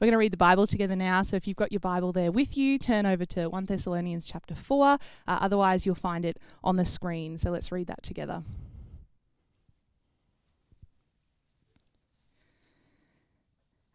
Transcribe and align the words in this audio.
We're 0.00 0.06
going 0.06 0.12
to 0.12 0.18
read 0.18 0.32
the 0.32 0.38
Bible 0.38 0.66
together 0.66 0.96
now. 0.96 1.22
So 1.22 1.36
if 1.36 1.46
you've 1.46 1.58
got 1.58 1.72
your 1.72 1.80
Bible 1.80 2.10
there 2.10 2.32
with 2.32 2.56
you, 2.56 2.78
turn 2.78 3.04
over 3.04 3.26
to 3.26 3.50
1 3.50 3.66
Thessalonians 3.66 4.26
chapter 4.26 4.54
4. 4.54 4.86
Uh, 4.86 4.96
otherwise, 5.26 5.84
you'll 5.84 5.94
find 5.94 6.24
it 6.24 6.38
on 6.64 6.76
the 6.76 6.86
screen. 6.86 7.36
So 7.36 7.50
let's 7.50 7.70
read 7.70 7.86
that 7.88 8.02
together. 8.02 8.42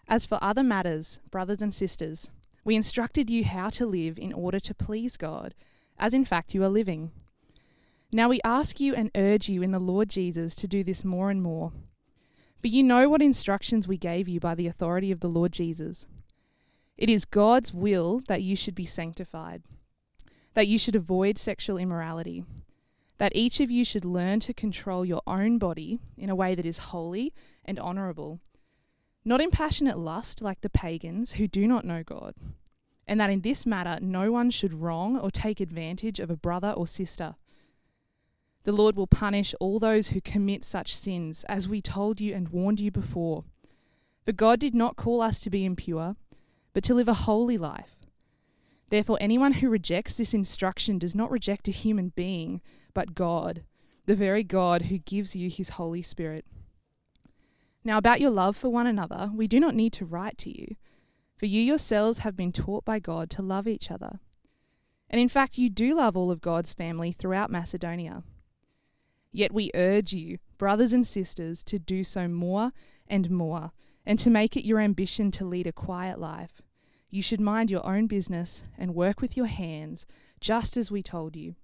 As 0.07 0.27
for 0.27 0.37
other 0.43 0.61
matters, 0.61 1.19
brothers 1.31 1.63
and 1.63 1.73
sisters, 1.73 2.29
we 2.63 2.75
instructed 2.75 3.31
you 3.31 3.43
how 3.43 3.71
to 3.71 3.87
live 3.87 4.19
in 4.19 4.31
order 4.31 4.59
to 4.59 4.75
please 4.75 5.17
God, 5.17 5.55
as 5.97 6.13
in 6.13 6.23
fact 6.23 6.53
you 6.53 6.63
are 6.63 6.69
living. 6.69 7.11
Now 8.11 8.29
we 8.29 8.39
ask 8.43 8.79
you 8.79 8.93
and 8.93 9.09
urge 9.15 9.49
you 9.49 9.63
in 9.63 9.71
the 9.71 9.79
Lord 9.79 10.09
Jesus 10.09 10.53
to 10.57 10.67
do 10.67 10.83
this 10.83 11.03
more 11.03 11.31
and 11.31 11.41
more. 11.41 11.71
But 12.65 12.71
you 12.71 12.81
know 12.81 13.07
what 13.09 13.21
instructions 13.21 13.87
we 13.87 13.95
gave 13.95 14.27
you 14.27 14.39
by 14.39 14.55
the 14.55 14.65
authority 14.65 15.11
of 15.11 15.19
the 15.19 15.29
Lord 15.29 15.51
Jesus. 15.51 16.07
It 16.97 17.11
is 17.11 17.23
God's 17.23 17.71
will 17.71 18.23
that 18.27 18.41
you 18.41 18.55
should 18.55 18.73
be 18.73 18.87
sanctified, 18.87 19.61
that 20.55 20.67
you 20.67 20.79
should 20.79 20.95
avoid 20.95 21.37
sexual 21.37 21.77
immorality, 21.77 22.43
that 23.19 23.35
each 23.35 23.59
of 23.59 23.69
you 23.69 23.85
should 23.85 24.03
learn 24.03 24.39
to 24.39 24.51
control 24.51 25.05
your 25.05 25.21
own 25.27 25.59
body 25.59 25.99
in 26.17 26.27
a 26.31 26.35
way 26.35 26.55
that 26.55 26.65
is 26.65 26.89
holy 26.89 27.35
and 27.63 27.79
honourable 27.79 28.39
not 29.23 29.41
in 29.41 29.51
passionate 29.51 29.99
lust 29.99 30.41
like 30.41 30.61
the 30.61 30.67
pagans 30.67 31.33
who 31.33 31.47
do 31.47 31.67
not 31.67 31.85
know 31.85 32.01
God, 32.01 32.33
and 33.05 33.19
that 33.19 33.29
in 33.29 33.41
this 33.41 33.67
matter 33.67 33.99
no 34.01 34.31
one 34.31 34.49
should 34.49 34.73
wrong 34.73 35.19
or 35.19 35.29
take 35.29 35.59
advantage 35.59 36.19
of 36.19 36.31
a 36.31 36.35
brother 36.35 36.71
or 36.71 36.87
sister. 36.87 37.35
The 38.65 38.71
Lord 38.71 38.95
will 38.95 39.05
punish 39.05 39.53
all 39.59 39.77
those 39.77 40.09
who 40.09 40.19
commit 40.19 40.65
such 40.65 40.95
sins, 40.95 41.45
as 41.47 41.67
we 41.69 41.83
told 41.83 42.19
you 42.19 42.33
and 42.33 42.49
warned 42.49 42.79
you 42.79 42.89
before. 42.89 43.43
For 44.25 44.31
God 44.31 44.59
did 44.59 44.73
not 44.73 44.95
call 44.95 45.21
us 45.21 45.39
to 45.41 45.51
be 45.51 45.65
impure, 45.65 46.15
but 46.73 46.83
to 46.85 46.95
live 46.95 47.07
a 47.07 47.13
holy 47.13 47.59
life. 47.59 47.95
Therefore, 48.89 49.19
anyone 49.21 49.53
who 49.53 49.69
rejects 49.69 50.17
this 50.17 50.33
instruction 50.33 50.97
does 50.97 51.13
not 51.13 51.29
reject 51.29 51.67
a 51.67 51.71
human 51.71 52.09
being, 52.15 52.59
but 52.95 53.13
God, 53.13 53.63
the 54.07 54.15
very 54.15 54.43
God 54.43 54.83
who 54.83 54.97
gives 54.97 55.35
you 55.35 55.47
his 55.47 55.69
Holy 55.69 56.01
Spirit. 56.01 56.43
Now, 57.83 57.99
about 57.99 58.19
your 58.19 58.31
love 58.31 58.57
for 58.57 58.69
one 58.69 58.87
another, 58.87 59.29
we 59.31 59.47
do 59.47 59.59
not 59.59 59.75
need 59.75 59.93
to 59.93 60.05
write 60.05 60.39
to 60.39 60.49
you, 60.49 60.75
for 61.37 61.45
you 61.45 61.61
yourselves 61.61 62.19
have 62.19 62.35
been 62.35 62.51
taught 62.51 62.83
by 62.83 62.97
God 62.97 63.29
to 63.31 63.43
love 63.43 63.67
each 63.67 63.91
other. 63.91 64.19
And 65.07 65.21
in 65.21 65.29
fact, 65.29 65.59
you 65.59 65.69
do 65.69 65.93
love 65.93 66.17
all 66.17 66.31
of 66.31 66.41
God's 66.41 66.73
family 66.73 67.11
throughout 67.11 67.51
Macedonia. 67.51 68.23
Yet 69.35 69.53
we 69.53 69.69
urge 69.75 70.13
you, 70.13 70.37
brothers 70.57 70.93
and 70.93 71.05
sisters, 71.05 71.61
to 71.65 71.77
do 71.77 72.05
so 72.05 72.29
more 72.29 72.71
and 73.05 73.29
more, 73.29 73.73
and 74.05 74.17
to 74.19 74.29
make 74.29 74.55
it 74.55 74.65
your 74.65 74.79
ambition 74.79 75.29
to 75.31 75.45
lead 75.45 75.67
a 75.67 75.73
quiet 75.73 76.19
life. 76.19 76.61
You 77.09 77.21
should 77.21 77.41
mind 77.41 77.69
your 77.69 77.85
own 77.85 78.07
business 78.07 78.63
and 78.77 78.95
work 78.95 79.19
with 79.19 79.35
your 79.35 79.47
hands, 79.47 80.05
just 80.39 80.77
as 80.77 80.89
we 80.89 81.03
told 81.03 81.35
you 81.35 81.55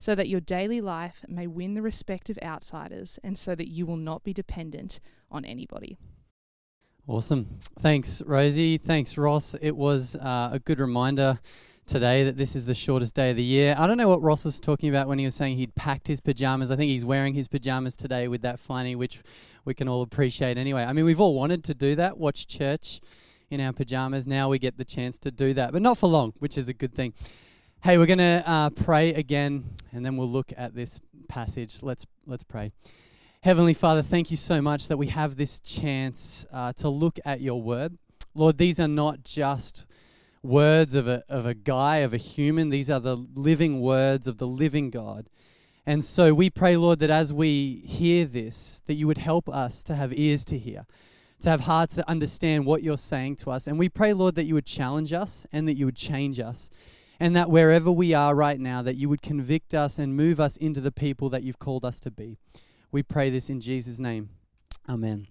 so 0.00 0.16
that 0.16 0.28
your 0.28 0.40
daily 0.40 0.80
life 0.80 1.24
may 1.28 1.46
win 1.46 1.74
the 1.74 1.80
respect 1.80 2.28
of 2.28 2.36
outsiders 2.42 3.20
and 3.22 3.38
so 3.38 3.54
that 3.54 3.68
you 3.68 3.86
will 3.86 3.96
not 3.96 4.24
be 4.24 4.32
dependent 4.32 4.98
on 5.30 5.44
anybody. 5.44 5.96
Awesome. 7.06 7.60
Thanks, 7.78 8.20
Rosie. 8.26 8.78
Thanks, 8.78 9.16
Ross. 9.16 9.54
It 9.62 9.76
was 9.76 10.16
uh, 10.16 10.50
a 10.50 10.58
good 10.58 10.80
reminder 10.80 11.38
today 11.86 12.24
that 12.24 12.36
this 12.36 12.54
is 12.54 12.64
the 12.64 12.74
shortest 12.74 13.14
day 13.14 13.30
of 13.30 13.36
the 13.36 13.42
year. 13.42 13.74
I 13.78 13.86
don't 13.86 13.96
know 13.96 14.08
what 14.08 14.22
Ross 14.22 14.44
was 14.44 14.60
talking 14.60 14.88
about 14.88 15.08
when 15.08 15.18
he 15.18 15.24
was 15.24 15.34
saying 15.34 15.56
he'd 15.56 15.74
packed 15.74 16.08
his 16.08 16.20
pajamas. 16.20 16.70
I 16.70 16.76
think 16.76 16.90
he's 16.90 17.04
wearing 17.04 17.34
his 17.34 17.48
pajamas 17.48 17.96
today 17.96 18.28
with 18.28 18.42
that 18.42 18.58
funny, 18.58 18.94
which 18.94 19.22
we 19.64 19.74
can 19.74 19.88
all 19.88 20.02
appreciate 20.02 20.58
anyway. 20.58 20.84
I 20.84 20.92
mean, 20.92 21.04
we've 21.04 21.20
all 21.20 21.34
wanted 21.34 21.64
to 21.64 21.74
do 21.74 21.94
that, 21.96 22.18
watch 22.18 22.46
church 22.46 23.00
in 23.50 23.60
our 23.60 23.72
pajamas. 23.72 24.26
Now 24.26 24.48
we 24.48 24.58
get 24.58 24.78
the 24.78 24.84
chance 24.84 25.18
to 25.18 25.30
do 25.30 25.54
that, 25.54 25.72
but 25.72 25.82
not 25.82 25.98
for 25.98 26.08
long, 26.08 26.32
which 26.38 26.56
is 26.56 26.68
a 26.68 26.72
good 26.72 26.94
thing. 26.94 27.12
Hey, 27.82 27.98
we're 27.98 28.06
going 28.06 28.18
to 28.18 28.42
uh, 28.46 28.70
pray 28.70 29.12
again, 29.12 29.64
and 29.92 30.06
then 30.06 30.16
we'll 30.16 30.30
look 30.30 30.52
at 30.56 30.74
this 30.74 31.00
passage. 31.28 31.82
Let's 31.82 32.06
let's 32.26 32.44
pray. 32.44 32.72
Heavenly 33.42 33.74
Father, 33.74 34.02
thank 34.02 34.30
you 34.30 34.36
so 34.36 34.62
much 34.62 34.86
that 34.86 34.96
we 34.96 35.08
have 35.08 35.36
this 35.36 35.58
chance 35.58 36.46
uh, 36.52 36.72
to 36.74 36.88
look 36.88 37.18
at 37.24 37.40
your 37.40 37.60
word. 37.60 37.98
Lord, 38.36 38.56
these 38.56 38.78
are 38.78 38.86
not 38.88 39.24
just 39.24 39.84
words 40.42 40.94
of 40.94 41.06
a, 41.06 41.22
of 41.28 41.46
a 41.46 41.54
guy, 41.54 41.98
of 41.98 42.12
a 42.12 42.18
human. 42.18 42.70
These 42.70 42.90
are 42.90 43.00
the 43.00 43.16
living 43.16 43.80
words 43.80 44.26
of 44.26 44.38
the 44.38 44.46
living 44.46 44.90
God. 44.90 45.28
And 45.84 46.04
so 46.04 46.32
we 46.32 46.50
pray, 46.50 46.76
Lord, 46.76 47.00
that 47.00 47.10
as 47.10 47.32
we 47.32 47.82
hear 47.86 48.24
this, 48.24 48.82
that 48.86 48.94
you 48.94 49.06
would 49.06 49.18
help 49.18 49.48
us 49.48 49.82
to 49.84 49.94
have 49.94 50.12
ears 50.12 50.44
to 50.46 50.58
hear, 50.58 50.86
to 51.42 51.50
have 51.50 51.62
hearts 51.62 51.96
to 51.96 52.08
understand 52.08 52.66
what 52.66 52.82
you're 52.82 52.96
saying 52.96 53.36
to 53.36 53.50
us. 53.50 53.66
And 53.66 53.78
we 53.78 53.88
pray, 53.88 54.12
Lord, 54.12 54.36
that 54.36 54.44
you 54.44 54.54
would 54.54 54.66
challenge 54.66 55.12
us 55.12 55.46
and 55.52 55.66
that 55.66 55.74
you 55.74 55.86
would 55.86 55.96
change 55.96 56.38
us 56.38 56.70
and 57.18 57.36
that 57.36 57.50
wherever 57.50 57.90
we 57.90 58.14
are 58.14 58.34
right 58.34 58.58
now, 58.58 58.82
that 58.82 58.96
you 58.96 59.08
would 59.08 59.22
convict 59.22 59.74
us 59.74 59.98
and 59.98 60.16
move 60.16 60.40
us 60.40 60.56
into 60.56 60.80
the 60.80 60.90
people 60.90 61.28
that 61.28 61.44
you've 61.44 61.60
called 61.60 61.84
us 61.84 62.00
to 62.00 62.10
be. 62.10 62.36
We 62.90 63.04
pray 63.04 63.30
this 63.30 63.48
in 63.48 63.60
Jesus' 63.60 64.00
name. 64.00 64.30
Amen. 64.88 65.28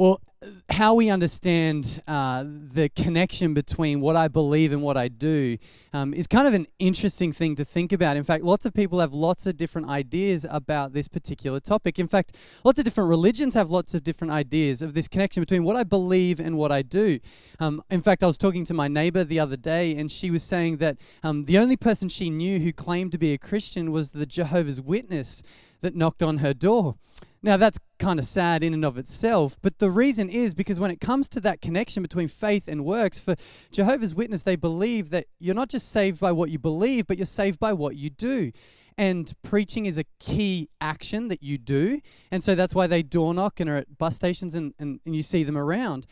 Well, 0.00 0.22
how 0.70 0.94
we 0.94 1.10
understand 1.10 2.02
uh, 2.08 2.42
the 2.46 2.88
connection 2.88 3.52
between 3.52 4.00
what 4.00 4.16
I 4.16 4.28
believe 4.28 4.72
and 4.72 4.80
what 4.80 4.96
I 4.96 5.08
do 5.08 5.58
um, 5.92 6.14
is 6.14 6.26
kind 6.26 6.48
of 6.48 6.54
an 6.54 6.66
interesting 6.78 7.34
thing 7.34 7.54
to 7.56 7.66
think 7.66 7.92
about. 7.92 8.16
In 8.16 8.24
fact, 8.24 8.42
lots 8.42 8.64
of 8.64 8.72
people 8.72 9.00
have 9.00 9.12
lots 9.12 9.44
of 9.44 9.58
different 9.58 9.90
ideas 9.90 10.46
about 10.48 10.94
this 10.94 11.06
particular 11.06 11.60
topic. 11.60 11.98
In 11.98 12.08
fact, 12.08 12.34
lots 12.64 12.78
of 12.78 12.86
different 12.86 13.10
religions 13.10 13.52
have 13.56 13.68
lots 13.68 13.92
of 13.92 14.02
different 14.02 14.32
ideas 14.32 14.80
of 14.80 14.94
this 14.94 15.06
connection 15.06 15.42
between 15.42 15.64
what 15.64 15.76
I 15.76 15.84
believe 15.84 16.40
and 16.40 16.56
what 16.56 16.72
I 16.72 16.80
do. 16.80 17.20
Um, 17.58 17.82
in 17.90 18.00
fact, 18.00 18.22
I 18.22 18.26
was 18.26 18.38
talking 18.38 18.64
to 18.64 18.72
my 18.72 18.88
neighbor 18.88 19.22
the 19.22 19.38
other 19.38 19.58
day, 19.58 19.94
and 19.94 20.10
she 20.10 20.30
was 20.30 20.42
saying 20.42 20.78
that 20.78 20.96
um, 21.22 21.42
the 21.42 21.58
only 21.58 21.76
person 21.76 22.08
she 22.08 22.30
knew 22.30 22.58
who 22.58 22.72
claimed 22.72 23.12
to 23.12 23.18
be 23.18 23.34
a 23.34 23.38
Christian 23.38 23.92
was 23.92 24.12
the 24.12 24.24
Jehovah's 24.24 24.80
Witness 24.80 25.42
that 25.82 25.94
knocked 25.94 26.22
on 26.22 26.38
her 26.38 26.54
door. 26.54 26.96
Now, 27.42 27.56
that's 27.56 27.78
kind 27.98 28.18
of 28.18 28.26
sad 28.26 28.62
in 28.62 28.74
and 28.74 28.84
of 28.84 28.98
itself, 28.98 29.56
but 29.62 29.78
the 29.78 29.90
reason 29.90 30.28
is 30.28 30.52
because 30.52 30.78
when 30.78 30.90
it 30.90 31.00
comes 31.00 31.26
to 31.30 31.40
that 31.40 31.62
connection 31.62 32.02
between 32.02 32.28
faith 32.28 32.68
and 32.68 32.84
works, 32.84 33.18
for 33.18 33.34
Jehovah's 33.72 34.14
Witness, 34.14 34.42
they 34.42 34.56
believe 34.56 35.08
that 35.10 35.26
you're 35.38 35.54
not 35.54 35.70
just 35.70 35.90
saved 35.90 36.20
by 36.20 36.32
what 36.32 36.50
you 36.50 36.58
believe, 36.58 37.06
but 37.06 37.16
you're 37.16 37.26
saved 37.26 37.58
by 37.58 37.72
what 37.72 37.96
you 37.96 38.10
do. 38.10 38.52
And 38.98 39.32
preaching 39.42 39.86
is 39.86 39.96
a 39.96 40.04
key 40.18 40.68
action 40.82 41.28
that 41.28 41.42
you 41.42 41.56
do. 41.56 42.02
And 42.30 42.44
so 42.44 42.54
that's 42.54 42.74
why 42.74 42.86
they 42.86 43.02
door 43.02 43.32
knock 43.32 43.58
and 43.58 43.70
are 43.70 43.76
at 43.76 43.96
bus 43.96 44.16
stations 44.16 44.54
and, 44.54 44.74
and, 44.78 45.00
and 45.06 45.16
you 45.16 45.22
see 45.22 45.42
them 45.42 45.56
around. 45.56 46.06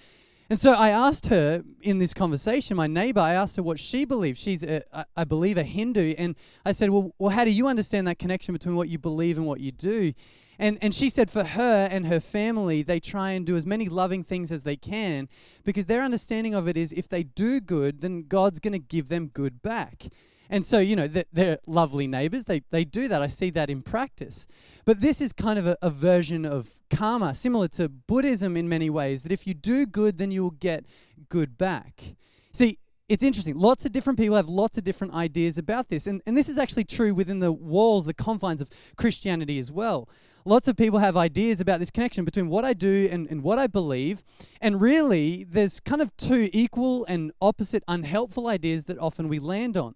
And 0.49 0.59
so 0.59 0.73
I 0.73 0.89
asked 0.89 1.27
her 1.27 1.63
in 1.83 1.99
this 1.99 2.15
conversation, 2.15 2.79
my 2.79 2.87
neighbor, 2.87 3.21
I 3.21 3.35
asked 3.35 3.57
her 3.57 3.63
what 3.63 3.79
she 3.79 4.07
believes. 4.07 4.41
She's, 4.41 4.63
a, 4.63 4.83
I 5.15 5.25
believe, 5.25 5.59
a 5.59 5.63
Hindu. 5.63 6.15
And 6.17 6.37
I 6.65 6.73
said, 6.73 6.89
well, 6.89 7.13
well, 7.19 7.31
how 7.31 7.45
do 7.45 7.51
you 7.51 7.67
understand 7.67 8.07
that 8.07 8.19
connection 8.19 8.55
between 8.55 8.75
what 8.75 8.89
you 8.89 8.97
believe 8.99 9.37
and 9.37 9.47
what 9.47 9.61
you 9.61 9.73
do? 9.73 10.15
And, 10.59 10.79
and 10.83 10.93
she 10.93 11.09
said 11.09 11.31
for 11.31 11.45
her 11.45 11.89
and 11.91 12.07
her 12.07 12.19
family, 12.19 12.83
they 12.83 12.99
try 12.99 13.31
and 13.31 13.47
do 13.47 13.57
as 13.57 13.65
many 13.65 13.89
loving 13.89 14.25
things 14.25 14.51
as 14.51 14.65
they 14.65 14.77
can 14.77 15.29
because 15.65 15.87
their 15.87 16.03
understanding 16.03 16.55
of 16.55 16.67
it 16.67 16.77
is 16.77 16.93
if 16.93 17.09
they 17.09 17.23
do 17.23 17.61
good, 17.61 18.01
then 18.01 18.25
God's 18.27 18.59
going 18.59 18.73
to 18.73 18.79
give 18.79 19.09
them 19.09 19.29
good 19.29 19.63
back. 19.63 20.09
And 20.51 20.67
so, 20.67 20.79
you 20.79 20.97
know, 20.97 21.07
they're, 21.07 21.27
they're, 21.33 21.59
lovely 21.67 22.07
neighbors. 22.07 22.45
They, 22.47 22.63
they 22.71 22.85
do 22.85 23.07
that. 23.09 23.23
I 23.23 23.27
see 23.27 23.51
that 23.51 23.69
in 23.69 23.83
practice. 23.83 24.47
But 24.85 25.01
this 25.01 25.21
is 25.21 25.33
kind 25.33 25.59
of 25.59 25.67
a, 25.67 25.77
a 25.83 25.91
version 25.91 26.47
of 26.47 26.71
karma, 26.91 27.35
similar 27.35 27.69
to 27.69 27.89
Buddhism 27.89 28.57
in 28.57 28.69
many 28.69 28.89
ways, 28.89 29.23
that 29.23 29.33
if 29.33 29.47
you 29.47 29.53
do 29.55 29.85
good, 29.85 30.17
then 30.19 30.31
you 30.31 30.43
will 30.43 30.51
get 30.53 30.87
good 31.29 31.59
back. 31.59 32.17
See, 32.53 32.79
it's 33.11 33.23
interesting. 33.23 33.57
Lots 33.57 33.85
of 33.85 33.93
different 33.93 34.19
people 34.19 34.37
have 34.37 34.49
lots 34.49 34.79
of 34.79 34.85
different 34.85 35.13
ideas 35.13 35.59
about 35.59 35.91
this. 35.91 36.07
And, 36.07 36.23
and 36.27 36.37
this 36.37 36.49
is 36.49 36.59
actually 36.59 36.85
true 36.85 37.15
within 37.15 37.41
the 37.41 37.53
walls, 37.53 38.07
the 38.07 38.15
confines 38.15 38.63
of 38.63 38.71
Christianity 38.97 39.59
as 39.59 39.71
well 39.71 40.09
lots 40.45 40.69
of 40.69 40.77
people 40.77 40.99
have 40.99 41.17
ideas 41.17 41.61
about 41.61 41.81
this 41.81 41.91
connection 41.91 42.25
between 42.25 42.49
what 42.49 42.65
I 42.65 42.73
do 42.73 43.09
and, 43.11 43.27
and 43.29 43.43
what 43.43 43.59
I 43.59 43.67
believe. 43.67 44.23
And 44.61 44.81
really, 44.81 45.45
there's 45.49 45.81
kind 45.81 46.03
of 46.03 46.17
two 46.17 46.49
equal 46.53 47.05
and 47.07 47.33
opposite 47.41 47.83
unhelpful 47.89 48.47
ideas 48.47 48.85
that 48.85 48.99
often 48.99 49.29
we 49.29 49.39
land 49.39 49.77
on. 49.77 49.95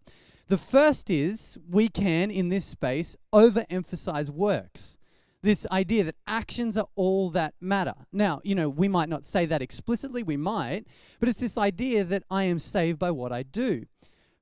The 0.49 0.59
first 0.59 1.11
is 1.11 1.59
we 1.69 1.89
can, 1.89 2.31
in 2.31 2.49
this 2.49 2.65
space, 2.65 3.17
overemphasize 3.33 4.31
works. 4.31 4.99
This 5.43 5.67
idea 5.73 6.05
that 6.05 6.17
actions 6.27 6.77
are 6.77 6.87
all 6.95 7.31
that 7.31 7.55
matter. 7.61 7.95
Now, 8.13 8.41
you 8.45 8.55
know, 8.55 8.69
we 8.69 8.87
might 8.87 9.09
not 9.09 9.25
say 9.25 9.45
that 9.47 9.63
explicitly, 9.63 10.23
we 10.23 10.37
might, 10.37 10.87
but 11.19 11.29
it's 11.29 11.41
this 11.41 11.59
idea 11.59 12.05
that 12.05 12.23
I 12.31 12.45
am 12.45 12.59
saved 12.59 12.99
by 12.99 13.11
what 13.11 13.33
I 13.33 13.43
do 13.43 13.87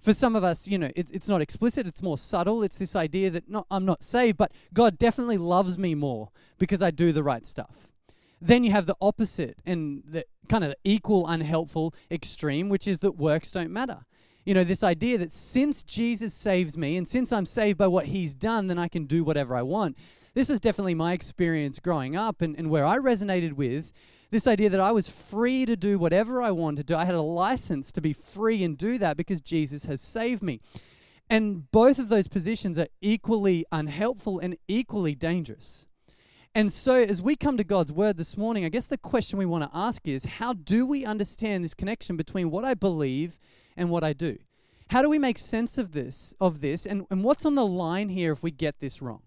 for 0.00 0.14
some 0.14 0.34
of 0.34 0.44
us, 0.44 0.66
you 0.66 0.78
know, 0.78 0.90
it, 0.96 1.08
it's 1.10 1.28
not 1.28 1.40
explicit, 1.40 1.86
it's 1.86 2.02
more 2.02 2.18
subtle. 2.18 2.62
It's 2.62 2.78
this 2.78 2.96
idea 2.96 3.30
that 3.30 3.48
not, 3.48 3.66
I'm 3.70 3.84
not 3.84 4.02
saved, 4.02 4.38
but 4.38 4.52
God 4.72 4.98
definitely 4.98 5.38
loves 5.38 5.76
me 5.76 5.94
more 5.94 6.30
because 6.58 6.80
I 6.80 6.90
do 6.90 7.12
the 7.12 7.22
right 7.22 7.46
stuff. 7.46 7.88
Then 8.40 8.64
you 8.64 8.70
have 8.72 8.86
the 8.86 8.96
opposite 9.00 9.58
and 9.66 10.02
the 10.06 10.24
kind 10.48 10.64
of 10.64 10.74
equal 10.84 11.26
unhelpful 11.26 11.94
extreme, 12.10 12.70
which 12.70 12.88
is 12.88 13.00
that 13.00 13.16
works 13.16 13.52
don't 13.52 13.70
matter. 13.70 14.06
You 14.46 14.54
know, 14.54 14.64
this 14.64 14.82
idea 14.82 15.18
that 15.18 15.34
since 15.34 15.82
Jesus 15.82 16.32
saves 16.32 16.78
me 16.78 16.96
and 16.96 17.06
since 17.06 17.32
I'm 17.32 17.44
saved 17.44 17.76
by 17.76 17.86
what 17.86 18.06
he's 18.06 18.32
done, 18.32 18.68
then 18.68 18.78
I 18.78 18.88
can 18.88 19.04
do 19.04 19.22
whatever 19.22 19.54
I 19.54 19.62
want. 19.62 19.98
This 20.32 20.48
is 20.48 20.60
definitely 20.60 20.94
my 20.94 21.12
experience 21.12 21.78
growing 21.78 22.16
up 22.16 22.40
and, 22.40 22.56
and 22.56 22.70
where 22.70 22.86
I 22.86 22.96
resonated 22.96 23.52
with 23.52 23.92
This 24.30 24.46
idea 24.46 24.70
that 24.70 24.80
I 24.80 24.92
was 24.92 25.08
free 25.08 25.66
to 25.66 25.76
do 25.76 25.98
whatever 25.98 26.40
I 26.40 26.52
wanted 26.52 26.86
to 26.86 26.94
do. 26.94 26.96
I 26.96 27.04
had 27.04 27.16
a 27.16 27.22
license 27.22 27.90
to 27.92 28.00
be 28.00 28.12
free 28.12 28.62
and 28.62 28.78
do 28.78 28.96
that 28.98 29.16
because 29.16 29.40
Jesus 29.40 29.84
has 29.86 30.00
saved 30.00 30.42
me. 30.42 30.60
And 31.28 31.70
both 31.70 31.98
of 31.98 32.08
those 32.08 32.28
positions 32.28 32.78
are 32.78 32.88
equally 33.00 33.64
unhelpful 33.72 34.38
and 34.38 34.56
equally 34.68 35.14
dangerous. 35.14 35.86
And 36.54 36.72
so, 36.72 36.96
as 36.96 37.22
we 37.22 37.36
come 37.36 37.56
to 37.56 37.64
God's 37.64 37.92
word 37.92 38.16
this 38.16 38.36
morning, 38.36 38.64
I 38.64 38.68
guess 38.70 38.86
the 38.86 38.98
question 38.98 39.38
we 39.38 39.46
want 39.46 39.62
to 39.62 39.76
ask 39.76 40.08
is 40.08 40.24
how 40.24 40.52
do 40.52 40.84
we 40.84 41.04
understand 41.04 41.62
this 41.62 41.74
connection 41.74 42.16
between 42.16 42.50
what 42.50 42.64
I 42.64 42.74
believe 42.74 43.38
and 43.76 43.90
what 43.90 44.02
I 44.02 44.12
do? 44.12 44.38
How 44.90 45.02
do 45.02 45.08
we 45.08 45.20
make 45.20 45.38
sense 45.38 45.78
of 45.78 45.92
this, 45.92 46.34
of 46.40 46.60
this, 46.60 46.86
and, 46.86 47.06
and 47.10 47.22
what's 47.22 47.46
on 47.46 47.54
the 47.54 47.66
line 47.66 48.08
here 48.08 48.32
if 48.32 48.42
we 48.42 48.50
get 48.50 48.80
this 48.80 49.00
wrong? 49.00 49.22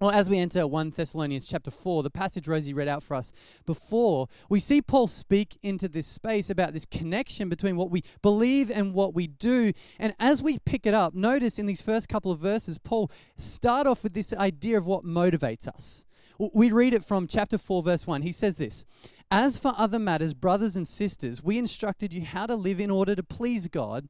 Well, 0.00 0.12
as 0.12 0.30
we 0.30 0.38
enter 0.38 0.66
1 0.66 0.94
Thessalonians 0.96 1.44
chapter 1.46 1.70
4, 1.70 2.02
the 2.02 2.08
passage 2.08 2.48
Rosie 2.48 2.72
read 2.72 2.88
out 2.88 3.02
for 3.02 3.14
us 3.14 3.32
before, 3.66 4.28
we 4.48 4.58
see 4.58 4.80
Paul 4.80 5.08
speak 5.08 5.58
into 5.62 5.88
this 5.88 6.06
space 6.06 6.48
about 6.48 6.72
this 6.72 6.86
connection 6.86 7.50
between 7.50 7.76
what 7.76 7.90
we 7.90 8.02
believe 8.22 8.70
and 8.70 8.94
what 8.94 9.12
we 9.12 9.26
do. 9.26 9.72
And 9.98 10.14
as 10.18 10.42
we 10.42 10.58
pick 10.58 10.86
it 10.86 10.94
up, 10.94 11.12
notice 11.12 11.58
in 11.58 11.66
these 11.66 11.82
first 11.82 12.08
couple 12.08 12.32
of 12.32 12.38
verses, 12.38 12.78
Paul 12.78 13.10
start 13.36 13.86
off 13.86 14.02
with 14.02 14.14
this 14.14 14.32
idea 14.32 14.78
of 14.78 14.86
what 14.86 15.04
motivates 15.04 15.68
us. 15.68 16.06
We 16.38 16.72
read 16.72 16.94
it 16.94 17.04
from 17.04 17.26
chapter 17.26 17.58
4, 17.58 17.82
verse 17.82 18.06
1. 18.06 18.22
He 18.22 18.32
says 18.32 18.56
this 18.56 18.86
As 19.30 19.58
for 19.58 19.74
other 19.76 19.98
matters, 19.98 20.32
brothers 20.32 20.76
and 20.76 20.88
sisters, 20.88 21.44
we 21.44 21.58
instructed 21.58 22.14
you 22.14 22.24
how 22.24 22.46
to 22.46 22.56
live 22.56 22.80
in 22.80 22.90
order 22.90 23.14
to 23.14 23.22
please 23.22 23.68
God, 23.68 24.08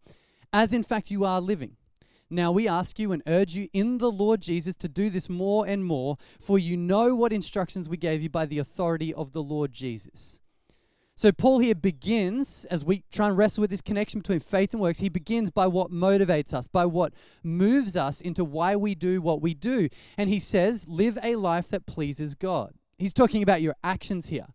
as 0.52 0.72
in 0.72 0.84
fact 0.84 1.10
you 1.10 1.24
are 1.24 1.40
living. 1.40 1.78
Now 2.30 2.52
we 2.52 2.68
ask 2.68 2.98
you 2.98 3.10
and 3.10 3.22
urge 3.26 3.56
you 3.56 3.68
in 3.72 3.98
the 3.98 4.10
Lord 4.10 4.40
Jesus 4.40 4.74
to 4.76 4.88
do 4.88 5.10
this 5.10 5.28
more 5.28 5.66
and 5.66 5.84
more, 5.84 6.16
for 6.40 6.58
you 6.58 6.76
know 6.76 7.14
what 7.16 7.32
instructions 7.32 7.88
we 7.88 7.96
gave 7.96 8.22
you 8.22 8.30
by 8.30 8.46
the 8.46 8.58
authority 8.58 9.12
of 9.12 9.32
the 9.32 9.42
Lord 9.42 9.72
Jesus. 9.72 10.40
So, 11.16 11.32
Paul 11.32 11.58
here 11.58 11.74
begins, 11.74 12.64
as 12.70 12.82
we 12.82 13.04
try 13.12 13.28
and 13.28 13.36
wrestle 13.36 13.60
with 13.60 13.68
this 13.68 13.82
connection 13.82 14.20
between 14.20 14.40
faith 14.40 14.72
and 14.72 14.80
works, 14.80 15.00
he 15.00 15.10
begins 15.10 15.50
by 15.50 15.66
what 15.66 15.90
motivates 15.90 16.54
us, 16.54 16.66
by 16.66 16.86
what 16.86 17.12
moves 17.42 17.94
us 17.94 18.22
into 18.22 18.42
why 18.42 18.74
we 18.74 18.94
do 18.94 19.20
what 19.20 19.42
we 19.42 19.52
do. 19.52 19.90
And 20.16 20.30
he 20.30 20.38
says, 20.38 20.88
live 20.88 21.18
a 21.22 21.36
life 21.36 21.68
that 21.68 21.84
pleases 21.84 22.34
God. 22.34 22.72
He's 22.96 23.12
talking 23.12 23.42
about 23.42 23.60
your 23.60 23.74
actions 23.84 24.28
here. 24.28 24.46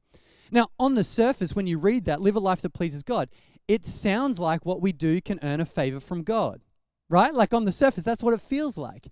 Now, 0.49 0.69
on 0.79 0.95
the 0.95 1.03
surface, 1.03 1.55
when 1.55 1.67
you 1.67 1.77
read 1.77 2.05
that, 2.05 2.21
live 2.21 2.35
a 2.35 2.39
life 2.39 2.61
that 2.61 2.73
pleases 2.73 3.03
God, 3.03 3.29
it 3.67 3.85
sounds 3.85 4.39
like 4.39 4.65
what 4.65 4.81
we 4.81 4.91
do 4.91 5.21
can 5.21 5.39
earn 5.43 5.61
a 5.61 5.65
favor 5.65 5.99
from 5.99 6.23
God, 6.23 6.61
right? 7.09 7.33
Like 7.33 7.53
on 7.53 7.65
the 7.65 7.71
surface, 7.71 8.03
that's 8.03 8.23
what 8.23 8.33
it 8.33 8.41
feels 8.41 8.77
like. 8.77 9.07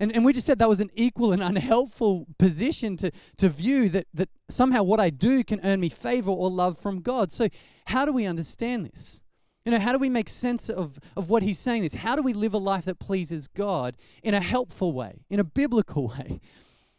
And, 0.00 0.12
and 0.12 0.24
we 0.24 0.32
just 0.32 0.46
said 0.46 0.58
that 0.58 0.68
was 0.68 0.80
an 0.80 0.90
equal 0.94 1.32
and 1.32 1.42
unhelpful 1.42 2.26
position 2.38 2.96
to, 2.98 3.10
to 3.36 3.48
view 3.48 3.88
that, 3.90 4.06
that 4.14 4.28
somehow 4.48 4.82
what 4.82 5.00
I 5.00 5.10
do 5.10 5.44
can 5.44 5.60
earn 5.64 5.80
me 5.80 5.88
favor 5.88 6.30
or 6.30 6.50
love 6.50 6.78
from 6.78 7.00
God. 7.00 7.32
So, 7.32 7.48
how 7.86 8.04
do 8.04 8.12
we 8.12 8.24
understand 8.24 8.86
this? 8.86 9.22
You 9.64 9.72
know, 9.72 9.78
how 9.78 9.92
do 9.92 9.98
we 9.98 10.10
make 10.10 10.28
sense 10.28 10.68
of, 10.68 10.98
of 11.16 11.30
what 11.30 11.42
he's 11.42 11.58
saying 11.58 11.82
this? 11.82 11.94
How 11.94 12.16
do 12.16 12.22
we 12.22 12.34
live 12.34 12.52
a 12.52 12.58
life 12.58 12.84
that 12.84 12.98
pleases 12.98 13.46
God 13.46 13.96
in 14.22 14.34
a 14.34 14.40
helpful 14.40 14.92
way, 14.92 15.24
in 15.30 15.40
a 15.40 15.44
biblical 15.44 16.08
way? 16.18 16.40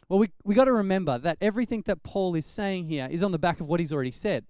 Well, 0.08 0.18
we, 0.20 0.30
we 0.44 0.54
got 0.54 0.66
to 0.66 0.72
remember 0.72 1.18
that 1.18 1.38
everything 1.40 1.82
that 1.86 2.02
Paul 2.02 2.34
is 2.34 2.46
saying 2.46 2.86
here 2.86 3.08
is 3.10 3.22
on 3.22 3.32
the 3.32 3.38
back 3.38 3.60
of 3.60 3.68
what 3.68 3.80
he's 3.80 3.92
already 3.92 4.12
said. 4.12 4.44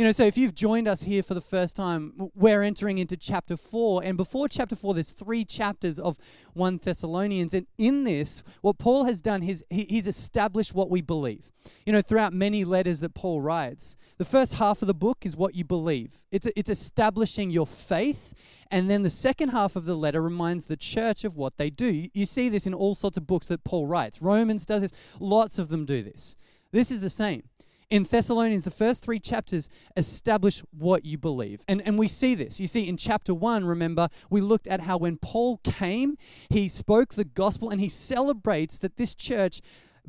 You 0.00 0.06
know, 0.06 0.12
so 0.12 0.24
if 0.24 0.38
you've 0.38 0.54
joined 0.54 0.88
us 0.88 1.02
here 1.02 1.22
for 1.22 1.34
the 1.34 1.42
first 1.42 1.76
time, 1.76 2.30
we're 2.34 2.62
entering 2.62 2.96
into 2.96 3.18
chapter 3.18 3.54
4. 3.54 4.02
And 4.02 4.16
before 4.16 4.48
chapter 4.48 4.74
4, 4.74 4.94
there's 4.94 5.10
three 5.10 5.44
chapters 5.44 5.98
of 5.98 6.16
1 6.54 6.80
Thessalonians. 6.82 7.52
And 7.52 7.66
in 7.76 8.04
this, 8.04 8.42
what 8.62 8.78
Paul 8.78 9.04
has 9.04 9.20
done, 9.20 9.42
is 9.42 9.62
he, 9.68 9.84
he's 9.90 10.06
established 10.06 10.72
what 10.72 10.88
we 10.88 11.02
believe. 11.02 11.52
You 11.84 11.92
know, 11.92 12.00
throughout 12.00 12.32
many 12.32 12.64
letters 12.64 13.00
that 13.00 13.12
Paul 13.12 13.42
writes, 13.42 13.98
the 14.16 14.24
first 14.24 14.54
half 14.54 14.80
of 14.80 14.88
the 14.88 14.94
book 14.94 15.26
is 15.26 15.36
what 15.36 15.54
you 15.54 15.66
believe, 15.66 16.22
it's, 16.30 16.48
it's 16.56 16.70
establishing 16.70 17.50
your 17.50 17.66
faith. 17.66 18.32
And 18.70 18.88
then 18.88 19.02
the 19.02 19.10
second 19.10 19.50
half 19.50 19.76
of 19.76 19.84
the 19.84 19.96
letter 19.96 20.22
reminds 20.22 20.64
the 20.64 20.78
church 20.78 21.24
of 21.24 21.36
what 21.36 21.58
they 21.58 21.68
do. 21.68 22.06
You 22.14 22.24
see 22.24 22.48
this 22.48 22.66
in 22.66 22.72
all 22.72 22.94
sorts 22.94 23.18
of 23.18 23.26
books 23.26 23.48
that 23.48 23.64
Paul 23.64 23.86
writes. 23.86 24.22
Romans 24.22 24.64
does 24.64 24.80
this, 24.80 24.92
lots 25.18 25.58
of 25.58 25.68
them 25.68 25.84
do 25.84 26.02
this. 26.02 26.38
This 26.72 26.90
is 26.90 27.02
the 27.02 27.10
same 27.10 27.42
in 27.90 28.04
Thessalonians, 28.04 28.64
the 28.64 28.70
first 28.70 29.02
three 29.02 29.18
chapters 29.18 29.68
establish 29.96 30.62
what 30.70 31.04
you 31.04 31.18
believe. 31.18 31.60
And, 31.66 31.82
and 31.82 31.98
we 31.98 32.06
see 32.08 32.34
this. 32.36 32.60
You 32.60 32.68
see, 32.68 32.88
in 32.88 32.96
chapter 32.96 33.34
one, 33.34 33.64
remember, 33.64 34.08
we 34.30 34.40
looked 34.40 34.68
at 34.68 34.82
how 34.82 34.96
when 34.98 35.16
Paul 35.16 35.58
came, 35.58 36.16
he 36.48 36.68
spoke 36.68 37.14
the 37.14 37.24
gospel 37.24 37.68
and 37.68 37.80
he 37.80 37.88
celebrates 37.88 38.78
that 38.78 38.96
this 38.96 39.14
church 39.14 39.60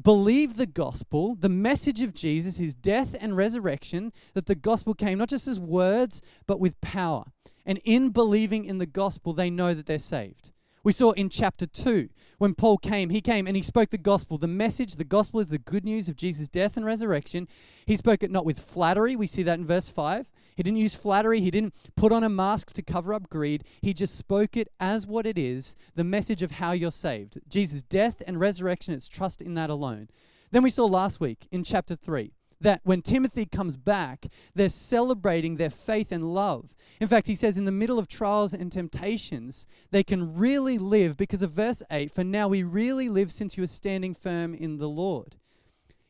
believed 0.01 0.57
the 0.57 0.67
gospel, 0.67 1.35
the 1.35 1.49
message 1.49 2.01
of 2.01 2.13
Jesus, 2.13 2.57
his 2.57 2.75
death 2.75 3.15
and 3.19 3.35
resurrection, 3.35 4.13
that 4.33 4.45
the 4.45 4.55
gospel 4.55 4.93
came 4.93 5.17
not 5.17 5.29
just 5.29 5.47
as 5.47 5.59
words, 5.59 6.21
but 6.47 6.59
with 6.59 6.79
power. 6.81 7.25
And 7.65 7.79
in 7.83 8.09
believing 8.09 8.65
in 8.65 8.77
the 8.77 8.85
gospel, 8.85 9.33
they 9.33 9.49
know 9.49 9.73
that 9.73 9.87
they're 9.87 9.99
saved. 9.99 10.50
We 10.83 10.91
saw 10.91 11.11
in 11.11 11.29
chapter 11.29 11.67
2 11.67 12.09
when 12.39 12.55
Paul 12.55 12.79
came, 12.79 13.11
he 13.11 13.21
came 13.21 13.45
and 13.45 13.55
he 13.55 13.61
spoke 13.61 13.91
the 13.91 13.99
gospel. 13.99 14.39
The 14.39 14.47
message, 14.47 14.95
the 14.95 15.03
gospel 15.03 15.39
is 15.39 15.47
the 15.47 15.59
good 15.59 15.85
news 15.85 16.09
of 16.09 16.15
Jesus' 16.15 16.49
death 16.49 16.75
and 16.75 16.83
resurrection. 16.83 17.47
He 17.85 17.95
spoke 17.95 18.23
it 18.23 18.31
not 18.31 18.45
with 18.45 18.59
flattery. 18.59 19.15
We 19.15 19.27
see 19.27 19.43
that 19.43 19.59
in 19.59 19.65
verse 19.65 19.89
5. 19.89 20.25
He 20.55 20.63
didn't 20.63 20.79
use 20.79 20.95
flattery. 20.95 21.39
He 21.39 21.51
didn't 21.51 21.75
put 21.95 22.11
on 22.11 22.23
a 22.23 22.29
mask 22.29 22.73
to 22.73 22.81
cover 22.81 23.13
up 23.13 23.29
greed. 23.29 23.63
He 23.81 23.93
just 23.93 24.15
spoke 24.15 24.57
it 24.57 24.69
as 24.79 25.05
what 25.05 25.27
it 25.27 25.37
is 25.37 25.75
the 25.93 26.03
message 26.03 26.41
of 26.41 26.51
how 26.51 26.71
you're 26.71 26.89
saved. 26.89 27.39
Jesus' 27.47 27.83
death 27.83 28.23
and 28.25 28.39
resurrection, 28.39 28.95
it's 28.95 29.07
trust 29.07 29.39
in 29.39 29.53
that 29.53 29.69
alone. 29.69 30.09
Then 30.49 30.63
we 30.63 30.71
saw 30.71 30.85
last 30.85 31.19
week 31.19 31.47
in 31.51 31.63
chapter 31.63 31.95
3 31.95 32.33
that 32.61 32.81
when 32.83 33.01
Timothy 33.01 33.45
comes 33.45 33.75
back, 33.75 34.27
they're 34.55 34.69
celebrating 34.69 35.57
their 35.57 35.69
faith 35.69 36.11
and 36.11 36.33
love. 36.33 36.73
In 36.99 37.07
fact, 37.07 37.27
he 37.27 37.35
says 37.35 37.57
in 37.57 37.65
the 37.65 37.71
middle 37.71 37.99
of 37.99 38.07
trials 38.07 38.53
and 38.53 38.71
temptations, 38.71 39.67
they 39.89 40.03
can 40.03 40.35
really 40.37 40.77
live 40.77 41.17
because 41.17 41.41
of 41.41 41.51
verse 41.51 41.83
8 41.91 42.11
for 42.11 42.23
now 42.23 42.47
we 42.47 42.63
really 42.63 43.09
live 43.09 43.31
since 43.31 43.57
you 43.57 43.63
are 43.63 43.67
standing 43.67 44.13
firm 44.13 44.53
in 44.53 44.77
the 44.77 44.89
Lord. 44.89 45.35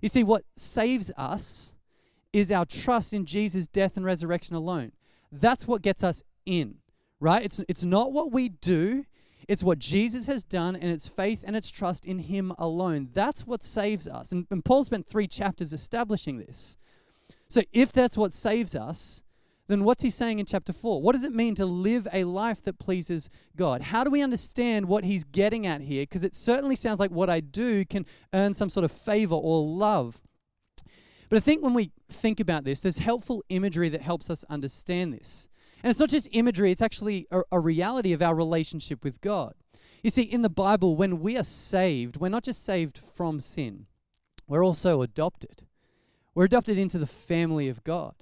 You 0.01 0.09
see, 0.09 0.23
what 0.23 0.43
saves 0.55 1.11
us 1.17 1.73
is 2.33 2.51
our 2.51 2.65
trust 2.65 3.13
in 3.13 3.25
Jesus' 3.25 3.67
death 3.67 3.97
and 3.97 4.05
resurrection 4.05 4.55
alone. 4.55 4.91
That's 5.31 5.67
what 5.67 5.81
gets 5.81 6.03
us 6.03 6.23
in, 6.45 6.75
right? 7.19 7.43
It's, 7.43 7.61
it's 7.67 7.83
not 7.83 8.11
what 8.11 8.31
we 8.31 8.49
do, 8.49 9.05
it's 9.47 9.63
what 9.63 9.79
Jesus 9.79 10.27
has 10.27 10.43
done, 10.43 10.75
and 10.75 10.91
it's 10.91 11.07
faith 11.07 11.43
and 11.45 11.55
it's 11.55 11.69
trust 11.69 12.05
in 12.05 12.19
Him 12.19 12.53
alone. 12.57 13.09
That's 13.13 13.45
what 13.45 13.63
saves 13.63 14.07
us. 14.07 14.31
And, 14.31 14.47
and 14.51 14.63
Paul 14.63 14.83
spent 14.83 15.07
three 15.07 15.27
chapters 15.27 15.73
establishing 15.73 16.37
this. 16.37 16.77
So 17.47 17.61
if 17.73 17.91
that's 17.91 18.17
what 18.17 18.33
saves 18.33 18.75
us, 18.75 19.23
then 19.67 19.83
what's 19.85 20.03
he 20.03 20.09
saying 20.09 20.39
in 20.39 20.45
chapter 20.45 20.73
4? 20.73 21.01
What 21.01 21.13
does 21.13 21.23
it 21.23 21.33
mean 21.33 21.55
to 21.55 21.65
live 21.65 22.07
a 22.11 22.25
life 22.25 22.61
that 22.63 22.77
pleases 22.77 23.29
God? 23.55 23.81
How 23.81 24.03
do 24.03 24.11
we 24.11 24.21
understand 24.21 24.87
what 24.87 25.05
he's 25.05 25.23
getting 25.23 25.65
at 25.65 25.81
here? 25.81 26.03
Because 26.03 26.25
it 26.25 26.35
certainly 26.35 26.75
sounds 26.75 26.99
like 26.99 27.11
what 27.11 27.29
I 27.29 27.39
do 27.39 27.85
can 27.85 28.05
earn 28.33 28.53
some 28.53 28.69
sort 28.69 28.83
of 28.83 28.91
favor 28.91 29.35
or 29.35 29.65
love. 29.65 30.21
But 31.29 31.37
I 31.37 31.39
think 31.39 31.63
when 31.63 31.73
we 31.73 31.91
think 32.09 32.41
about 32.41 32.65
this, 32.65 32.81
there's 32.81 32.97
helpful 32.97 33.45
imagery 33.47 33.87
that 33.89 34.01
helps 34.01 34.29
us 34.29 34.43
understand 34.49 35.13
this. 35.13 35.47
And 35.83 35.89
it's 35.89 35.99
not 35.99 36.09
just 36.09 36.27
imagery, 36.31 36.71
it's 36.71 36.81
actually 36.81 37.27
a, 37.31 37.41
a, 37.51 37.59
reality 37.59 38.13
of 38.13 38.21
our 38.21 38.35
relationship 38.35 39.03
with 39.03 39.21
God. 39.21 39.53
You 40.03 40.09
see, 40.09 40.23
in 40.23 40.41
the 40.41 40.49
Bible, 40.49 40.95
when 40.95 41.19
we 41.19 41.37
are 41.37 41.43
saved, 41.43 42.17
we're 42.17 42.29
not 42.29 42.43
just 42.43 42.63
saved 42.63 42.99
from 42.99 43.39
sin, 43.39 43.85
we're 44.47 44.65
also 44.65 45.01
adopted. 45.01 45.63
We're 46.33 46.45
adopted 46.45 46.77
into 46.77 46.97
the 46.97 47.07
family 47.07 47.67
of 47.67 47.83
God. 47.83 48.15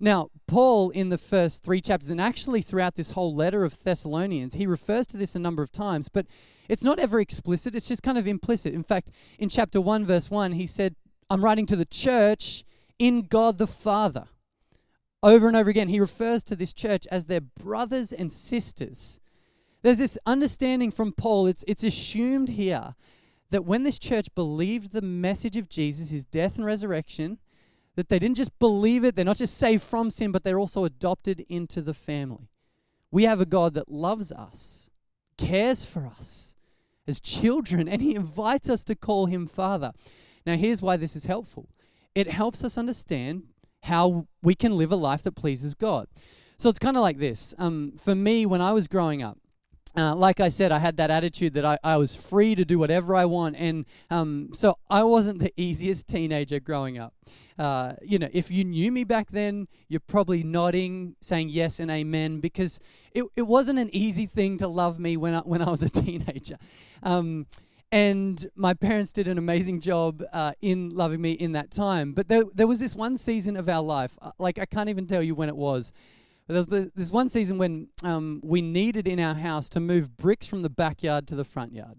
Now, 0.00 0.30
Paul, 0.46 0.90
in 0.90 1.08
the 1.08 1.18
first 1.18 1.64
three 1.64 1.80
chapters, 1.80 2.10
and 2.10 2.20
actually 2.20 2.62
throughout 2.62 2.94
this 2.94 3.12
whole 3.12 3.34
letter 3.34 3.64
of 3.64 3.82
Thessalonians, 3.82 4.54
he 4.54 4.66
refers 4.66 5.06
to 5.08 5.16
this 5.16 5.34
a 5.34 5.40
number 5.40 5.62
of 5.62 5.72
times, 5.72 6.08
but 6.08 6.26
it's 6.68 6.84
not 6.84 6.98
ever 6.98 7.20
explicit, 7.20 7.74
it's 7.74 7.88
just 7.88 8.02
kind 8.02 8.18
of 8.18 8.28
implicit. 8.28 8.74
In 8.74 8.84
fact, 8.84 9.10
in 9.38 9.48
chapter 9.48 9.80
1, 9.80 10.06
verse 10.06 10.30
1, 10.30 10.52
he 10.52 10.66
said, 10.66 10.94
I'm 11.30 11.44
writing 11.44 11.66
to 11.66 11.76
the 11.76 11.84
church 11.84 12.64
in 12.98 13.22
God 13.22 13.58
the 13.58 13.66
Father. 13.66 14.28
Over 15.22 15.48
and 15.48 15.56
over 15.56 15.68
again, 15.70 15.88
he 15.88 16.00
refers 16.00 16.42
to 16.44 16.56
this 16.56 16.72
church 16.72 17.06
as 17.10 17.26
their 17.26 17.40
brothers 17.40 18.12
and 18.12 18.32
sisters. 18.32 19.20
There's 19.82 19.98
this 19.98 20.18
understanding 20.26 20.90
from 20.90 21.12
Paul, 21.12 21.46
it's, 21.46 21.64
it's 21.66 21.84
assumed 21.84 22.50
here 22.50 22.94
that 23.50 23.64
when 23.64 23.82
this 23.82 23.98
church 23.98 24.34
believed 24.34 24.92
the 24.92 25.02
message 25.02 25.56
of 25.56 25.68
Jesus, 25.68 26.10
his 26.10 26.24
death 26.24 26.56
and 26.56 26.64
resurrection, 26.64 27.38
that 27.96 28.08
they 28.08 28.18
didn't 28.18 28.36
just 28.36 28.56
believe 28.58 29.04
it, 29.04 29.16
they're 29.16 29.24
not 29.24 29.38
just 29.38 29.56
saved 29.56 29.82
from 29.82 30.10
sin, 30.10 30.30
but 30.30 30.44
they're 30.44 30.58
also 30.58 30.84
adopted 30.84 31.44
into 31.48 31.80
the 31.80 31.94
family. 31.94 32.48
We 33.10 33.24
have 33.24 33.40
a 33.40 33.46
God 33.46 33.74
that 33.74 33.90
loves 33.90 34.30
us, 34.30 34.90
cares 35.36 35.84
for 35.84 36.06
us 36.06 36.54
as 37.06 37.20
children, 37.20 37.88
and 37.88 38.02
he 38.02 38.14
invites 38.14 38.68
us 38.68 38.84
to 38.84 38.94
call 38.94 39.26
him 39.26 39.46
Father. 39.46 39.92
Now, 40.46 40.56
here's 40.56 40.82
why 40.82 40.96
this 40.96 41.16
is 41.16 41.26
helpful 41.26 41.68
it 42.14 42.28
helps 42.28 42.64
us 42.64 42.76
understand 42.76 43.44
how 43.82 44.26
we 44.42 44.54
can 44.54 44.76
live 44.76 44.92
a 44.92 44.96
life 44.96 45.22
that 45.22 45.32
pleases 45.32 45.74
God. 45.74 46.06
So 46.56 46.68
it's 46.68 46.78
kind 46.78 46.96
of 46.96 47.02
like 47.02 47.18
this. 47.18 47.54
Um, 47.58 47.92
for 47.98 48.14
me, 48.14 48.44
when 48.44 48.60
I 48.60 48.72
was 48.72 48.88
growing 48.88 49.22
up, 49.22 49.38
uh, 49.96 50.14
like 50.14 50.40
I 50.40 50.48
said, 50.48 50.70
I 50.70 50.78
had 50.78 50.96
that 50.98 51.10
attitude 51.10 51.54
that 51.54 51.64
I, 51.64 51.78
I 51.82 51.96
was 51.96 52.14
free 52.14 52.54
to 52.54 52.64
do 52.64 52.78
whatever 52.78 53.16
I 53.16 53.24
want. 53.24 53.56
And 53.56 53.86
um, 54.10 54.50
so 54.52 54.78
I 54.90 55.02
wasn't 55.04 55.38
the 55.38 55.52
easiest 55.56 56.06
teenager 56.08 56.60
growing 56.60 56.98
up. 56.98 57.14
Uh, 57.58 57.94
you 58.02 58.18
know, 58.18 58.28
if 58.32 58.50
you 58.50 58.64
knew 58.64 58.92
me 58.92 59.02
back 59.04 59.30
then, 59.30 59.66
you're 59.88 60.00
probably 60.00 60.44
nodding, 60.44 61.16
saying 61.20 61.48
yes 61.48 61.80
and 61.80 61.90
amen, 61.90 62.38
because 62.40 62.78
it, 63.12 63.24
it 63.34 63.42
wasn't 63.42 63.78
an 63.78 63.90
easy 63.92 64.26
thing 64.26 64.58
to 64.58 64.68
love 64.68 65.00
me 65.00 65.16
when 65.16 65.34
I, 65.34 65.40
when 65.40 65.62
I 65.62 65.70
was 65.70 65.82
a 65.82 65.88
teenager. 66.04 66.58
Um, 67.02 67.46
and 67.90 68.50
my 68.54 68.74
parents 68.74 69.12
did 69.12 69.28
an 69.28 69.38
amazing 69.38 69.80
job 69.80 70.22
uh, 70.32 70.52
in 70.60 70.90
loving 70.90 71.20
me 71.20 71.32
in 71.32 71.52
that 71.52 71.70
time. 71.70 72.12
But 72.12 72.28
there, 72.28 72.44
there 72.54 72.66
was 72.66 72.80
this 72.80 72.94
one 72.94 73.16
season 73.16 73.56
of 73.56 73.68
our 73.68 73.82
life, 73.82 74.16
uh, 74.20 74.32
like 74.38 74.58
I 74.58 74.66
can't 74.66 74.88
even 74.88 75.06
tell 75.06 75.22
you 75.22 75.34
when 75.34 75.48
it 75.48 75.56
was. 75.56 75.92
But 76.46 76.54
there 76.54 76.78
was 76.78 76.90
this 76.94 77.10
one 77.10 77.28
season 77.28 77.58
when 77.58 77.88
um, 78.02 78.40
we 78.42 78.62
needed 78.62 79.06
in 79.06 79.20
our 79.20 79.34
house 79.34 79.68
to 79.70 79.80
move 79.80 80.16
bricks 80.16 80.46
from 80.46 80.62
the 80.62 80.70
backyard 80.70 81.26
to 81.28 81.34
the 81.34 81.44
front 81.44 81.72
yard. 81.74 81.98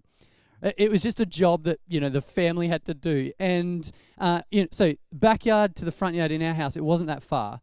It 0.61 0.91
was 0.91 1.01
just 1.01 1.21
a 1.21 1.25
job 1.25 1.63
that 1.63 1.79
you 1.87 2.01
know 2.01 2.09
the 2.09 2.21
family 2.21 2.67
had 2.67 2.83
to 2.85 2.93
do, 2.93 3.31
and 3.39 3.89
uh, 4.17 4.41
you 4.51 4.63
know, 4.63 4.67
so 4.71 4.93
backyard 5.13 5.73
to 5.77 5.85
the 5.85 5.91
front 5.91 6.15
yard 6.15 6.31
in 6.31 6.41
our 6.43 6.53
house, 6.53 6.75
it 6.75 6.83
wasn't 6.83 7.07
that 7.07 7.23
far. 7.23 7.61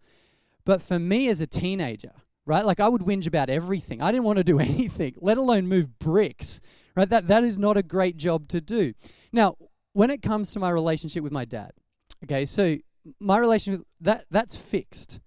But 0.65 0.81
for 0.81 0.99
me 0.99 1.29
as 1.29 1.43
a 1.43 1.47
teenager, 1.47 2.13
right, 2.47 2.65
like 2.65 2.81
I 2.81 2.89
would 2.89 3.03
whinge 3.03 3.27
about 3.27 3.51
everything. 3.51 4.01
I 4.01 4.11
didn't 4.13 4.25
want 4.25 4.39
to 4.39 4.45
do 4.45 4.59
anything, 4.61 5.15
let 5.21 5.37
alone 5.37 5.67
move 5.67 5.99
bricks. 5.99 6.63
Right, 6.97 7.09
that 7.11 7.29
that 7.29 7.45
is 7.45 7.59
not 7.59 7.77
a 7.77 7.83
great 7.83 8.17
job 8.17 8.49
to 8.49 8.61
do. 8.61 8.95
Now, 9.33 9.57
when 9.93 10.11
it 10.11 10.23
comes 10.23 10.53
to 10.53 10.59
my 10.59 10.71
relationship 10.71 11.23
with 11.23 11.33
my 11.33 11.45
dad, 11.45 11.73
okay, 12.25 12.47
so 12.47 12.77
my 13.21 13.39
relationship 13.39 13.87
that 14.01 14.25
that's 14.31 14.57
fixed. 14.57 15.21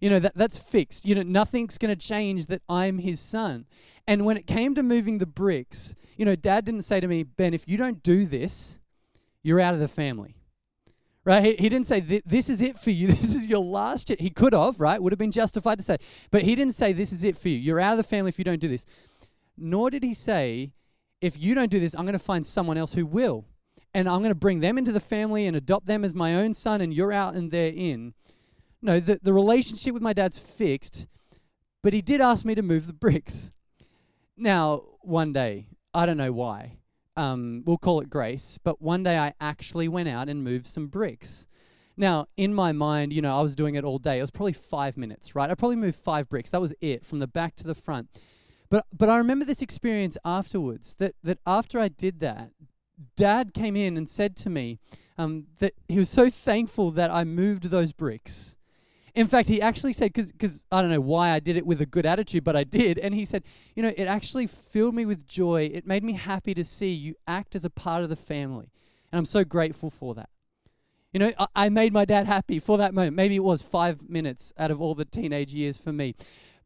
You 0.00 0.10
know, 0.10 0.20
that, 0.20 0.36
that's 0.36 0.56
fixed. 0.56 1.04
You 1.04 1.16
know, 1.16 1.22
nothing's 1.22 1.76
going 1.76 1.96
to 1.96 2.00
change 2.00 2.46
that 2.46 2.62
I'm 2.68 2.98
his 2.98 3.18
son. 3.18 3.66
And 4.06 4.24
when 4.24 4.36
it 4.36 4.46
came 4.46 4.76
to 4.76 4.82
moving 4.82 5.18
the 5.18 5.26
bricks, 5.26 5.96
you 6.16 6.24
know, 6.24 6.36
dad 6.36 6.64
didn't 6.64 6.82
say 6.82 7.00
to 7.00 7.08
me, 7.08 7.24
Ben, 7.24 7.52
if 7.52 7.68
you 7.68 7.76
don't 7.76 8.00
do 8.02 8.24
this, 8.24 8.78
you're 9.42 9.60
out 9.60 9.74
of 9.74 9.80
the 9.80 9.88
family. 9.88 10.36
Right? 11.24 11.44
He, 11.44 11.62
he 11.64 11.68
didn't 11.68 11.88
say, 11.88 12.00
this 12.00 12.48
is 12.48 12.62
it 12.62 12.78
for 12.78 12.90
you. 12.90 13.08
This 13.20 13.34
is 13.34 13.48
your 13.48 13.62
last 13.62 14.08
chance. 14.08 14.20
He 14.20 14.30
could 14.30 14.52
have, 14.52 14.78
right? 14.78 15.02
Would 15.02 15.12
have 15.12 15.18
been 15.18 15.32
justified 15.32 15.78
to 15.78 15.84
say. 15.84 15.96
But 16.30 16.42
he 16.42 16.54
didn't 16.54 16.74
say, 16.74 16.92
this 16.92 17.12
is 17.12 17.24
it 17.24 17.36
for 17.36 17.48
you. 17.48 17.58
You're 17.58 17.80
out 17.80 17.92
of 17.92 17.98
the 17.98 18.04
family 18.04 18.28
if 18.28 18.38
you 18.38 18.44
don't 18.44 18.60
do 18.60 18.68
this. 18.68 18.86
Nor 19.56 19.90
did 19.90 20.04
he 20.04 20.14
say, 20.14 20.72
if 21.20 21.38
you 21.38 21.54
don't 21.54 21.70
do 21.70 21.80
this, 21.80 21.94
I'm 21.94 22.04
going 22.04 22.12
to 22.12 22.18
find 22.18 22.46
someone 22.46 22.76
else 22.76 22.94
who 22.94 23.06
will. 23.06 23.44
And 23.94 24.08
I'm 24.08 24.18
going 24.18 24.30
to 24.30 24.34
bring 24.34 24.60
them 24.60 24.76
into 24.78 24.92
the 24.92 25.00
family 25.00 25.46
and 25.46 25.56
adopt 25.56 25.86
them 25.86 26.04
as 26.04 26.14
my 26.14 26.34
own 26.34 26.54
son, 26.54 26.80
and 26.80 26.92
you're 26.92 27.12
out 27.12 27.34
and 27.34 27.50
they're 27.50 27.72
in. 27.74 28.14
No, 28.82 29.00
the, 29.00 29.18
the 29.22 29.32
relationship 29.32 29.94
with 29.94 30.02
my 30.02 30.12
dad's 30.12 30.38
fixed, 30.38 31.06
but 31.82 31.92
he 31.92 32.02
did 32.02 32.20
ask 32.20 32.44
me 32.44 32.54
to 32.54 32.62
move 32.62 32.86
the 32.86 32.92
bricks. 32.92 33.52
Now, 34.36 34.84
one 35.00 35.32
day, 35.32 35.68
I 35.92 36.06
don't 36.06 36.18
know 36.18 36.32
why, 36.32 36.78
um, 37.16 37.62
we'll 37.66 37.78
call 37.78 38.00
it 38.00 38.10
grace, 38.10 38.58
but 38.62 38.80
one 38.80 39.02
day 39.02 39.18
I 39.18 39.32
actually 39.40 39.88
went 39.88 40.08
out 40.08 40.28
and 40.28 40.44
moved 40.44 40.66
some 40.66 40.86
bricks. 40.86 41.46
Now, 41.96 42.26
in 42.36 42.54
my 42.54 42.70
mind, 42.70 43.12
you 43.12 43.20
know, 43.20 43.36
I 43.36 43.40
was 43.40 43.56
doing 43.56 43.74
it 43.74 43.82
all 43.82 43.98
day. 43.98 44.18
It 44.18 44.20
was 44.20 44.30
probably 44.30 44.52
five 44.52 44.96
minutes, 44.96 45.34
right? 45.34 45.50
I 45.50 45.54
probably 45.54 45.76
moved 45.76 45.96
five 45.96 46.28
bricks. 46.28 46.50
That 46.50 46.60
was 46.60 46.72
it, 46.80 47.04
from 47.04 47.18
the 47.18 47.26
back 47.26 47.56
to 47.56 47.64
the 47.64 47.74
front. 47.74 48.08
But 48.70 48.86
but 48.96 49.08
I 49.08 49.18
remember 49.18 49.44
this 49.44 49.62
experience 49.62 50.16
afterwards. 50.24 50.94
That 50.98 51.14
that 51.22 51.38
after 51.46 51.78
I 51.78 51.88
did 51.88 52.20
that, 52.20 52.50
Dad 53.16 53.54
came 53.54 53.76
in 53.76 53.96
and 53.96 54.08
said 54.08 54.36
to 54.38 54.50
me 54.50 54.78
um, 55.16 55.46
that 55.58 55.74
he 55.88 55.98
was 55.98 56.08
so 56.08 56.30
thankful 56.30 56.90
that 56.92 57.10
I 57.10 57.24
moved 57.24 57.64
those 57.64 57.92
bricks 57.92 58.56
in 59.18 59.26
fact, 59.26 59.48
he 59.48 59.60
actually 59.60 59.94
said, 59.94 60.12
because 60.12 60.64
I 60.70 60.80
don't 60.80 60.92
know 60.92 61.00
why 61.00 61.30
I 61.30 61.40
did 61.40 61.56
it 61.56 61.66
with 61.66 61.80
a 61.80 61.86
good 61.86 62.06
attitude, 62.06 62.44
but 62.44 62.54
I 62.54 62.62
did. 62.62 63.00
And 63.00 63.12
he 63.12 63.24
said, 63.24 63.42
You 63.74 63.82
know, 63.82 63.92
it 63.96 64.04
actually 64.04 64.46
filled 64.46 64.94
me 64.94 65.06
with 65.06 65.26
joy. 65.26 65.68
It 65.74 65.88
made 65.88 66.04
me 66.04 66.12
happy 66.12 66.54
to 66.54 66.64
see 66.64 66.92
you 66.92 67.16
act 67.26 67.56
as 67.56 67.64
a 67.64 67.70
part 67.70 68.04
of 68.04 68.10
the 68.10 68.16
family. 68.16 68.70
And 69.10 69.18
I'm 69.18 69.24
so 69.24 69.42
grateful 69.42 69.90
for 69.90 70.14
that. 70.14 70.28
You 71.12 71.18
know, 71.18 71.32
I, 71.36 71.46
I 71.56 71.68
made 71.68 71.92
my 71.92 72.04
dad 72.04 72.26
happy 72.26 72.60
for 72.60 72.78
that 72.78 72.94
moment. 72.94 73.16
Maybe 73.16 73.34
it 73.34 73.42
was 73.42 73.60
five 73.60 74.08
minutes 74.08 74.52
out 74.56 74.70
of 74.70 74.80
all 74.80 74.94
the 74.94 75.04
teenage 75.04 75.52
years 75.52 75.78
for 75.78 75.92
me. 75.92 76.14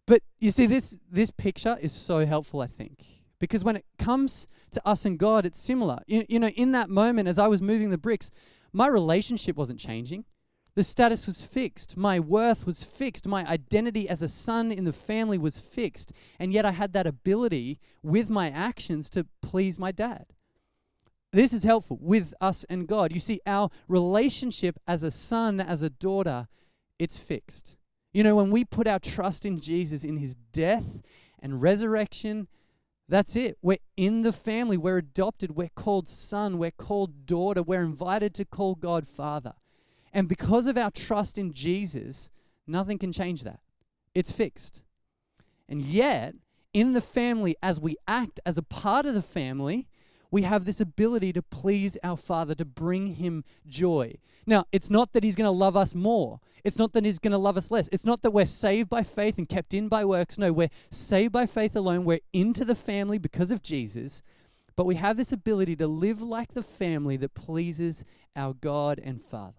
But 0.06 0.22
you 0.40 0.50
see, 0.50 0.66
this, 0.66 0.96
this 1.10 1.30
picture 1.30 1.78
is 1.80 1.92
so 1.92 2.26
helpful, 2.26 2.60
I 2.60 2.66
think. 2.66 3.04
Because 3.38 3.64
when 3.64 3.76
it 3.76 3.84
comes 3.98 4.48
to 4.72 4.86
us 4.86 5.04
and 5.04 5.18
God, 5.18 5.44
it's 5.44 5.60
similar. 5.60 5.98
You, 6.06 6.24
you 6.28 6.38
know, 6.38 6.48
in 6.48 6.72
that 6.72 6.88
moment, 6.88 7.28
as 7.28 7.38
I 7.38 7.48
was 7.48 7.60
moving 7.60 7.90
the 7.90 7.98
bricks, 7.98 8.30
my 8.72 8.86
relationship 8.86 9.56
wasn't 9.56 9.80
changing. 9.80 10.24
The 10.74 10.84
status 10.84 11.26
was 11.26 11.42
fixed. 11.42 11.96
My 11.96 12.18
worth 12.18 12.64
was 12.64 12.82
fixed. 12.82 13.26
My 13.26 13.44
identity 13.44 14.08
as 14.08 14.22
a 14.22 14.28
son 14.28 14.72
in 14.72 14.84
the 14.84 14.92
family 14.92 15.38
was 15.38 15.60
fixed. 15.60 16.12
And 16.38 16.52
yet 16.52 16.64
I 16.64 16.70
had 16.70 16.94
that 16.94 17.06
ability 17.06 17.78
with 18.02 18.30
my 18.30 18.48
actions 18.48 19.10
to 19.10 19.26
please 19.42 19.78
my 19.78 19.92
dad. 19.92 20.26
This 21.32 21.52
is 21.52 21.64
helpful 21.64 21.98
with 22.00 22.34
us 22.40 22.64
and 22.68 22.86
God. 22.86 23.12
You 23.12 23.20
see, 23.20 23.40
our 23.46 23.70
relationship 23.88 24.78
as 24.86 25.02
a 25.02 25.10
son, 25.10 25.60
as 25.60 25.82
a 25.82 25.90
daughter, 25.90 26.48
it's 26.98 27.18
fixed. 27.18 27.76
You 28.12 28.22
know, 28.22 28.36
when 28.36 28.50
we 28.50 28.64
put 28.64 28.86
our 28.86 28.98
trust 28.98 29.46
in 29.46 29.60
Jesus, 29.60 30.04
in 30.04 30.18
his 30.18 30.34
death 30.52 31.02
and 31.38 31.62
resurrection, 31.62 32.46
that's 33.08 33.36
it. 33.36 33.58
We're 33.62 33.78
in 33.96 34.22
the 34.22 34.32
family. 34.32 34.76
We're 34.76 34.98
adopted. 34.98 35.56
We're 35.56 35.70
called 35.74 36.08
son. 36.08 36.58
We're 36.58 36.70
called 36.70 37.26
daughter. 37.26 37.62
We're 37.62 37.82
invited 37.82 38.34
to 38.34 38.44
call 38.44 38.74
God 38.74 39.06
Father. 39.06 39.54
And 40.12 40.28
because 40.28 40.66
of 40.66 40.76
our 40.76 40.90
trust 40.90 41.38
in 41.38 41.52
Jesus, 41.52 42.30
nothing 42.66 42.98
can 42.98 43.12
change 43.12 43.42
that. 43.44 43.60
It's 44.14 44.32
fixed. 44.32 44.82
And 45.68 45.82
yet, 45.82 46.34
in 46.74 46.92
the 46.92 47.00
family, 47.00 47.56
as 47.62 47.80
we 47.80 47.96
act 48.06 48.40
as 48.44 48.58
a 48.58 48.62
part 48.62 49.06
of 49.06 49.14
the 49.14 49.22
family, 49.22 49.88
we 50.32 50.42
have 50.42 50.64
this 50.64 50.80
ability 50.80 51.32
to 51.34 51.42
please 51.42 51.96
our 52.02 52.16
Father, 52.16 52.54
to 52.56 52.64
bring 52.64 53.14
Him 53.16 53.44
joy. 53.66 54.14
Now, 54.46 54.64
it's 54.72 54.90
not 54.90 55.12
that 55.12 55.22
He's 55.22 55.36
going 55.36 55.46
to 55.46 55.50
love 55.50 55.76
us 55.76 55.94
more. 55.94 56.40
It's 56.64 56.78
not 56.78 56.94
that 56.94 57.04
He's 57.04 57.18
going 57.18 57.32
to 57.32 57.38
love 57.38 57.58
us 57.58 57.70
less. 57.70 57.88
It's 57.92 58.06
not 58.06 58.22
that 58.22 58.32
we're 58.32 58.46
saved 58.46 58.88
by 58.88 59.02
faith 59.02 59.36
and 59.36 59.48
kept 59.48 59.74
in 59.74 59.88
by 59.88 60.06
works. 60.06 60.38
No, 60.38 60.50
we're 60.50 60.70
saved 60.90 61.32
by 61.32 61.44
faith 61.44 61.76
alone. 61.76 62.04
We're 62.04 62.20
into 62.32 62.64
the 62.64 62.74
family 62.74 63.18
because 63.18 63.50
of 63.50 63.62
Jesus. 63.62 64.22
But 64.74 64.86
we 64.86 64.94
have 64.94 65.18
this 65.18 65.32
ability 65.32 65.76
to 65.76 65.86
live 65.86 66.22
like 66.22 66.54
the 66.54 66.62
family 66.62 67.18
that 67.18 67.34
pleases 67.34 68.04
our 68.34 68.54
God 68.54 68.98
and 69.04 69.22
Father. 69.22 69.52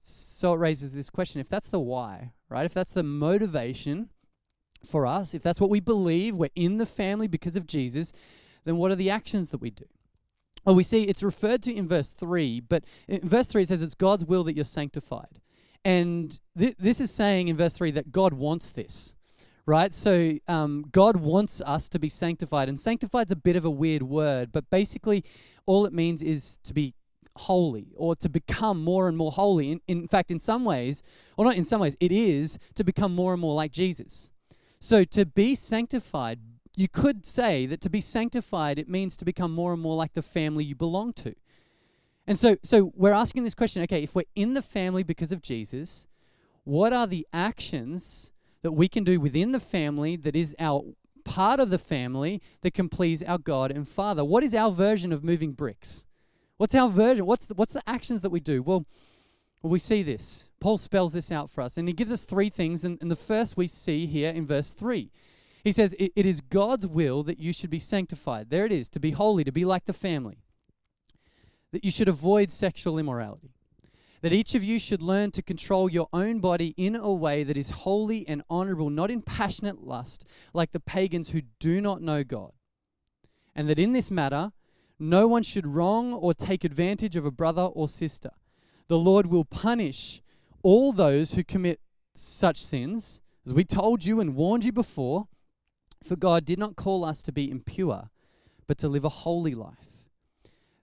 So 0.00 0.54
it 0.54 0.58
raises 0.58 0.94
this 0.94 1.10
question 1.10 1.42
if 1.42 1.50
that's 1.50 1.68
the 1.68 1.78
why, 1.78 2.32
right? 2.48 2.64
If 2.64 2.72
that's 2.72 2.92
the 2.92 3.02
motivation 3.02 4.08
for 4.86 5.06
us, 5.06 5.34
if 5.34 5.42
that's 5.42 5.60
what 5.60 5.68
we 5.68 5.80
believe, 5.80 6.36
we're 6.36 6.48
in 6.54 6.78
the 6.78 6.86
family 6.86 7.28
because 7.28 7.56
of 7.56 7.66
Jesus, 7.66 8.14
then 8.64 8.76
what 8.76 8.90
are 8.90 8.96
the 8.96 9.10
actions 9.10 9.50
that 9.50 9.60
we 9.60 9.70
do? 9.70 9.84
Well, 10.64 10.74
we 10.74 10.82
see 10.82 11.04
it's 11.04 11.22
referred 11.22 11.62
to 11.62 11.74
in 11.74 11.88
verse 11.88 12.10
3, 12.10 12.60
but 12.60 12.84
in 13.08 13.26
verse 13.28 13.48
3 13.48 13.62
it 13.62 13.68
says 13.68 13.82
it's 13.82 13.94
God's 13.94 14.24
will 14.24 14.44
that 14.44 14.54
you're 14.54 14.64
sanctified. 14.64 15.40
And 15.84 16.38
th- 16.58 16.76
this 16.78 17.00
is 17.00 17.10
saying 17.10 17.48
in 17.48 17.56
verse 17.56 17.76
3 17.76 17.90
that 17.92 18.12
God 18.12 18.34
wants 18.34 18.70
this, 18.70 19.16
right? 19.64 19.94
So 19.94 20.32
um, 20.46 20.84
God 20.92 21.16
wants 21.16 21.62
us 21.64 21.88
to 21.88 21.98
be 21.98 22.10
sanctified. 22.10 22.68
And 22.68 22.78
sanctified 22.78 23.28
is 23.28 23.32
a 23.32 23.36
bit 23.36 23.56
of 23.56 23.64
a 23.64 23.70
weird 23.70 24.02
word, 24.02 24.52
but 24.52 24.68
basically 24.70 25.24
all 25.64 25.86
it 25.86 25.94
means 25.94 26.22
is 26.22 26.58
to 26.64 26.74
be 26.74 26.94
holy 27.36 27.94
or 27.96 28.14
to 28.16 28.28
become 28.28 28.82
more 28.84 29.08
and 29.08 29.16
more 29.16 29.32
holy. 29.32 29.72
In, 29.72 29.80
in 29.88 30.08
fact, 30.08 30.30
in 30.30 30.40
some 30.40 30.64
ways, 30.64 31.02
or 31.38 31.44
not 31.44 31.56
in 31.56 31.64
some 31.64 31.80
ways, 31.80 31.96
it 32.00 32.12
is 32.12 32.58
to 32.74 32.84
become 32.84 33.14
more 33.14 33.32
and 33.32 33.40
more 33.40 33.54
like 33.54 33.72
Jesus. 33.72 34.30
So 34.78 35.04
to 35.04 35.24
be 35.24 35.54
sanctified, 35.54 36.40
you 36.80 36.88
could 36.88 37.26
say 37.26 37.66
that 37.66 37.82
to 37.82 37.90
be 37.90 38.00
sanctified, 38.00 38.78
it 38.78 38.88
means 38.88 39.14
to 39.18 39.24
become 39.26 39.52
more 39.52 39.74
and 39.74 39.82
more 39.82 39.96
like 39.96 40.14
the 40.14 40.22
family 40.22 40.64
you 40.64 40.74
belong 40.74 41.12
to. 41.12 41.34
And 42.26 42.38
so, 42.38 42.56
so 42.62 42.90
we're 42.96 43.12
asking 43.12 43.44
this 43.44 43.54
question 43.54 43.82
okay, 43.82 44.02
if 44.02 44.14
we're 44.14 44.22
in 44.34 44.54
the 44.54 44.62
family 44.62 45.02
because 45.02 45.30
of 45.30 45.42
Jesus, 45.42 46.06
what 46.64 46.94
are 46.94 47.06
the 47.06 47.26
actions 47.34 48.32
that 48.62 48.72
we 48.72 48.88
can 48.88 49.04
do 49.04 49.20
within 49.20 49.52
the 49.52 49.60
family 49.60 50.16
that 50.16 50.34
is 50.34 50.56
our 50.58 50.82
part 51.22 51.60
of 51.60 51.68
the 51.68 51.78
family 51.78 52.40
that 52.62 52.72
can 52.72 52.88
please 52.88 53.22
our 53.24 53.38
God 53.38 53.70
and 53.70 53.86
Father? 53.86 54.24
What 54.24 54.42
is 54.42 54.54
our 54.54 54.70
version 54.70 55.12
of 55.12 55.22
moving 55.22 55.52
bricks? 55.52 56.06
What's 56.56 56.74
our 56.74 56.88
version? 56.88 57.26
What's 57.26 57.44
the, 57.44 57.54
what's 57.54 57.74
the 57.74 57.82
actions 57.86 58.22
that 58.22 58.30
we 58.30 58.40
do? 58.40 58.62
Well, 58.62 58.86
we 59.62 59.78
see 59.78 60.02
this. 60.02 60.48
Paul 60.60 60.78
spells 60.78 61.12
this 61.12 61.30
out 61.30 61.50
for 61.50 61.60
us, 61.60 61.76
and 61.76 61.86
he 61.86 61.92
gives 61.92 62.10
us 62.10 62.24
three 62.24 62.48
things. 62.48 62.84
And, 62.84 62.96
and 63.02 63.10
the 63.10 63.16
first 63.16 63.58
we 63.58 63.66
see 63.66 64.06
here 64.06 64.30
in 64.30 64.46
verse 64.46 64.72
3. 64.72 65.10
He 65.62 65.72
says, 65.72 65.94
it, 65.98 66.12
it 66.16 66.26
is 66.26 66.40
God's 66.40 66.86
will 66.86 67.22
that 67.24 67.38
you 67.38 67.52
should 67.52 67.70
be 67.70 67.78
sanctified. 67.78 68.50
There 68.50 68.66
it 68.66 68.72
is, 68.72 68.88
to 68.90 69.00
be 69.00 69.10
holy, 69.12 69.44
to 69.44 69.52
be 69.52 69.64
like 69.64 69.84
the 69.84 69.92
family. 69.92 70.38
That 71.72 71.84
you 71.84 71.90
should 71.90 72.08
avoid 72.08 72.50
sexual 72.50 72.98
immorality. 72.98 73.52
That 74.22 74.32
each 74.32 74.54
of 74.54 74.62
you 74.62 74.78
should 74.78 75.00
learn 75.00 75.30
to 75.32 75.42
control 75.42 75.88
your 75.88 76.08
own 76.12 76.40
body 76.40 76.74
in 76.76 76.94
a 76.94 77.12
way 77.12 77.42
that 77.42 77.56
is 77.56 77.70
holy 77.70 78.26
and 78.28 78.42
honorable, 78.50 78.90
not 78.90 79.10
in 79.10 79.22
passionate 79.22 79.82
lust, 79.82 80.24
like 80.52 80.72
the 80.72 80.80
pagans 80.80 81.30
who 81.30 81.42
do 81.58 81.80
not 81.80 82.02
know 82.02 82.22
God. 82.22 82.52
And 83.54 83.68
that 83.68 83.78
in 83.78 83.92
this 83.92 84.10
matter, 84.10 84.52
no 84.98 85.26
one 85.26 85.42
should 85.42 85.66
wrong 85.66 86.12
or 86.12 86.34
take 86.34 86.64
advantage 86.64 87.16
of 87.16 87.24
a 87.24 87.30
brother 87.30 87.62
or 87.62 87.88
sister. 87.88 88.30
The 88.88 88.98
Lord 88.98 89.26
will 89.26 89.44
punish 89.44 90.20
all 90.62 90.92
those 90.92 91.34
who 91.34 91.44
commit 91.44 91.80
such 92.14 92.62
sins, 92.62 93.22
as 93.46 93.54
we 93.54 93.64
told 93.64 94.04
you 94.04 94.20
and 94.20 94.34
warned 94.34 94.64
you 94.64 94.72
before. 94.72 95.28
For 96.02 96.16
God 96.16 96.44
did 96.44 96.58
not 96.58 96.76
call 96.76 97.04
us 97.04 97.22
to 97.22 97.32
be 97.32 97.50
impure, 97.50 98.10
but 98.66 98.78
to 98.78 98.88
live 98.88 99.04
a 99.04 99.10
holy 99.10 99.54
life. 99.54 99.90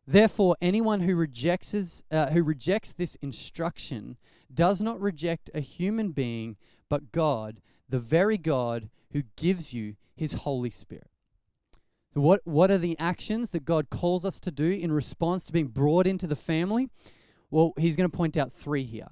Therefore, 0.06 0.56
anyone 0.62 1.02
who 1.02 1.16
rejects, 1.16 2.04
uh, 2.12 2.28
who 2.30 2.44
rejects 2.44 2.94
this 2.94 3.16
instruction 3.16 4.18
does 4.54 4.82
not 4.82 5.02
reject 5.02 5.50
a 5.54 5.60
human 5.60 6.12
being, 6.12 6.56
but 6.88 7.12
God, 7.12 7.60
the 7.90 8.00
very 8.00 8.38
God 8.38 8.90
who 9.12 9.24
gives 9.36 9.74
you 9.74 9.96
his 10.16 10.34
Holy 10.34 10.70
Spirit. 10.70 11.10
So 12.14 12.22
what, 12.22 12.42
what 12.46 12.72
are 12.72 12.78
the 12.78 12.98
actions 12.98 13.52
that 13.52 13.66
God 13.66 13.90
calls 13.90 14.24
us 14.24 14.40
to 14.42 14.52
do 14.52 14.70
in 14.70 14.92
response 14.92 15.46
to 15.46 15.54
being 15.54 15.68
brought 15.68 16.08
into 16.08 16.26
the 16.26 16.36
family? 16.36 16.90
Well, 17.52 17.74
he's 17.78 17.96
going 17.96 18.10
to 18.10 18.18
point 18.18 18.38
out 18.38 18.52
three 18.52 18.84
here. 18.84 19.10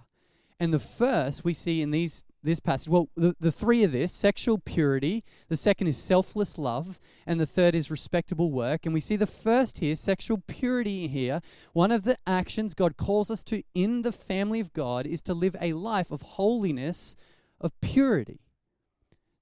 And 0.59 0.74
the 0.74 0.79
first 0.79 1.43
we 1.43 1.53
see 1.53 1.81
in 1.81 1.91
these 1.91 2.24
this 2.45 2.59
passage, 2.59 2.88
well, 2.88 3.09
the, 3.15 3.35
the 3.39 3.51
three 3.51 3.83
of 3.83 3.91
this 3.91 4.12
sexual 4.12 4.59
purity, 4.59 5.24
the 5.50 5.57
second 5.57 5.88
is 5.88 5.97
selfless 5.97 6.59
love, 6.59 7.00
and 7.25 7.39
the 7.39 7.45
third 7.45 7.74
is 7.74 7.89
respectable 7.89 8.51
work. 8.51 8.85
And 8.85 8.93
we 8.93 9.00
see 9.00 9.15
the 9.15 9.25
first 9.25 9.79
here, 9.79 9.95
sexual 9.95 10.43
purity 10.45 11.07
here. 11.07 11.41
One 11.74 11.91
of 11.91 12.03
the 12.03 12.17
actions 12.27 12.75
God 12.75 12.97
calls 12.97 13.31
us 13.31 13.43
to 13.45 13.63
in 13.74 14.03
the 14.03 14.12
family 14.12 14.59
of 14.59 14.74
God 14.74 15.07
is 15.07 15.24
to 15.24 15.33
live 15.33 15.55
a 15.59 15.74
life 15.74 16.12
of 16.12 16.21
holiness, 16.21 17.15
of 17.59 17.71
purity. 17.81 18.41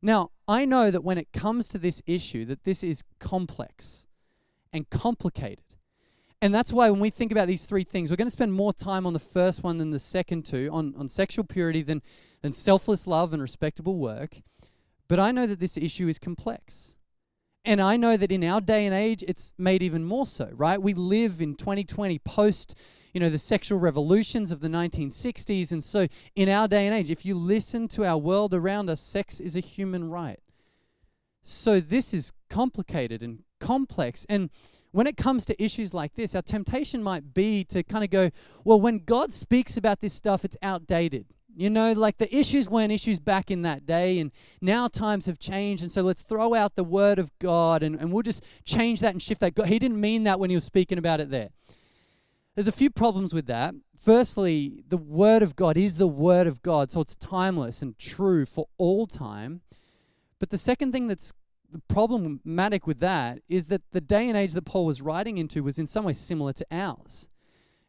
Now, 0.02 0.32
I 0.48 0.66
know 0.66 0.90
that 0.90 1.04
when 1.04 1.18
it 1.18 1.34
comes 1.34 1.68
to 1.70 1.78
this 1.78 2.02
issue, 2.06 2.46
that 2.46 2.64
this 2.64 2.84
is 2.84 3.04
complex 3.20 4.08
and 4.72 4.90
complicated. 4.90 5.73
And 6.44 6.54
that's 6.54 6.74
why 6.74 6.90
when 6.90 7.00
we 7.00 7.10
think 7.10 7.32
about 7.32 7.48
these 7.48 7.64
three 7.64 7.86
things, 7.86 8.12
we're 8.12 8.18
going 8.18 8.28
to 8.28 8.32
spend 8.32 8.52
more 8.52 8.74
time 8.74 9.06
on 9.06 9.14
the 9.14 9.18
first 9.20 9.64
one 9.64 9.78
than 9.78 9.92
the 9.92 10.00
second 10.00 10.44
two, 10.44 10.70
on, 10.74 10.94
on 10.98 11.08
sexual 11.08 11.46
purity 11.46 11.82
than, 11.82 12.02
than 12.42 12.52
selfless 12.52 13.08
love 13.08 13.32
and 13.32 13.42
respectable 13.42 13.96
work. 13.96 14.42
But 15.08 15.22
I 15.22 15.32
know 15.32 15.48
that 15.48 15.62
this 15.62 15.78
issue 15.78 16.10
is 16.10 16.20
complex. 16.20 16.98
And 17.64 17.82
I 17.82 17.96
know 17.96 18.18
that 18.18 18.30
in 18.30 18.44
our 18.44 18.60
day 18.60 18.86
and 18.86 18.94
age, 18.94 19.24
it's 19.26 19.54
made 19.58 19.82
even 19.82 20.04
more 20.04 20.26
so, 20.26 20.50
right? 20.52 20.82
We 20.82 20.94
live 20.94 21.40
in 21.42 21.56
2020 21.56 22.20
post, 22.20 22.78
you 23.14 23.22
know, 23.22 23.30
the 23.30 23.40
sexual 23.40 23.80
revolutions 23.80 24.52
of 24.52 24.60
the 24.60 24.68
1960s. 24.68 25.72
And 25.72 25.82
so 25.82 26.08
in 26.36 26.50
our 26.50 26.68
day 26.68 26.86
and 26.86 26.94
age, 26.94 27.10
if 27.10 27.26
you 27.26 27.36
listen 27.36 27.88
to 27.88 28.04
our 28.04 28.18
world 28.18 28.54
around 28.54 28.90
us, 28.90 29.00
sex 29.00 29.40
is 29.40 29.56
a 29.56 29.62
human 29.62 30.10
right. 30.10 30.42
So 31.42 31.80
this 31.80 32.14
is 32.14 32.34
complicated 32.50 33.24
and 33.24 33.44
complex. 33.62 34.26
And 34.28 34.50
when 34.94 35.08
it 35.08 35.18
comes 35.18 35.44
to 35.46 35.62
issues 35.62 35.92
like 35.92 36.14
this, 36.14 36.36
our 36.36 36.44
temptation 36.44 37.02
might 37.02 37.34
be 37.34 37.64
to 37.66 37.82
kind 37.82 38.04
of 38.04 38.12
go, 38.12 38.30
well, 38.64 38.80
when 38.80 39.00
God 39.00 39.34
speaks 39.34 39.76
about 39.76 40.02
this 40.02 40.14
stuff, 40.14 40.46
it's 40.46 40.56
outdated. 40.62 41.26
You 41.56 41.72
know, 41.72 41.94
like 41.94 42.20
the 42.20 42.36
issues 42.36 42.70
weren't 42.70 42.92
issues 42.92 43.20
back 43.20 43.50
in 43.50 43.64
that 43.64 43.88
day, 43.88 44.20
and 44.20 44.32
now 44.62 44.88
times 44.88 45.26
have 45.26 45.40
changed, 45.40 45.82
and 45.82 45.92
so 45.92 46.04
let's 46.04 46.22
throw 46.22 46.54
out 46.54 46.76
the 46.76 46.84
word 46.84 47.18
of 47.18 47.32
God 47.40 47.82
and, 47.82 48.00
and 48.00 48.12
we'll 48.12 48.22
just 48.22 48.44
change 48.64 49.00
that 49.02 49.14
and 49.14 49.22
shift 49.22 49.42
that. 49.42 49.56
God, 49.56 49.68
he 49.68 49.80
didn't 49.80 50.00
mean 50.00 50.24
that 50.24 50.40
when 50.40 50.52
he 50.52 50.56
was 50.56 50.64
speaking 50.64 51.00
about 51.00 51.20
it 51.20 51.32
there. 51.32 51.50
There's 52.54 52.68
a 52.68 52.72
few 52.72 52.92
problems 52.92 53.34
with 53.34 53.48
that. 53.48 53.74
Firstly, 54.00 54.84
the 54.88 54.98
word 54.98 55.42
of 55.42 55.56
God 55.56 55.76
is 55.76 55.98
the 55.98 56.08
word 56.08 56.46
of 56.46 56.62
God, 56.62 56.92
so 56.92 57.02
it's 57.02 57.16
timeless 57.16 57.82
and 57.82 57.98
true 57.98 58.46
for 58.46 58.68
all 58.78 59.08
time. 59.08 59.62
But 60.38 60.52
the 60.52 60.60
second 60.60 60.92
thing 60.92 61.08
that's 61.08 61.34
the 61.74 61.82
problematic 61.88 62.86
with 62.86 63.00
that 63.00 63.40
is 63.50 63.66
that 63.68 63.82
the 63.92 64.02
day 64.02 64.30
and 64.30 64.38
age 64.38 64.54
that 64.54 64.66
Paul 64.66 64.86
was 64.86 65.02
writing 65.02 65.38
into 65.38 65.64
was 65.64 65.80
in 65.80 65.88
some 65.88 66.06
way 66.06 66.14
similar 66.14 66.54
to 66.54 66.66
ours. 66.72 67.28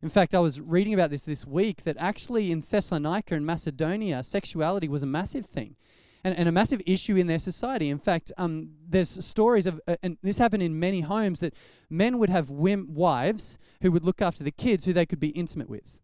In 0.03 0.09
fact, 0.09 0.35
I 0.35 0.41
was 0.41 0.61
reading 0.61 0.95
about 0.95 1.11
this 1.11 1.23
this 1.23 1.47
week 1.47 1.85
that 1.85 1.97
actually 1.99 2.51
in 2.51 2.63
Thessalonica 2.63 3.35
and 3.35 3.47
Macedonia, 3.47 4.23
sexuality 4.23 4.89
was 4.89 5.03
a 5.03 5.07
massive 5.07 5.47
thing 5.47 5.77
and, 6.25 6.37
and 6.37 6.49
a 6.49 6.53
massive 6.53 6.83
issue 6.87 7.17
in 7.17 7.27
their 7.27 7.39
society. 7.39 7.89
In 7.91 7.99
fact, 7.99 8.33
um, 8.39 8.71
there's 8.89 9.25
stories 9.25 9.67
of, 9.67 9.81
uh, 9.87 9.97
and 10.03 10.17
this 10.23 10.39
happened 10.39 10.63
in 10.63 10.79
many 10.79 11.03
homes, 11.03 11.41
that 11.41 11.55
men 11.89 12.19
would 12.19 12.31
have 12.31 12.51
whim- 12.51 12.95
wives 12.95 13.59
who 13.83 13.93
would 13.93 14.05
look 14.05 14.21
after 14.21 14.43
the 14.43 14.51
kids 14.51 14.85
who 14.85 14.93
they 14.93 15.07
could 15.07 15.21
be 15.21 15.29
intimate 15.29 15.69
with. 15.69 15.99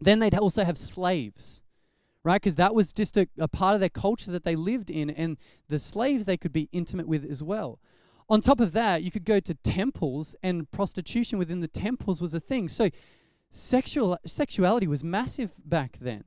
Then 0.00 0.18
they'd 0.18 0.34
also 0.34 0.64
have 0.64 0.76
slaves 0.76 1.62
right? 2.24 2.40
Because 2.40 2.56
that 2.56 2.74
was 2.74 2.92
just 2.92 3.16
a, 3.16 3.28
a 3.38 3.46
part 3.46 3.74
of 3.74 3.80
their 3.80 3.90
culture 3.90 4.30
that 4.32 4.44
they 4.44 4.56
lived 4.56 4.90
in, 4.90 5.10
and 5.10 5.36
the 5.68 5.78
slaves 5.78 6.24
they 6.24 6.38
could 6.38 6.52
be 6.52 6.68
intimate 6.72 7.06
with 7.06 7.24
as 7.24 7.42
well. 7.42 7.78
On 8.30 8.40
top 8.40 8.58
of 8.58 8.72
that, 8.72 9.02
you 9.02 9.10
could 9.10 9.24
go 9.24 9.38
to 9.38 9.54
temples, 9.54 10.34
and 10.42 10.70
prostitution 10.70 11.38
within 11.38 11.60
the 11.60 11.68
temples 11.68 12.20
was 12.22 12.32
a 12.32 12.40
thing. 12.40 12.68
So, 12.68 12.88
sexual 13.50 14.18
sexuality 14.24 14.86
was 14.86 15.04
massive 15.04 15.52
back 15.64 15.98
then. 16.00 16.24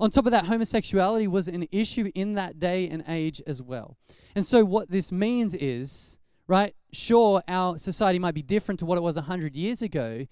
On 0.00 0.10
top 0.10 0.26
of 0.26 0.32
that, 0.32 0.46
homosexuality 0.46 1.26
was 1.26 1.48
an 1.48 1.66
issue 1.70 2.10
in 2.14 2.34
that 2.34 2.58
day 2.58 2.88
and 2.88 3.04
age 3.08 3.42
as 3.46 3.60
well. 3.60 3.96
And 4.34 4.46
so, 4.46 4.64
what 4.64 4.90
this 4.90 5.10
means 5.10 5.54
is, 5.54 6.18
right, 6.46 6.74
sure, 6.92 7.42
our 7.48 7.76
society 7.76 8.20
might 8.20 8.34
be 8.34 8.42
different 8.42 8.78
to 8.80 8.86
what 8.86 8.96
it 8.96 9.02
was 9.02 9.16
100 9.16 9.56
years 9.56 9.82
ago, 9.82 10.26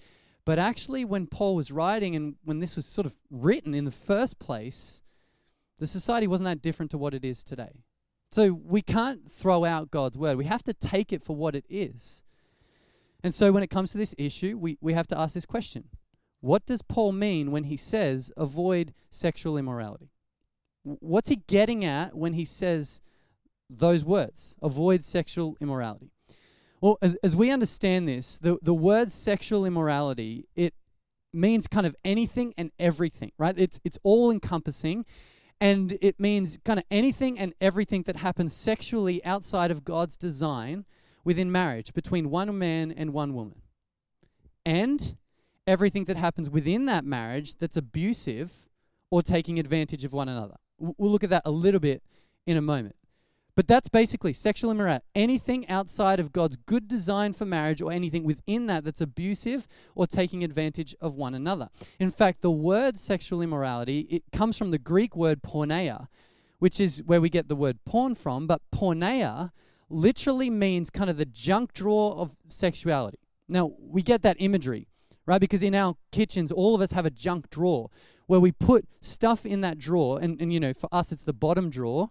but 0.44 0.59
actually, 0.59 1.05
when 1.05 1.26
Paul 1.26 1.55
was 1.55 1.70
writing 1.70 2.16
and 2.16 2.37
when 2.44 2.61
this 2.61 2.76
was 2.76 2.87
sort 2.87 3.07
of 3.07 3.14
written 3.31 3.74
in 3.74 3.85
the 3.85 3.90
first 3.90 4.38
place, 4.38 5.03
the 5.79 5.87
society 5.87 6.26
wasn't 6.26 6.46
that 6.46 6.62
different 6.62 6.90
to 6.92 6.98
what 6.98 7.14
it 7.14 7.24
is 7.24 7.44
today. 7.44 7.85
So 8.33 8.53
we 8.53 8.81
can't 8.81 9.31
throw 9.31 9.64
out 9.64 9.90
God's 9.90 10.16
word. 10.16 10.37
We 10.37 10.44
have 10.44 10.62
to 10.64 10.74
take 10.74 11.12
it 11.12 11.22
for 11.22 11.35
what 11.35 11.55
it 11.55 11.64
is. 11.68 12.22
And 13.22 13.35
so 13.35 13.53
when 13.53 13.62
it 13.62 13.70
comes 13.70 13.92
to 13.92 13.98
this 13.98 14.14
issue, 14.16 14.57
we, 14.57 14.79
we 14.81 14.92
have 14.92 15.09
to 15.09 15.18
ask 15.18 15.35
this 15.35 15.46
question 15.46 15.85
What 16.40 16.64
does 16.64 16.83
Paul 16.83 17.12
mean 17.12 17.50
when 17.50 17.64
he 17.64 17.76
says 17.76 18.33
avoid 18.37 18.94
sexual 19.11 19.59
immorality? 19.59 20.11
What's 20.83 21.29
he 21.29 21.37
getting 21.37 21.85
at 21.85 22.16
when 22.16 22.33
he 22.33 22.44
says 22.44 23.03
those 23.68 24.05
words, 24.05 24.57
avoid 24.62 25.05
sexual 25.05 25.57
immorality? 25.61 26.12
Well, 26.81 26.99
as, 27.03 27.16
as 27.23 27.37
we 27.37 27.51
understand 27.51 28.09
this, 28.09 28.38
the, 28.38 28.59
the 28.62 28.75
word 28.75 29.12
sexual 29.12 29.66
immorality, 29.66 30.47
it 30.57 30.75
means 31.33 31.66
kind 31.66 31.87
of 31.87 31.95
anything 32.05 32.55
and 32.57 32.71
everything, 32.79 33.33
right? 33.38 33.55
It's, 33.57 33.81
it's 33.85 33.99
all 34.03 34.31
encompassing 34.31 35.05
and 35.61 35.99
it 36.01 36.19
means 36.19 36.59
kind 36.64 36.79
of 36.79 36.87
anything 36.90 37.38
and 37.38 37.53
everything 37.61 38.05
that 38.05 38.16
happens 38.16 38.55
sexually 38.55 39.23
outside 39.25 39.71
of 39.71 39.85
God's 39.85 40.16
design 40.16 40.87
within 41.23 41.53
marriage 41.53 41.93
between 41.93 42.31
one 42.31 42.57
man 42.59 42.90
and 42.90 43.12
one 43.12 43.35
woman. 43.35 43.61
And 44.64 45.16
everything 45.66 46.07
that 46.07 46.16
happens 46.16 46.49
within 46.49 46.87
that 46.87 47.05
marriage 47.05 47.57
that's 47.57 47.77
abusive 47.77 48.69
or 49.11 49.23
taking 49.23 49.59
advantage 49.59 50.05
of 50.05 50.12
one 50.12 50.29
another. 50.29 50.57
We'll 50.79 51.11
look 51.11 51.25
at 51.25 51.31
that 51.31 51.43
a 51.45 51.51
little 51.51 51.81
bit 51.81 52.03
in 52.47 52.57
a 52.57 52.62
moment. 52.62 52.97
But 53.61 53.68
that's 53.68 53.90
basically 53.90 54.33
sexual 54.33 54.70
immorality. 54.70 55.05
Anything 55.14 55.68
outside 55.68 56.18
of 56.18 56.33
God's 56.33 56.57
good 56.57 56.88
design 56.88 57.35
for 57.35 57.44
marriage 57.44 57.83
or 57.83 57.92
anything 57.92 58.25
within 58.25 58.68
that 58.68 58.85
that's 58.85 59.03
abusive 59.03 59.68
or 59.94 60.07
taking 60.07 60.42
advantage 60.42 60.96
of 60.99 61.14
one 61.14 61.35
another. 61.35 61.68
In 61.99 62.11
fact, 62.11 62.40
the 62.40 62.51
word 62.51 62.99
sexual 62.99 63.42
immorality, 63.42 64.07
it 64.09 64.23
comes 64.33 64.57
from 64.57 64.70
the 64.70 64.79
Greek 64.79 65.14
word 65.14 65.42
porneia, 65.42 66.07
which 66.59 66.81
is 66.81 67.03
where 67.05 67.20
we 67.20 67.29
get 67.29 67.49
the 67.49 67.55
word 67.55 67.85
porn 67.85 68.14
from, 68.14 68.46
but 68.46 68.62
porneia 68.75 69.51
literally 69.90 70.49
means 70.49 70.88
kind 70.88 71.11
of 71.11 71.18
the 71.18 71.27
junk 71.27 71.75
drawer 71.75 72.14
of 72.14 72.31
sexuality. 72.49 73.18
Now, 73.46 73.73
we 73.79 74.01
get 74.01 74.23
that 74.23 74.38
imagery, 74.38 74.87
right? 75.27 75.38
Because 75.38 75.62
in 75.62 75.75
our 75.75 75.96
kitchens, 76.12 76.51
all 76.51 76.75
of 76.75 76.81
us 76.81 76.92
have 76.92 77.05
a 77.05 77.11
junk 77.11 77.51
drawer 77.51 77.90
where 78.27 78.40
we 78.40 78.53
put 78.53 78.87
stuff 79.03 79.44
in 79.44 79.61
that 79.61 79.77
drawer, 79.77 80.18
and, 80.18 80.40
and 80.40 80.51
you 80.51 80.61
know, 80.61 80.73
for 80.73 80.88
us, 80.90 81.12
it's 81.12 81.25
the 81.25 81.35
bottom 81.35 81.68
drawer 81.68 82.09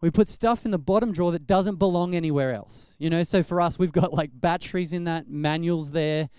we 0.00 0.10
put 0.10 0.28
stuff 0.28 0.64
in 0.64 0.70
the 0.70 0.78
bottom 0.78 1.12
drawer 1.12 1.32
that 1.32 1.46
doesn't 1.46 1.76
belong 1.76 2.14
anywhere 2.14 2.54
else. 2.54 2.94
You 2.98 3.10
know, 3.10 3.22
so 3.22 3.42
for 3.42 3.60
us, 3.60 3.78
we've 3.78 3.92
got 3.92 4.12
like 4.12 4.30
batteries 4.32 4.92
in 4.92 5.04
that, 5.04 5.28
manuals 5.28 5.90
there, 5.90 6.30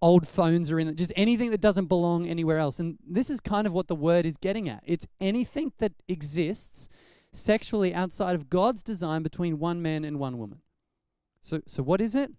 old 0.00 0.28
phones 0.28 0.70
are 0.70 0.78
in 0.78 0.88
it, 0.88 0.96
just 0.96 1.12
anything 1.16 1.50
that 1.50 1.60
doesn't 1.60 1.86
belong 1.86 2.26
anywhere 2.26 2.58
else. 2.58 2.78
And 2.78 2.98
this 3.04 3.30
is 3.30 3.40
kind 3.40 3.66
of 3.66 3.72
what 3.72 3.88
the 3.88 3.96
word 3.96 4.26
is 4.26 4.36
getting 4.36 4.68
at. 4.68 4.82
It's 4.86 5.08
anything 5.20 5.72
that 5.78 5.92
exists 6.08 6.88
sexually 7.32 7.92
outside 7.92 8.34
of 8.34 8.48
God's 8.48 8.82
design 8.82 9.22
between 9.22 9.58
one 9.58 9.82
man 9.82 10.04
and 10.04 10.18
one 10.18 10.38
woman. 10.38 10.60
So, 11.40 11.60
so 11.66 11.82
what 11.82 12.00
is 12.00 12.14
it? 12.14 12.30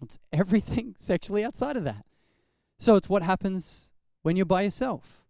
It's 0.00 0.18
everything 0.32 0.94
sexually 0.98 1.44
outside 1.44 1.76
of 1.76 1.84
that. 1.84 2.06
So 2.78 2.96
it's 2.96 3.08
what 3.08 3.22
happens 3.22 3.92
when 4.22 4.36
you're 4.36 4.46
by 4.46 4.62
yourself. 4.62 5.24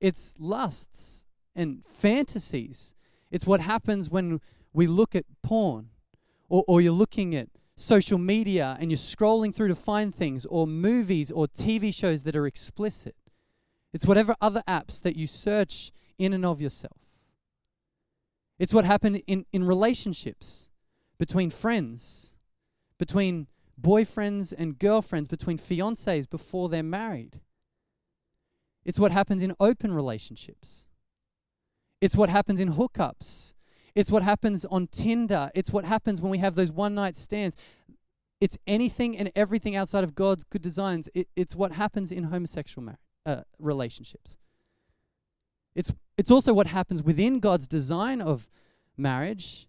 It's 0.00 0.34
lusts 0.38 1.26
and 1.54 1.82
fantasies 1.86 2.94
it's 3.34 3.48
what 3.48 3.60
happens 3.60 4.08
when 4.08 4.40
we 4.72 4.86
look 4.86 5.16
at 5.16 5.24
porn 5.42 5.88
or, 6.48 6.62
or 6.68 6.80
you're 6.80 6.92
looking 6.92 7.34
at 7.34 7.48
social 7.74 8.16
media 8.16 8.76
and 8.78 8.92
you're 8.92 8.96
scrolling 8.96 9.52
through 9.52 9.66
to 9.66 9.74
find 9.74 10.14
things 10.14 10.46
or 10.46 10.68
movies 10.68 11.32
or 11.32 11.48
TV 11.48 11.92
shows 11.92 12.22
that 12.22 12.36
are 12.36 12.46
explicit. 12.46 13.16
It's 13.92 14.06
whatever 14.06 14.36
other 14.40 14.62
apps 14.68 15.02
that 15.02 15.16
you 15.16 15.26
search 15.26 15.90
in 16.16 16.32
and 16.32 16.46
of 16.46 16.62
yourself. 16.62 16.96
It's 18.56 18.72
what 18.72 18.84
happened 18.84 19.20
in, 19.26 19.46
in 19.52 19.64
relationships 19.64 20.68
between 21.18 21.50
friends, 21.50 22.34
between 22.98 23.48
boyfriends 23.80 24.54
and 24.56 24.78
girlfriends, 24.78 25.26
between 25.26 25.58
fiancés 25.58 26.30
before 26.30 26.68
they're 26.68 26.84
married. 26.84 27.40
It's 28.84 29.00
what 29.00 29.10
happens 29.10 29.42
in 29.42 29.56
open 29.58 29.92
relationships. 29.92 30.86
It's 32.04 32.16
what 32.16 32.28
happens 32.28 32.60
in 32.60 32.74
hookups. 32.74 33.54
It's 33.94 34.10
what 34.10 34.22
happens 34.22 34.66
on 34.66 34.88
Tinder. 34.88 35.50
It's 35.54 35.70
what 35.70 35.86
happens 35.86 36.20
when 36.20 36.30
we 36.30 36.36
have 36.36 36.54
those 36.54 36.70
one 36.70 36.94
night 36.94 37.16
stands. 37.16 37.56
It's 38.42 38.58
anything 38.66 39.16
and 39.16 39.32
everything 39.34 39.74
outside 39.74 40.04
of 40.04 40.14
God's 40.14 40.44
good 40.44 40.60
designs. 40.60 41.08
It, 41.14 41.28
it's 41.34 41.56
what 41.56 41.72
happens 41.72 42.12
in 42.12 42.24
homosexual 42.24 42.84
mar- 42.84 42.98
uh, 43.24 43.44
relationships. 43.58 44.36
It's, 45.74 45.94
it's 46.18 46.30
also 46.30 46.52
what 46.52 46.66
happens 46.66 47.02
within 47.02 47.40
God's 47.40 47.66
design 47.66 48.20
of 48.20 48.50
marriage 48.98 49.66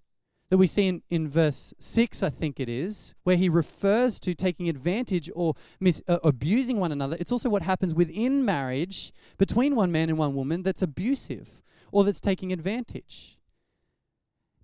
that 0.50 0.58
we 0.58 0.68
see 0.68 0.90
in, 0.90 1.04
in 1.10 1.30
verse 1.30 1.74
6, 1.80 2.22
I 2.22 2.30
think 2.30 2.60
it 2.60 2.68
is, 2.68 3.16
where 3.24 3.38
he 3.38 3.48
refers 3.48 4.20
to 4.20 4.34
taking 4.34 4.68
advantage 4.68 5.32
or 5.34 5.54
mis- 5.80 6.04
uh, 6.06 6.20
abusing 6.22 6.82
one 6.82 6.92
another. 6.92 7.16
It's 7.18 7.32
also 7.32 7.48
what 7.48 7.62
happens 7.62 7.94
within 7.94 8.44
marriage 8.44 9.14
between 9.38 9.74
one 9.74 9.90
man 9.90 10.10
and 10.10 10.18
one 10.18 10.36
woman 10.36 10.64
that's 10.64 10.82
abusive 10.82 11.62
or 11.96 12.04
that's 12.04 12.20
taking 12.20 12.52
advantage. 12.52 13.38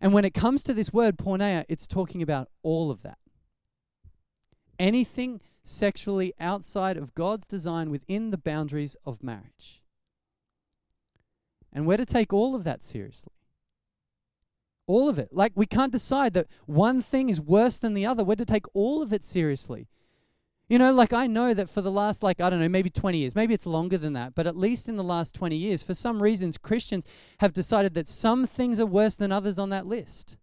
And 0.02 0.12
when 0.12 0.26
it 0.26 0.34
comes 0.34 0.64
to 0.64 0.74
this 0.74 0.92
word, 0.92 1.18
porneia, 1.18 1.64
it's 1.70 1.88
talking 1.88 2.22
about 2.22 2.50
all 2.62 2.92
of 2.92 3.04
that. 3.04 3.20
Anything 4.78 5.40
sexually 5.64 6.34
outside 6.42 6.98
of 6.98 7.16
God's 7.16 7.48
design 7.48 7.90
within 7.90 8.32
the 8.32 8.38
boundaries 8.38 8.98
of 9.06 9.24
marriage. 9.24 9.82
And 11.72 11.88
we're 11.88 11.96
to 11.96 12.06
take 12.06 12.34
all 12.34 12.54
of 12.54 12.66
that 12.66 12.84
seriously. 12.84 13.32
All 14.86 15.08
of 15.08 15.18
it. 15.18 15.30
Like, 15.32 15.54
we 15.56 15.66
can't 15.66 15.94
decide 15.94 16.34
that 16.34 16.48
one 16.66 17.02
thing 17.02 17.30
is 17.30 17.40
worse 17.40 17.78
than 17.78 17.94
the 17.94 18.06
other. 18.06 18.26
We're 18.26 18.36
to 18.36 18.46
take 18.46 18.66
all 18.74 19.02
of 19.02 19.14
it 19.14 19.24
seriously. 19.24 19.88
You 20.72 20.78
know, 20.78 20.94
like, 20.94 21.12
I 21.12 21.28
know 21.28 21.54
that 21.54 21.70
for 21.70 21.82
the 21.82 21.92
last, 21.92 22.24
like, 22.24 22.40
I 22.40 22.50
don't 22.50 22.62
know, 22.62 22.70
maybe 22.70 22.90
20 22.90 23.18
years, 23.18 23.36
maybe 23.36 23.54
it's 23.54 23.66
longer 23.66 23.98
than 23.98 24.14
that, 24.14 24.36
but 24.36 24.48
at 24.48 24.56
least 24.56 24.88
in 24.88 24.96
the 24.96 25.04
last 25.04 25.36
20 25.36 25.54
years, 25.54 25.84
for 25.84 25.94
some 25.94 26.24
reasons, 26.24 26.58
Christians 26.58 27.04
have 27.40 27.52
decided 27.52 27.94
that 27.96 28.08
some 28.08 28.48
things 28.48 28.80
are 28.80 28.86
worse 28.86 29.18
than 29.18 29.34
others 29.34 29.60
on 29.60 29.70
that 29.72 29.86
list. 29.86 30.38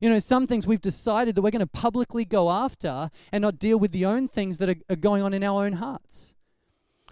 You 0.00 0.08
know, 0.08 0.18
some 0.18 0.46
things 0.46 0.66
we've 0.66 0.80
decided 0.80 1.34
that 1.34 1.42
we're 1.42 1.50
going 1.50 1.60
to 1.60 1.66
publicly 1.66 2.24
go 2.24 2.50
after 2.50 3.10
and 3.32 3.42
not 3.42 3.58
deal 3.58 3.78
with 3.78 3.92
the 3.92 4.06
own 4.06 4.28
things 4.28 4.56
that 4.56 4.70
are, 4.70 4.76
are 4.88 4.96
going 4.96 5.22
on 5.22 5.34
in 5.34 5.44
our 5.44 5.66
own 5.66 5.74
hearts. 5.74 6.34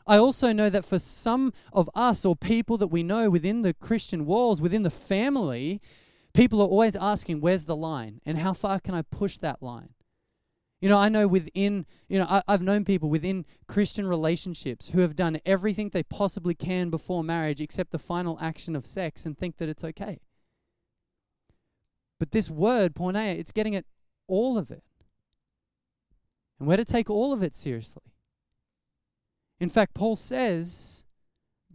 I 0.06 0.16
also 0.16 0.54
know 0.54 0.70
that 0.70 0.86
for 0.86 0.98
some 0.98 1.52
of 1.70 1.90
us 1.94 2.24
or 2.24 2.34
people 2.34 2.78
that 2.78 2.86
we 2.86 3.02
know 3.02 3.28
within 3.28 3.60
the 3.60 3.74
Christian 3.74 4.24
walls, 4.24 4.62
within 4.62 4.84
the 4.84 4.90
family, 4.90 5.82
people 6.32 6.62
are 6.62 6.68
always 6.68 6.96
asking, 6.96 7.42
where's 7.42 7.66
the 7.66 7.76
line? 7.76 8.22
And 8.24 8.38
how 8.38 8.54
far 8.54 8.80
can 8.80 8.94
I 8.94 9.02
push 9.02 9.36
that 9.36 9.62
line? 9.62 9.90
You 10.82 10.88
know, 10.88 10.98
I 10.98 11.08
know 11.08 11.28
within, 11.28 11.86
you 12.08 12.18
know, 12.18 12.26
I, 12.28 12.42
have 12.48 12.60
known 12.60 12.84
people 12.84 13.08
within 13.08 13.46
Christian 13.68 14.04
relationships 14.04 14.88
who 14.88 15.00
have 15.00 15.14
done 15.14 15.40
everything 15.46 15.90
they 15.90 16.02
possibly 16.02 16.54
can 16.56 16.90
before 16.90 17.22
marriage 17.22 17.60
except 17.60 17.92
the 17.92 18.00
final 18.00 18.36
action 18.40 18.74
of 18.74 18.84
sex 18.84 19.24
and 19.24 19.38
think 19.38 19.58
that 19.58 19.68
it's 19.68 19.84
okay. 19.84 20.18
But 22.18 22.32
this 22.32 22.50
word, 22.50 22.96
porneia, 22.96 23.38
it's 23.38 23.52
getting 23.52 23.76
at 23.76 23.84
all 24.26 24.58
of 24.58 24.72
it. 24.72 24.82
And 26.58 26.66
we're 26.66 26.78
to 26.78 26.84
take 26.84 27.08
all 27.08 27.32
of 27.32 27.44
it 27.44 27.54
seriously. 27.54 28.02
In 29.60 29.70
fact, 29.70 29.94
Paul 29.94 30.16
says 30.16 31.04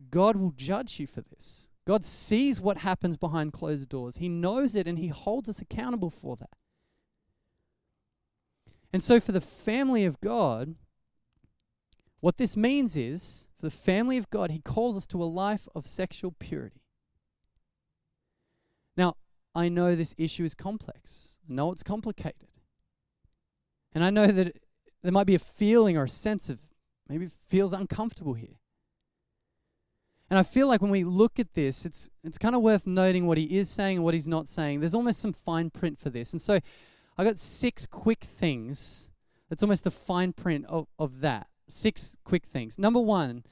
God 0.10 0.36
will 0.36 0.52
judge 0.52 1.00
you 1.00 1.08
for 1.08 1.22
this. 1.22 1.70
God 1.86 2.04
sees 2.04 2.60
what 2.60 2.80
happens 2.80 3.15
behind 3.15 3.54
closed 3.54 3.88
doors. 3.88 4.17
He 4.17 4.28
knows 4.28 4.76
it 4.76 4.86
and 4.86 5.00
He 5.00 5.08
holds 5.08 5.48
us 5.48 5.62
accountable 5.62 6.10
for 6.10 6.36
that. 6.36 6.50
And 8.93 9.04
so, 9.04 9.19
for 9.19 9.32
the 9.32 9.41
family 9.41 10.06
of 10.06 10.19
God, 10.21 10.76
what 12.19 12.38
this 12.38 12.58
means 12.58 12.95
is, 12.95 13.47
for 13.60 13.65
the 13.65 13.71
family 13.71 14.17
of 14.17 14.30
God, 14.30 14.52
He 14.52 14.60
calls 14.60 14.97
us 14.97 15.06
to 15.08 15.21
a 15.21 15.26
life 15.26 15.67
of 15.76 15.86
sexual 15.86 16.34
purity. 16.39 16.82
Now, 18.95 19.15
I 19.54 19.69
know 19.69 19.95
this 19.95 20.15
issue 20.17 20.43
is 20.43 20.56
complex. 20.56 21.38
I 21.50 21.54
know 21.54 21.71
it's 21.71 21.84
complicated. 21.84 22.47
And 23.93 24.04
I 24.04 24.10
know 24.10 24.28
that 24.28 24.58
there 25.04 25.12
might 25.12 25.28
be 25.28 25.36
a 25.36 25.39
feeling 25.39 25.97
or 25.97 26.04
a 26.04 26.10
sense 26.10 26.50
of 26.50 26.60
maybe 27.08 27.26
it 27.26 27.32
feels 27.47 27.73
uncomfortable 27.73 28.34
here. 28.34 28.60
And 30.30 30.38
I 30.38 30.43
feel 30.43 30.67
like 30.67 30.82
when 30.82 30.91
we 30.91 31.04
look 31.04 31.39
at 31.39 31.54
this, 31.54 31.86
it's 31.86 32.10
it's 32.23 32.38
kind 32.38 32.54
of 32.54 32.62
worth 32.62 32.86
noting 32.86 33.28
what 33.28 33.38
he 33.38 33.58
is 33.58 33.69
saying 33.69 33.97
and 33.97 34.04
what 34.04 34.13
he's 34.13 34.28
not 34.28 34.50
saying. 34.50 34.82
There's 34.82 34.93
almost 34.93 35.19
some 35.19 35.32
fine 35.32 35.69
print 35.69 36.00
for 36.00 36.10
this. 36.10 36.34
And 36.34 36.41
so 36.41 36.60
I 37.17 37.23
got 37.23 37.39
six 37.39 37.86
quick 37.86 38.23
things. 38.23 39.10
That's 39.49 39.63
almost 39.63 39.84
the 39.84 39.91
fine 39.91 40.34
print 40.34 40.65
of, 40.67 40.88
of 40.99 41.21
that. 41.21 41.47
Six 41.69 42.15
quick 42.23 42.45
things. 42.45 42.77
Number 42.77 42.99
one, 42.99 43.43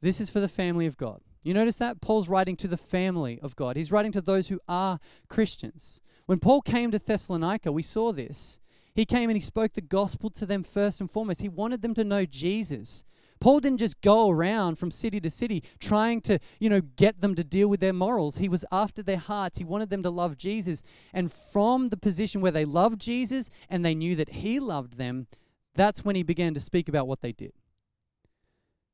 this 0.00 0.20
is 0.20 0.30
for 0.30 0.40
the 0.40 0.48
family 0.48 0.86
of 0.86 0.96
God. 0.96 1.20
You 1.42 1.54
notice 1.54 1.76
that? 1.78 2.00
Paul's 2.00 2.28
writing 2.28 2.56
to 2.56 2.68
the 2.68 2.76
family 2.76 3.38
of 3.42 3.56
God. 3.56 3.76
He's 3.76 3.92
writing 3.92 4.12
to 4.12 4.20
those 4.20 4.48
who 4.48 4.60
are 4.68 4.98
Christians. 5.28 6.00
When 6.26 6.38
Paul 6.38 6.62
came 6.62 6.90
to 6.90 6.98
Thessalonica, 6.98 7.70
we 7.70 7.82
saw 7.82 8.12
this. 8.12 8.60
He 8.94 9.04
came 9.04 9.28
and 9.28 9.36
he 9.36 9.40
spoke 9.40 9.74
the 9.74 9.80
gospel 9.80 10.30
to 10.30 10.46
them 10.46 10.62
first 10.62 11.00
and 11.00 11.10
foremost. 11.10 11.42
He 11.42 11.48
wanted 11.48 11.82
them 11.82 11.94
to 11.94 12.04
know 12.04 12.24
Jesus. 12.24 13.04
Paul 13.44 13.60
didn't 13.60 13.76
just 13.76 14.00
go 14.00 14.30
around 14.30 14.76
from 14.76 14.90
city 14.90 15.20
to 15.20 15.28
city 15.28 15.62
trying 15.78 16.22
to, 16.22 16.38
you 16.58 16.70
know, 16.70 16.80
get 16.80 17.20
them 17.20 17.34
to 17.34 17.44
deal 17.44 17.68
with 17.68 17.80
their 17.80 17.92
morals. 17.92 18.38
He 18.38 18.48
was 18.48 18.64
after 18.72 19.02
their 19.02 19.18
hearts. 19.18 19.58
He 19.58 19.64
wanted 19.64 19.90
them 19.90 20.02
to 20.02 20.08
love 20.08 20.38
Jesus. 20.38 20.82
And 21.12 21.30
from 21.30 21.90
the 21.90 21.98
position 21.98 22.40
where 22.40 22.50
they 22.50 22.64
loved 22.64 23.02
Jesus 23.02 23.50
and 23.68 23.84
they 23.84 23.94
knew 23.94 24.16
that 24.16 24.30
he 24.30 24.58
loved 24.60 24.96
them, 24.96 25.26
that's 25.74 26.06
when 26.06 26.16
he 26.16 26.22
began 26.22 26.54
to 26.54 26.60
speak 26.60 26.88
about 26.88 27.06
what 27.06 27.20
they 27.20 27.32
did. 27.32 27.52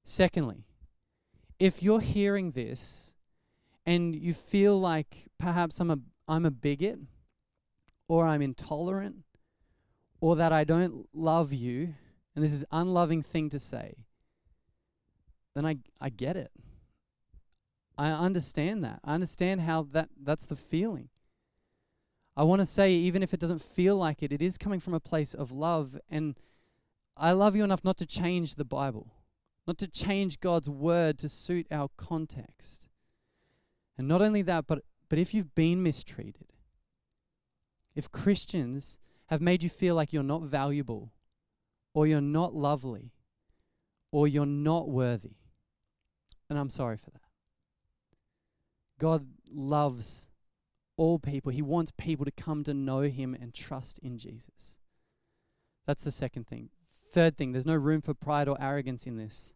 Secondly, 0.03 0.65
if 1.61 1.81
you're 1.81 2.01
hearing 2.01 2.51
this 2.51 3.15
and 3.87 4.17
you 4.17 4.35
feel 4.35 4.81
like 4.81 5.29
perhaps 5.39 5.79
I'm 5.79 5.93
a 5.93 5.99
I'm 6.27 6.45
a 6.45 6.51
bigot 6.51 6.99
or 8.09 8.27
I'm 8.27 8.43
intolerant 8.43 9.23
or 10.21 10.35
that 10.35 10.53
I 10.53 10.65
don't 10.65 11.09
love 11.15 11.53
you, 11.53 11.95
and 12.35 12.45
this 12.45 12.53
is 12.53 12.63
an 12.63 12.69
unloving 12.73 13.23
thing 13.23 13.49
to 13.51 13.61
say, 13.61 14.07
then 15.55 15.67
I, 15.67 15.77
I 16.01 16.09
get 16.11 16.37
it. 16.37 16.51
I 17.99 18.11
understand 18.11 18.83
that. 18.85 19.01
I 19.05 19.15
understand 19.15 19.61
how 19.63 19.87
that, 19.93 20.09
that's 20.23 20.47
the 20.47 20.57
feeling. 20.57 21.09
I 22.37 22.45
want 22.45 22.61
to 22.63 22.67
say, 22.67 22.93
even 22.93 23.23
if 23.23 23.35
it 23.35 23.41
doesn't 23.41 23.61
feel 23.61 23.97
like 23.97 24.23
it, 24.23 24.33
it 24.33 24.41
is 24.41 24.57
coming 24.57 24.81
from 24.81 24.95
a 24.95 25.01
place 25.01 25.35
of 25.35 25.53
love. 25.53 25.99
And 26.09 26.37
I 27.17 27.33
love 27.33 27.55
you 27.55 27.65
enough 27.65 27.85
not 27.85 27.99
to 27.99 28.07
change 28.07 28.55
the 28.55 28.65
Bible, 28.65 29.13
not 29.67 29.77
to 29.79 29.89
change 29.89 30.41
God's 30.41 30.71
word 30.71 31.19
to 31.19 31.29
suit 31.29 31.67
our 31.71 31.91
context. 31.97 32.89
And 33.99 34.09
not 34.09 34.23
only 34.23 34.41
that, 34.43 34.67
but, 34.67 34.83
but 35.11 35.19
if 35.19 35.35
you've 35.35 35.55
been 35.55 35.83
mistreated, 35.83 36.55
if 37.95 38.11
Christians 38.11 38.99
have 39.27 39.43
made 39.43 39.63
you 39.63 39.69
feel 39.69 39.95
like 39.95 40.13
you're 40.13 40.23
not 40.23 40.43
valuable, 40.43 41.13
or 41.93 42.07
you're 42.07 42.21
not 42.21 42.55
lovely, 42.55 43.13
or 44.11 44.27
you're 44.27 44.47
not 44.47 44.89
worthy, 44.89 45.37
and 46.51 46.59
I'm 46.59 46.69
sorry 46.69 46.97
for 46.97 47.11
that. 47.11 47.23
God 48.99 49.27
loves 49.51 50.29
all 50.97 51.19
people. 51.19 51.53
He 51.53 51.63
wants 51.63 51.93
people 51.97 52.27
to 52.27 52.31
come 52.31 52.65
to 52.65 52.75
know 52.75 53.03
Him 53.03 53.35
and 53.41 53.55
trust 53.55 53.99
in 54.01 54.19
Jesus. 54.19 54.79
That's 55.87 56.05
the 56.05 56.11
second 56.11 56.47
thing. 56.47 56.69
Third 57.13 57.39
thing, 57.39 57.53
there's 57.53 57.67
no 57.67 57.75
room 57.75 58.03
for 58.03 58.15
pride 58.15 58.49
or 58.49 58.61
arrogance 58.61 59.07
in 59.07 59.17
this. 59.17 59.55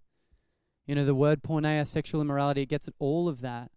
You 0.87 0.94
know, 0.94 1.04
the 1.04 1.14
word 1.14 1.42
porneia, 1.42 1.87
sexual 1.87 2.20
immorality, 2.20 2.62
it 2.62 2.68
gets 2.68 2.88
at 2.88 2.94
all 2.98 3.28
of 3.28 3.40
that, 3.42 3.70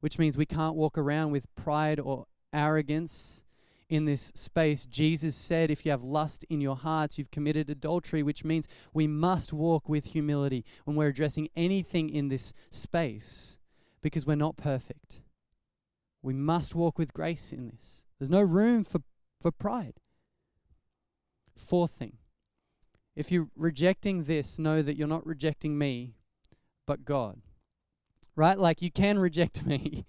which 0.00 0.18
means 0.18 0.36
we 0.36 0.46
can't 0.46 0.74
walk 0.74 0.96
around 0.96 1.30
with 1.30 1.54
pride 1.54 2.00
or 2.00 2.26
arrogance 2.52 3.44
in 3.90 4.04
this 4.04 4.32
space, 4.34 4.86
Jesus 4.86 5.34
said, 5.34 5.70
if 5.70 5.84
you 5.84 5.90
have 5.90 6.02
lust 6.02 6.44
in 6.48 6.60
your 6.60 6.76
hearts, 6.76 7.18
you've 7.18 7.30
committed 7.30 7.68
adultery, 7.68 8.22
which 8.22 8.44
means 8.44 8.68
we 8.94 9.06
must 9.06 9.52
walk 9.52 9.88
with 9.88 10.06
humility 10.06 10.64
when 10.84 10.96
we're 10.96 11.08
addressing 11.08 11.48
anything 11.56 12.08
in 12.08 12.28
this 12.28 12.54
space 12.70 13.58
because 14.00 14.24
we're 14.24 14.36
not 14.36 14.56
perfect. 14.56 15.22
We 16.22 16.32
must 16.32 16.74
walk 16.74 16.98
with 16.98 17.12
grace 17.12 17.52
in 17.52 17.66
this. 17.66 18.06
There's 18.18 18.30
no 18.30 18.40
room 18.40 18.84
for, 18.84 19.00
for 19.40 19.50
pride. 19.50 19.94
Fourth 21.56 21.90
thing 21.90 22.16
if 23.16 23.30
you're 23.30 23.48
rejecting 23.54 24.24
this, 24.24 24.58
know 24.58 24.80
that 24.80 24.96
you're 24.96 25.08
not 25.08 25.26
rejecting 25.26 25.76
me, 25.76 26.14
but 26.86 27.04
God. 27.04 27.40
Right? 28.36 28.58
Like 28.58 28.80
you 28.80 28.90
can 28.90 29.18
reject 29.18 29.66
me. 29.66 30.06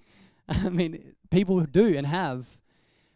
I 0.48 0.70
mean, 0.70 1.15
people 1.30 1.60
do 1.62 1.98
and 1.98 2.08
have. 2.08 2.61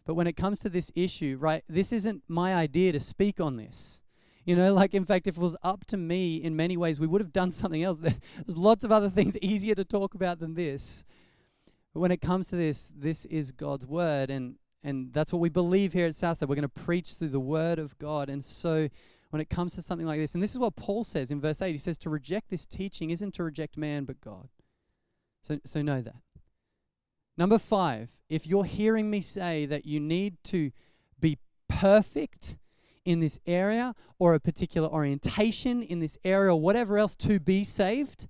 But 0.06 0.14
when 0.14 0.28
it 0.28 0.34
comes 0.34 0.60
to 0.60 0.70
this 0.70 0.92
issue, 0.96 1.38
right, 1.40 1.64
this 1.68 1.92
isn't 1.92 2.24
my 2.28 2.54
idea 2.54 2.92
to 2.92 3.00
speak 3.00 3.40
on 3.40 3.58
this. 3.58 4.02
You 4.46 4.56
know, 4.56 4.74
like 4.74 4.94
in 4.94 5.06
fact, 5.06 5.26
if 5.26 5.38
it 5.38 5.42
was 5.42 5.56
up 5.64 5.86
to 5.86 5.98
me 5.98 6.36
in 6.36 6.56
many 6.56 6.78
ways, 6.78 7.00
we 7.00 7.08
would 7.08 7.22
have 7.22 7.34
done 7.34 7.52
something 7.52 7.84
else. 7.84 7.98
There's 8.00 8.58
lots 8.58 8.84
of 8.86 8.92
other 8.92 9.10
things 9.10 9.38
easier 9.42 9.76
to 9.76 9.84
talk 9.84 10.14
about 10.14 10.40
than 10.40 10.54
this. 10.54 11.04
But 11.94 12.02
when 12.02 12.12
it 12.12 12.22
comes 12.22 12.50
to 12.50 12.56
this, 12.56 12.92
this 12.96 13.26
is 13.26 13.52
God's 13.52 13.88
word, 13.88 14.30
and 14.30 14.56
and 14.84 15.12
that's 15.14 15.34
what 15.34 15.40
we 15.40 15.50
believe 15.50 15.94
here 15.94 16.06
at 16.06 16.14
Southside. 16.14 16.48
We're 16.48 16.56
going 16.56 16.62
to 16.62 16.70
preach 16.70 17.16
through 17.16 17.30
the 17.30 17.40
word 17.40 17.80
of 17.80 17.98
God. 17.98 18.30
And 18.30 18.46
so 18.46 18.88
when 19.32 19.42
it 19.42 19.50
comes 19.50 19.74
to 19.76 19.82
something 19.82 20.06
like 20.06 20.20
this, 20.20 20.36
and 20.36 20.44
this 20.44 20.52
is 20.52 20.60
what 20.60 20.76
Paul 20.76 21.04
says 21.04 21.32
in 21.32 21.42
verse 21.42 21.60
8, 21.60 21.72
he 21.72 21.80
says, 21.80 21.98
to 22.00 22.10
reject 22.12 22.52
this 22.52 22.68
teaching 22.68 23.10
isn't 23.10 23.34
to 23.34 23.44
reject 23.44 23.78
man 23.78 24.06
but 24.06 24.22
God. 24.22 24.48
So 25.42 25.60
so 25.66 25.82
know 25.82 26.02
that. 26.02 26.18
Number 27.38 27.58
five, 27.58 28.10
if 28.30 28.48
you're 28.48 28.66
hearing 28.66 29.10
me 29.10 29.22
say 29.22 29.66
that 29.66 29.86
you 29.86 30.00
need 30.00 30.38
to 30.46 30.72
be 31.20 31.38
perfect 31.68 32.58
in 33.04 33.20
this 33.20 33.40
area 33.46 33.94
or 34.18 34.34
a 34.34 34.40
particular 34.40 34.88
orientation 34.88 35.84
in 35.84 36.00
this 36.00 36.18
area 36.24 36.52
or 36.52 36.60
whatever 36.60 36.98
else 36.98 37.16
to 37.16 37.40
be 37.40 37.64
saved, 37.64 38.28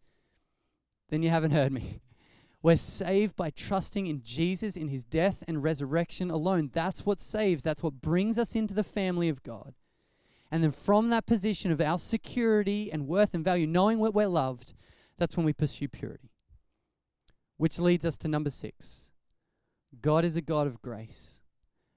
then 1.10 1.24
you 1.24 1.30
haven't 1.30 1.52
heard 1.52 1.72
me. 1.72 2.02
We're 2.62 2.76
saved 2.76 3.36
by 3.36 3.52
trusting 3.52 4.08
in 4.08 4.24
Jesus, 4.24 4.76
in 4.76 4.88
his 4.88 5.04
death 5.04 5.44
and 5.48 5.62
resurrection 5.62 6.32
alone. 6.32 6.72
That's 6.74 7.06
what 7.06 7.20
saves, 7.20 7.62
that's 7.62 7.84
what 7.84 8.02
brings 8.02 8.40
us 8.40 8.56
into 8.56 8.74
the 8.74 8.84
family 8.84 9.30
of 9.30 9.44
God. 9.44 9.76
And 10.52 10.64
then 10.64 10.72
from 10.72 11.10
that 11.10 11.28
position 11.28 11.72
of 11.72 11.80
our 11.80 12.00
security 12.00 12.92
and 12.92 13.08
worth 13.08 13.34
and 13.34 13.44
value, 13.44 13.68
knowing 13.68 14.00
what 14.00 14.16
we're 14.16 14.28
loved, 14.28 14.74
that's 15.18 15.38
when 15.38 15.46
we 15.46 15.54
pursue 15.54 15.88
purity. 15.88 16.32
Which 17.58 17.80
leads 17.80 18.06
us 18.06 18.18
to 18.18 18.28
number 18.28 18.50
six 18.50 19.12
God 20.02 20.26
is 20.26 20.36
a 20.36 20.42
God 20.42 20.68
of 20.68 20.82
grace 20.82 21.42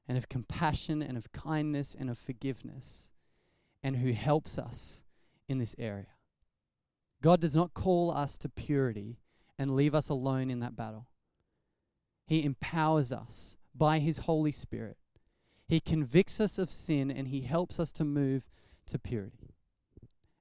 and 0.06 0.16
of 0.16 0.28
compassion 0.28 1.02
and 1.02 1.18
of 1.18 1.32
kindness 1.32 1.96
and 1.98 2.08
of 2.08 2.18
forgiveness, 2.18 3.10
and 3.82 3.96
who 3.96 4.12
helps 4.12 4.58
us 4.58 5.04
in 5.48 5.58
this 5.58 5.76
area. 5.78 6.06
God 7.22 7.40
does 7.40 7.54
not 7.54 7.74
call 7.74 8.10
us 8.10 8.38
to 8.38 8.48
purity 8.48 9.18
and 9.58 9.74
leave 9.74 9.94
us 9.94 10.08
alone 10.08 10.50
in 10.50 10.60
that 10.60 10.76
battle. 10.76 11.08
He 12.26 12.44
empowers 12.44 13.12
us 13.12 13.56
by 13.74 13.98
His 13.98 14.18
Holy 14.18 14.52
Spirit. 14.52 14.96
He 15.66 15.80
convicts 15.80 16.40
us 16.40 16.58
of 16.58 16.70
sin 16.70 17.10
and 17.10 17.28
He 17.28 17.42
helps 17.42 17.78
us 17.80 17.92
to 17.92 18.04
move 18.04 18.48
to 18.86 18.98
purity. 18.98 19.56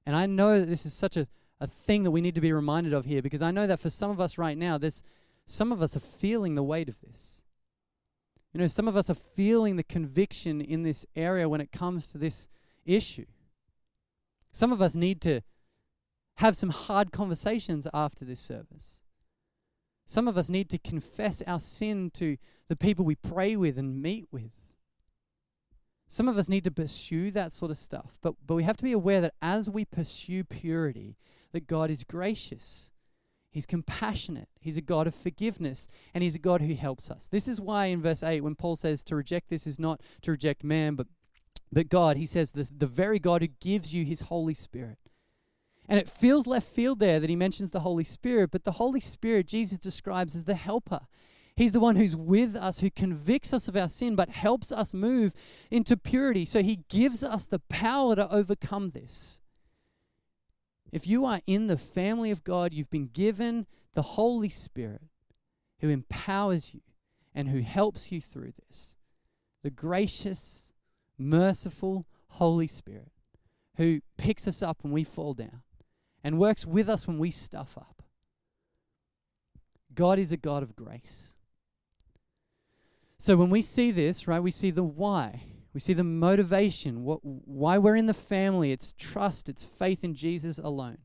And 0.06 0.16
I 0.16 0.26
know 0.26 0.60
that 0.60 0.66
this 0.66 0.86
is 0.86 0.94
such 0.94 1.16
a, 1.16 1.26
a 1.60 1.66
thing 1.66 2.04
that 2.04 2.10
we 2.10 2.20
need 2.20 2.34
to 2.34 2.40
be 2.40 2.52
reminded 2.52 2.92
of 2.92 3.04
here 3.04 3.22
because 3.22 3.42
I 3.42 3.50
know 3.50 3.66
that 3.66 3.80
for 3.80 3.90
some 3.90 4.10
of 4.10 4.20
us 4.20 4.38
right 4.38 4.56
now, 4.56 4.78
there's 4.78 5.02
some 5.46 5.72
of 5.72 5.82
us 5.82 5.96
are 5.96 6.00
feeling 6.00 6.54
the 6.54 6.62
weight 6.62 6.88
of 6.88 7.00
this. 7.00 7.42
You 8.52 8.60
know, 8.60 8.66
some 8.66 8.88
of 8.88 8.96
us 8.96 9.10
are 9.10 9.14
feeling 9.14 9.76
the 9.76 9.82
conviction 9.82 10.60
in 10.60 10.82
this 10.82 11.06
area 11.16 11.48
when 11.48 11.60
it 11.60 11.72
comes 11.72 12.12
to 12.12 12.18
this 12.18 12.48
issue. 12.84 13.26
Some 14.52 14.72
of 14.72 14.80
us 14.80 14.94
need 14.94 15.20
to 15.22 15.40
have 16.36 16.56
some 16.56 16.70
hard 16.70 17.12
conversations 17.12 17.86
after 17.92 18.24
this 18.24 18.40
service. 18.40 19.04
Some 20.06 20.28
of 20.28 20.38
us 20.38 20.48
need 20.48 20.70
to 20.70 20.78
confess 20.78 21.42
our 21.46 21.60
sin 21.60 22.10
to 22.14 22.36
the 22.68 22.76
people 22.76 23.04
we 23.04 23.14
pray 23.14 23.56
with 23.56 23.76
and 23.76 24.00
meet 24.00 24.26
with. 24.30 24.52
Some 26.08 26.28
of 26.28 26.38
us 26.38 26.48
need 26.48 26.64
to 26.64 26.70
pursue 26.70 27.30
that 27.32 27.52
sort 27.52 27.70
of 27.70 27.76
stuff, 27.76 28.18
but, 28.22 28.34
but 28.46 28.54
we 28.54 28.62
have 28.62 28.78
to 28.78 28.84
be 28.84 28.92
aware 28.92 29.20
that 29.20 29.34
as 29.42 29.68
we 29.68 29.84
pursue 29.84 30.44
purity, 30.44 31.16
that 31.52 31.66
God 31.66 31.90
is 31.90 32.04
gracious. 32.04 32.90
He's 33.50 33.66
compassionate. 33.66 34.48
He's 34.60 34.76
a 34.76 34.82
God 34.82 35.06
of 35.06 35.14
forgiveness, 35.14 35.88
and 36.14 36.22
He's 36.22 36.34
a 36.34 36.40
God 36.40 36.60
who 36.60 36.74
helps 36.74 37.10
us. 37.10 37.28
This 37.28 37.48
is 37.48 37.60
why 37.60 37.86
in 37.86 38.02
verse 38.02 38.22
8, 38.22 38.42
when 38.42 38.54
Paul 38.54 38.76
says 38.76 39.02
to 39.04 39.16
reject 39.16 39.48
this 39.48 39.66
is 39.66 39.78
not 39.78 40.00
to 40.22 40.32
reject 40.32 40.62
man, 40.62 40.94
but, 40.94 41.06
but 41.72 41.88
God, 41.88 42.16
he 42.16 42.26
says 42.26 42.52
this, 42.52 42.70
the 42.70 42.86
very 42.86 43.18
God 43.18 43.42
who 43.42 43.48
gives 43.60 43.94
you 43.94 44.04
His 44.04 44.22
Holy 44.22 44.54
Spirit. 44.54 44.98
And 45.88 45.98
it 45.98 46.08
feels 46.08 46.46
left 46.46 46.68
field 46.68 46.98
there 46.98 47.18
that 47.18 47.30
he 47.30 47.36
mentions 47.36 47.70
the 47.70 47.80
Holy 47.80 48.04
Spirit, 48.04 48.50
but 48.50 48.64
the 48.64 48.72
Holy 48.72 49.00
Spirit 49.00 49.46
Jesus 49.46 49.78
describes 49.78 50.36
as 50.36 50.44
the 50.44 50.54
helper. 50.54 51.00
He's 51.56 51.72
the 51.72 51.80
one 51.80 51.96
who's 51.96 52.14
with 52.14 52.54
us, 52.54 52.80
who 52.80 52.90
convicts 52.90 53.52
us 53.52 53.66
of 53.66 53.76
our 53.76 53.88
sin, 53.88 54.14
but 54.14 54.28
helps 54.28 54.70
us 54.70 54.92
move 54.92 55.32
into 55.70 55.96
purity. 55.96 56.44
So 56.44 56.62
he 56.62 56.84
gives 56.88 57.24
us 57.24 57.46
the 57.46 57.58
power 57.58 58.14
to 58.14 58.30
overcome 58.30 58.90
this. 58.90 59.40
If 60.92 61.06
you 61.06 61.24
are 61.26 61.40
in 61.46 61.66
the 61.66 61.78
family 61.78 62.30
of 62.30 62.44
God, 62.44 62.72
you've 62.72 62.90
been 62.90 63.08
given 63.08 63.66
the 63.94 64.02
Holy 64.02 64.48
Spirit 64.48 65.02
who 65.80 65.88
empowers 65.88 66.74
you 66.74 66.80
and 67.34 67.48
who 67.48 67.60
helps 67.60 68.10
you 68.10 68.20
through 68.20 68.52
this. 68.66 68.96
The 69.62 69.70
gracious, 69.70 70.72
merciful 71.18 72.06
Holy 72.28 72.66
Spirit 72.66 73.12
who 73.76 74.00
picks 74.16 74.48
us 74.48 74.62
up 74.62 74.78
when 74.82 74.92
we 74.92 75.04
fall 75.04 75.34
down 75.34 75.62
and 76.24 76.38
works 76.38 76.66
with 76.66 76.88
us 76.88 77.06
when 77.06 77.18
we 77.18 77.30
stuff 77.30 77.78
up. 77.78 78.02
God 79.94 80.18
is 80.18 80.32
a 80.32 80.36
God 80.36 80.62
of 80.62 80.76
grace. 80.76 81.34
So 83.18 83.36
when 83.36 83.50
we 83.50 83.62
see 83.62 83.90
this, 83.90 84.28
right, 84.28 84.42
we 84.42 84.50
see 84.50 84.70
the 84.70 84.82
why. 84.82 85.42
We 85.74 85.80
see 85.80 85.92
the 85.92 86.04
motivation, 86.04 87.04
what, 87.04 87.20
why 87.22 87.78
we're 87.78 87.96
in 87.96 88.06
the 88.06 88.14
family. 88.14 88.72
It's 88.72 88.94
trust, 88.94 89.48
it's 89.48 89.64
faith 89.64 90.02
in 90.02 90.14
Jesus 90.14 90.58
alone. 90.58 90.98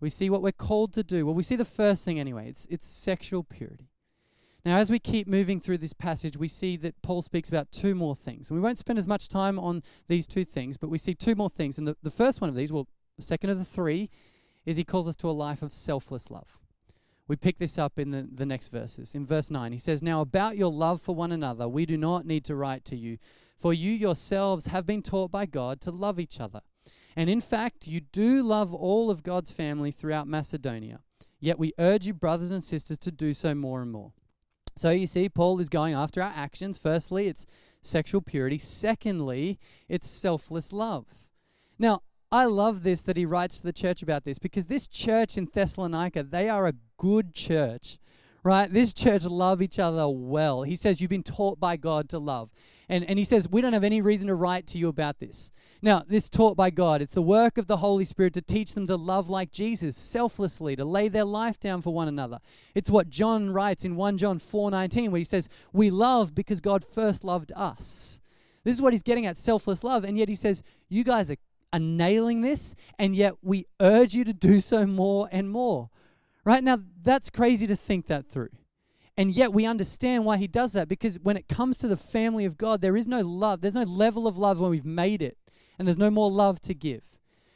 We 0.00 0.10
see 0.10 0.28
what 0.28 0.42
we're 0.42 0.52
called 0.52 0.92
to 0.94 1.02
do. 1.02 1.24
Well, 1.24 1.34
we 1.34 1.42
see 1.42 1.56
the 1.56 1.64
first 1.64 2.04
thing 2.04 2.20
anyway 2.20 2.48
it's, 2.48 2.66
it's 2.66 2.86
sexual 2.86 3.42
purity. 3.42 3.88
Now, 4.64 4.78
as 4.78 4.90
we 4.90 4.98
keep 4.98 5.28
moving 5.28 5.60
through 5.60 5.78
this 5.78 5.92
passage, 5.92 6.36
we 6.36 6.48
see 6.48 6.76
that 6.78 7.00
Paul 7.00 7.22
speaks 7.22 7.48
about 7.48 7.70
two 7.70 7.94
more 7.94 8.16
things. 8.16 8.50
And 8.50 8.58
we 8.58 8.62
won't 8.62 8.80
spend 8.80 8.98
as 8.98 9.06
much 9.06 9.28
time 9.28 9.60
on 9.60 9.84
these 10.08 10.26
two 10.26 10.44
things, 10.44 10.76
but 10.76 10.90
we 10.90 10.98
see 10.98 11.14
two 11.14 11.36
more 11.36 11.48
things. 11.48 11.78
And 11.78 11.86
the, 11.86 11.96
the 12.02 12.10
first 12.10 12.40
one 12.40 12.50
of 12.50 12.56
these, 12.56 12.72
well, 12.72 12.88
the 13.16 13.22
second 13.22 13.50
of 13.50 13.58
the 13.58 13.64
three, 13.64 14.10
is 14.66 14.76
he 14.76 14.82
calls 14.82 15.06
us 15.06 15.14
to 15.16 15.30
a 15.30 15.32
life 15.32 15.62
of 15.62 15.72
selfless 15.72 16.32
love. 16.32 16.58
We 17.28 17.36
pick 17.36 17.58
this 17.58 17.78
up 17.78 17.98
in 17.98 18.12
the, 18.12 18.28
the 18.32 18.46
next 18.46 18.68
verses. 18.68 19.14
In 19.14 19.26
verse 19.26 19.50
9, 19.50 19.72
he 19.72 19.78
says, 19.78 20.02
Now 20.02 20.20
about 20.20 20.56
your 20.56 20.70
love 20.70 21.00
for 21.00 21.14
one 21.14 21.32
another, 21.32 21.68
we 21.68 21.84
do 21.84 21.96
not 21.96 22.24
need 22.24 22.44
to 22.44 22.54
write 22.54 22.84
to 22.86 22.96
you, 22.96 23.18
for 23.56 23.72
you 23.72 23.90
yourselves 23.90 24.66
have 24.66 24.86
been 24.86 25.02
taught 25.02 25.30
by 25.30 25.46
God 25.46 25.80
to 25.82 25.90
love 25.90 26.20
each 26.20 26.40
other. 26.40 26.60
And 27.16 27.28
in 27.28 27.40
fact, 27.40 27.88
you 27.88 28.00
do 28.00 28.42
love 28.42 28.72
all 28.72 29.10
of 29.10 29.22
God's 29.22 29.50
family 29.50 29.90
throughout 29.90 30.28
Macedonia. 30.28 31.00
Yet 31.40 31.58
we 31.58 31.72
urge 31.78 32.06
you, 32.06 32.14
brothers 32.14 32.50
and 32.50 32.62
sisters, 32.62 32.98
to 32.98 33.10
do 33.10 33.32
so 33.32 33.54
more 33.54 33.82
and 33.82 33.90
more. 33.90 34.12
So 34.76 34.90
you 34.90 35.06
see, 35.06 35.28
Paul 35.28 35.58
is 35.60 35.70
going 35.70 35.94
after 35.94 36.22
our 36.22 36.32
actions. 36.34 36.76
Firstly, 36.76 37.28
it's 37.28 37.46
sexual 37.80 38.20
purity. 38.20 38.58
Secondly, 38.58 39.58
it's 39.88 40.08
selfless 40.08 40.72
love. 40.72 41.06
Now, 41.78 42.02
I 42.30 42.44
love 42.44 42.82
this 42.82 43.02
that 43.02 43.16
he 43.16 43.24
writes 43.24 43.56
to 43.56 43.62
the 43.62 43.72
church 43.72 44.02
about 44.02 44.24
this 44.24 44.38
because 44.38 44.66
this 44.66 44.86
church 44.86 45.38
in 45.38 45.48
Thessalonica, 45.52 46.22
they 46.22 46.48
are 46.48 46.66
a 46.66 46.74
good 46.98 47.34
church, 47.34 47.98
right? 48.42 48.72
This 48.72 48.92
church 48.92 49.24
love 49.24 49.62
each 49.62 49.78
other 49.78 50.08
well. 50.08 50.62
He 50.62 50.76
says, 50.76 51.00
You've 51.00 51.10
been 51.10 51.22
taught 51.22 51.58
by 51.58 51.76
God 51.76 52.08
to 52.10 52.18
love. 52.18 52.50
And, 52.88 53.04
and 53.04 53.18
he 53.18 53.24
says, 53.24 53.48
We 53.48 53.60
don't 53.60 53.72
have 53.72 53.84
any 53.84 54.00
reason 54.00 54.28
to 54.28 54.34
write 54.34 54.66
to 54.68 54.78
you 54.78 54.88
about 54.88 55.18
this. 55.18 55.50
Now, 55.82 56.02
this 56.06 56.28
taught 56.28 56.56
by 56.56 56.70
God, 56.70 57.02
it's 57.02 57.14
the 57.14 57.22
work 57.22 57.58
of 57.58 57.66
the 57.66 57.78
Holy 57.78 58.04
Spirit 58.04 58.32
to 58.34 58.42
teach 58.42 58.74
them 58.74 58.86
to 58.86 58.96
love 58.96 59.28
like 59.28 59.50
Jesus, 59.50 59.96
selflessly, 59.96 60.74
to 60.76 60.84
lay 60.84 61.08
their 61.08 61.24
life 61.24 61.60
down 61.60 61.82
for 61.82 61.92
one 61.92 62.08
another. 62.08 62.38
It's 62.74 62.90
what 62.90 63.10
John 63.10 63.50
writes 63.50 63.84
in 63.84 63.96
1 63.96 64.18
John 64.18 64.40
4:19, 64.40 65.10
where 65.10 65.18
he 65.18 65.24
says, 65.24 65.48
We 65.72 65.90
love 65.90 66.34
because 66.34 66.60
God 66.60 66.84
first 66.84 67.24
loved 67.24 67.52
us. 67.54 68.20
This 68.64 68.74
is 68.74 68.82
what 68.82 68.92
he's 68.92 69.02
getting 69.02 69.26
at 69.26 69.38
selfless 69.38 69.84
love. 69.84 70.04
And 70.04 70.18
yet 70.18 70.28
he 70.28 70.34
says, 70.34 70.62
You 70.88 71.04
guys 71.04 71.30
are 71.30 71.36
are 71.72 71.80
nailing 71.80 72.40
this, 72.40 72.74
and 72.98 73.14
yet 73.14 73.34
we 73.42 73.66
urge 73.80 74.14
you 74.14 74.24
to 74.24 74.32
do 74.32 74.60
so 74.60 74.86
more 74.86 75.28
and 75.30 75.50
more. 75.50 75.90
Right 76.46 76.62
now, 76.62 76.78
that's 77.02 77.28
crazy 77.28 77.66
to 77.66 77.74
think 77.74 78.06
that 78.06 78.30
through. 78.30 78.50
And 79.16 79.34
yet 79.34 79.52
we 79.52 79.66
understand 79.66 80.24
why 80.24 80.36
he 80.36 80.46
does 80.46 80.72
that 80.72 80.88
because 80.88 81.18
when 81.18 81.36
it 81.36 81.48
comes 81.48 81.76
to 81.78 81.88
the 81.88 81.96
family 81.96 82.44
of 82.44 82.56
God, 82.56 82.80
there 82.80 82.96
is 82.96 83.08
no 83.08 83.20
love. 83.20 83.60
There's 83.60 83.74
no 83.74 83.82
level 83.82 84.28
of 84.28 84.38
love 84.38 84.60
when 84.60 84.70
we've 84.70 84.84
made 84.84 85.22
it, 85.22 85.36
and 85.76 85.88
there's 85.88 85.98
no 85.98 86.10
more 86.10 86.30
love 86.30 86.60
to 86.60 86.74
give. 86.74 87.02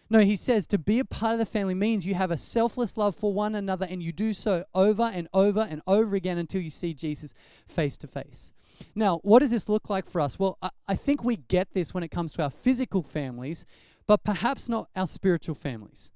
No, 0.08 0.20
he 0.20 0.34
says 0.34 0.66
to 0.66 0.78
be 0.78 0.98
a 0.98 1.04
part 1.04 1.34
of 1.34 1.38
the 1.38 1.46
family 1.46 1.74
means 1.74 2.04
you 2.04 2.14
have 2.16 2.32
a 2.32 2.36
selfless 2.36 2.96
love 2.96 3.14
for 3.14 3.32
one 3.32 3.54
another 3.54 3.86
and 3.88 4.02
you 4.02 4.10
do 4.10 4.32
so 4.32 4.64
over 4.74 5.04
and 5.04 5.28
over 5.32 5.60
and 5.70 5.82
over 5.86 6.16
again 6.16 6.36
until 6.36 6.60
you 6.60 6.70
see 6.70 6.92
Jesus 6.92 7.32
face 7.68 7.96
to 7.98 8.08
face. 8.08 8.52
Now, 8.96 9.18
what 9.22 9.38
does 9.38 9.52
this 9.52 9.68
look 9.68 9.88
like 9.88 10.10
for 10.10 10.20
us? 10.20 10.36
Well, 10.36 10.58
I, 10.60 10.70
I 10.88 10.96
think 10.96 11.22
we 11.22 11.36
get 11.36 11.74
this 11.74 11.94
when 11.94 12.02
it 12.02 12.10
comes 12.10 12.32
to 12.32 12.42
our 12.42 12.50
physical 12.50 13.04
families 13.04 13.66
but 14.10 14.24
perhaps 14.24 14.68
not 14.68 14.88
our 14.96 15.06
spiritual 15.06 15.54
families. 15.54 16.10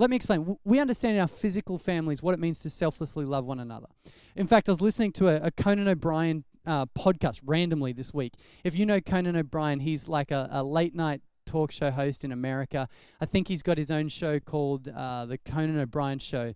Let 0.00 0.08
me 0.08 0.16
explain. 0.16 0.56
We 0.64 0.80
understand 0.80 1.16
in 1.16 1.20
our 1.20 1.28
physical 1.28 1.76
families 1.76 2.22
what 2.22 2.32
it 2.32 2.40
means 2.40 2.60
to 2.60 2.70
selflessly 2.70 3.26
love 3.26 3.44
one 3.44 3.60
another. 3.60 3.88
In 4.34 4.46
fact, 4.46 4.70
I 4.70 4.72
was 4.72 4.80
listening 4.80 5.12
to 5.12 5.28
a, 5.28 5.48
a 5.48 5.50
Conan 5.50 5.88
O'Brien 5.88 6.44
uh, 6.64 6.86
podcast 6.86 7.42
randomly 7.44 7.92
this 7.92 8.14
week. 8.14 8.32
If 8.64 8.78
you 8.78 8.86
know 8.86 9.02
Conan 9.02 9.36
O'Brien, 9.36 9.80
he's 9.80 10.08
like 10.08 10.30
a, 10.30 10.48
a, 10.50 10.62
late 10.62 10.94
night 10.94 11.20
talk 11.44 11.70
show 11.70 11.90
host 11.90 12.24
in 12.24 12.32
America. 12.32 12.88
I 13.20 13.26
think 13.26 13.48
he's 13.48 13.62
got 13.62 13.76
his 13.76 13.90
own 13.90 14.08
show 14.08 14.40
called 14.40 14.88
uh, 14.88 15.26
The 15.26 15.36
Conan 15.36 15.78
O'Brien 15.78 16.18
Show. 16.18 16.54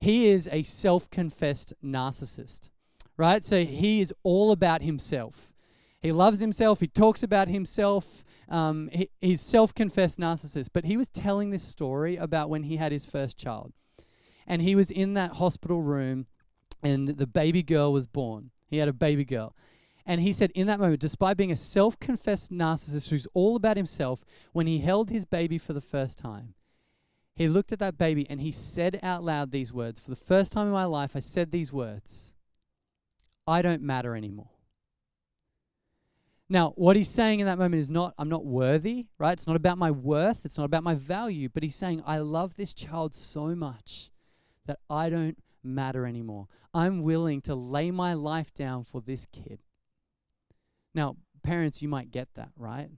He 0.00 0.28
is 0.28 0.48
a 0.50 0.62
self 0.62 1.10
confessed 1.10 1.74
narcissist, 1.84 2.70
right? 3.18 3.44
So 3.44 3.66
he 3.66 4.00
is 4.00 4.14
all 4.22 4.52
about 4.52 4.80
himself. 4.80 5.52
He 6.00 6.12
loves 6.12 6.40
himself, 6.40 6.80
he 6.80 6.86
talks 6.86 7.22
about 7.22 7.48
himself. 7.48 8.24
Um, 8.48 8.88
he, 8.92 9.10
he's 9.20 9.40
self 9.40 9.74
confessed 9.74 10.18
narcissist, 10.18 10.68
but 10.72 10.84
he 10.84 10.96
was 10.96 11.08
telling 11.08 11.50
this 11.50 11.62
story 11.62 12.16
about 12.16 12.48
when 12.48 12.64
he 12.64 12.76
had 12.76 12.92
his 12.92 13.06
first 13.06 13.38
child. 13.38 13.72
And 14.46 14.62
he 14.62 14.76
was 14.76 14.90
in 14.90 15.14
that 15.14 15.32
hospital 15.32 15.82
room, 15.82 16.26
and 16.82 17.08
the 17.08 17.26
baby 17.26 17.62
girl 17.62 17.92
was 17.92 18.06
born. 18.06 18.50
He 18.68 18.78
had 18.78 18.88
a 18.88 18.92
baby 18.92 19.24
girl. 19.24 19.54
And 20.08 20.20
he 20.20 20.32
said, 20.32 20.52
in 20.54 20.68
that 20.68 20.78
moment, 20.78 21.00
despite 21.00 21.36
being 21.36 21.50
a 21.50 21.56
self 21.56 21.98
confessed 21.98 22.52
narcissist 22.52 23.10
who's 23.10 23.26
all 23.34 23.56
about 23.56 23.76
himself, 23.76 24.24
when 24.52 24.68
he 24.68 24.78
held 24.78 25.10
his 25.10 25.24
baby 25.24 25.58
for 25.58 25.72
the 25.72 25.80
first 25.80 26.16
time, 26.16 26.54
he 27.34 27.48
looked 27.48 27.72
at 27.72 27.80
that 27.80 27.98
baby 27.98 28.26
and 28.30 28.40
he 28.40 28.52
said 28.52 28.98
out 29.02 29.22
loud 29.22 29.50
these 29.50 29.72
words 29.72 30.00
For 30.00 30.10
the 30.10 30.16
first 30.16 30.52
time 30.52 30.68
in 30.68 30.72
my 30.72 30.84
life, 30.84 31.12
I 31.14 31.20
said 31.20 31.50
these 31.50 31.72
words 31.72 32.32
I 33.46 33.62
don't 33.62 33.82
matter 33.82 34.16
anymore. 34.16 34.50
Now, 36.48 36.72
what 36.76 36.96
he's 36.96 37.08
saying 37.08 37.40
in 37.40 37.46
that 37.46 37.58
moment 37.58 37.80
is 37.80 37.90
not, 37.90 38.14
I'm 38.18 38.28
not 38.28 38.44
worthy, 38.44 39.06
right? 39.18 39.32
It's 39.32 39.48
not 39.48 39.56
about 39.56 39.78
my 39.78 39.90
worth, 39.90 40.44
it's 40.44 40.56
not 40.56 40.64
about 40.64 40.84
my 40.84 40.94
value, 40.94 41.48
but 41.48 41.62
he's 41.62 41.74
saying, 41.74 42.02
I 42.06 42.18
love 42.18 42.54
this 42.54 42.72
child 42.72 43.14
so 43.14 43.54
much 43.56 44.10
that 44.66 44.78
I 44.88 45.10
don't 45.10 45.38
matter 45.64 46.06
anymore. 46.06 46.46
I'm 46.72 47.02
willing 47.02 47.40
to 47.42 47.54
lay 47.54 47.90
my 47.90 48.14
life 48.14 48.54
down 48.54 48.84
for 48.84 49.00
this 49.00 49.26
kid. 49.32 49.60
Now, 50.94 51.16
parents, 51.42 51.82
you 51.82 51.88
might 51.88 52.10
get 52.12 52.28
that, 52.34 52.50
right? 52.56 52.90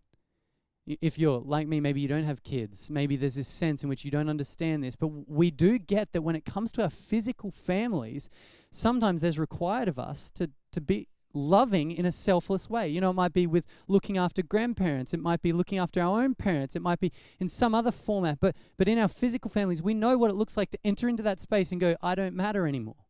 If 0.86 1.18
you're 1.18 1.40
like 1.40 1.68
me, 1.68 1.80
maybe 1.80 2.00
you 2.00 2.08
don't 2.08 2.24
have 2.24 2.42
kids. 2.42 2.90
Maybe 2.90 3.16
there's 3.16 3.34
this 3.34 3.48
sense 3.48 3.82
in 3.82 3.88
which 3.88 4.04
you 4.04 4.10
don't 4.10 4.28
understand 4.28 4.82
this. 4.82 4.96
But 4.96 5.28
we 5.28 5.50
do 5.50 5.78
get 5.78 6.12
that 6.12 6.22
when 6.22 6.36
it 6.36 6.44
comes 6.44 6.72
to 6.72 6.82
our 6.82 6.90
physical 6.90 7.50
families, 7.50 8.30
sometimes 8.70 9.20
there's 9.20 9.38
required 9.38 9.88
of 9.88 9.98
us 9.98 10.30
to, 10.32 10.50
to 10.72 10.80
be 10.80 11.08
loving 11.34 11.90
in 11.92 12.06
a 12.06 12.12
selfless 12.12 12.68
way. 12.70 12.88
You 12.88 13.00
know, 13.00 13.10
it 13.10 13.14
might 13.14 13.32
be 13.32 13.46
with 13.46 13.64
looking 13.86 14.18
after 14.18 14.42
grandparents, 14.42 15.14
it 15.14 15.20
might 15.20 15.42
be 15.42 15.52
looking 15.52 15.78
after 15.78 16.00
our 16.00 16.22
own 16.22 16.34
parents, 16.34 16.76
it 16.76 16.82
might 16.82 17.00
be 17.00 17.12
in 17.38 17.48
some 17.48 17.74
other 17.74 17.92
format. 17.92 18.38
But 18.40 18.56
but 18.76 18.88
in 18.88 18.98
our 18.98 19.08
physical 19.08 19.50
families, 19.50 19.82
we 19.82 19.94
know 19.94 20.16
what 20.18 20.30
it 20.30 20.36
looks 20.36 20.56
like 20.56 20.70
to 20.70 20.78
enter 20.84 21.08
into 21.08 21.22
that 21.22 21.40
space 21.40 21.72
and 21.72 21.80
go, 21.80 21.96
I 22.02 22.14
don't 22.14 22.34
matter 22.34 22.66
anymore. 22.66 23.04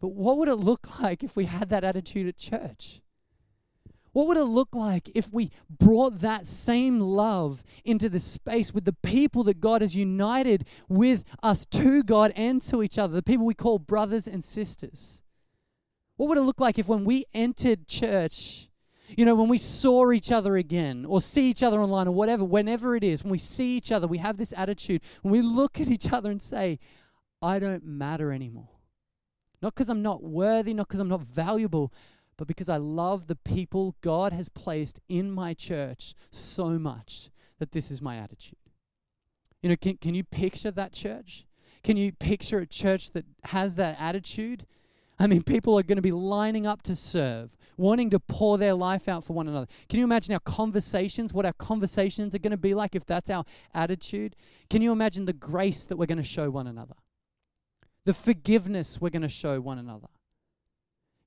But 0.00 0.08
what 0.08 0.36
would 0.36 0.48
it 0.48 0.56
look 0.56 1.00
like 1.00 1.22
if 1.22 1.36
we 1.36 1.46
had 1.46 1.70
that 1.70 1.84
attitude 1.84 2.28
at 2.28 2.36
church? 2.36 3.00
What 4.12 4.28
would 4.28 4.36
it 4.36 4.44
look 4.44 4.76
like 4.76 5.10
if 5.12 5.32
we 5.32 5.50
brought 5.68 6.20
that 6.20 6.46
same 6.46 7.00
love 7.00 7.64
into 7.84 8.08
the 8.08 8.20
space 8.20 8.72
with 8.72 8.84
the 8.84 8.92
people 8.92 9.42
that 9.44 9.60
God 9.60 9.82
has 9.82 9.96
united 9.96 10.66
with 10.88 11.24
us 11.42 11.66
to 11.72 12.04
God 12.04 12.32
and 12.36 12.62
to 12.62 12.80
each 12.82 12.96
other, 12.96 13.12
the 13.12 13.24
people 13.24 13.44
we 13.44 13.54
call 13.54 13.80
brothers 13.80 14.28
and 14.28 14.44
sisters? 14.44 15.20
What 16.16 16.28
would 16.28 16.38
it 16.38 16.42
look 16.42 16.60
like 16.60 16.78
if 16.78 16.88
when 16.88 17.04
we 17.04 17.24
entered 17.34 17.88
church, 17.88 18.68
you 19.08 19.24
know, 19.24 19.34
when 19.34 19.48
we 19.48 19.58
saw 19.58 20.12
each 20.12 20.30
other 20.30 20.56
again 20.56 21.04
or 21.04 21.20
see 21.20 21.50
each 21.50 21.62
other 21.62 21.80
online 21.80 22.08
or 22.08 22.12
whatever, 22.12 22.44
whenever 22.44 22.94
it 22.96 23.04
is, 23.04 23.24
when 23.24 23.32
we 23.32 23.38
see 23.38 23.76
each 23.76 23.90
other, 23.90 24.06
we 24.06 24.18
have 24.18 24.36
this 24.36 24.54
attitude, 24.56 25.02
when 25.22 25.32
we 25.32 25.42
look 25.42 25.80
at 25.80 25.88
each 25.88 26.12
other 26.12 26.30
and 26.30 26.40
say, 26.40 26.78
I 27.42 27.58
don't 27.58 27.84
matter 27.84 28.32
anymore. 28.32 28.68
Not 29.60 29.74
because 29.74 29.88
I'm 29.90 30.02
not 30.02 30.22
worthy, 30.22 30.74
not 30.74 30.88
because 30.88 31.00
I'm 31.00 31.08
not 31.08 31.22
valuable, 31.22 31.92
but 32.36 32.46
because 32.46 32.68
I 32.68 32.76
love 32.76 33.26
the 33.26 33.36
people 33.36 33.96
God 34.00 34.32
has 34.32 34.48
placed 34.48 35.00
in 35.08 35.30
my 35.30 35.54
church 35.54 36.14
so 36.30 36.78
much 36.78 37.30
that 37.58 37.72
this 37.72 37.90
is 37.90 38.02
my 38.02 38.16
attitude. 38.16 38.58
You 39.62 39.70
know, 39.70 39.76
can, 39.76 39.96
can 39.96 40.14
you 40.14 40.24
picture 40.24 40.70
that 40.70 40.92
church? 40.92 41.46
Can 41.82 41.96
you 41.96 42.12
picture 42.12 42.58
a 42.58 42.66
church 42.66 43.12
that 43.12 43.24
has 43.44 43.76
that 43.76 43.96
attitude? 43.98 44.66
I 45.18 45.26
mean, 45.26 45.42
people 45.42 45.78
are 45.78 45.82
going 45.82 45.96
to 45.96 46.02
be 46.02 46.12
lining 46.12 46.66
up 46.66 46.82
to 46.82 46.96
serve, 46.96 47.56
wanting 47.76 48.10
to 48.10 48.18
pour 48.18 48.58
their 48.58 48.74
life 48.74 49.08
out 49.08 49.22
for 49.22 49.32
one 49.32 49.46
another. 49.46 49.68
Can 49.88 49.98
you 49.98 50.04
imagine 50.04 50.34
our 50.34 50.40
conversations, 50.40 51.32
what 51.32 51.46
our 51.46 51.52
conversations 51.52 52.34
are 52.34 52.38
going 52.38 52.50
to 52.50 52.56
be 52.56 52.74
like 52.74 52.96
if 52.96 53.06
that's 53.06 53.30
our 53.30 53.44
attitude? 53.72 54.34
Can 54.68 54.82
you 54.82 54.90
imagine 54.90 55.24
the 55.24 55.32
grace 55.32 55.84
that 55.86 55.96
we're 55.96 56.06
going 56.06 56.18
to 56.18 56.24
show 56.24 56.50
one 56.50 56.66
another? 56.66 56.96
The 58.04 58.12
forgiveness 58.12 59.00
we're 59.00 59.10
going 59.10 59.22
to 59.22 59.28
show 59.28 59.60
one 59.60 59.78
another? 59.78 60.08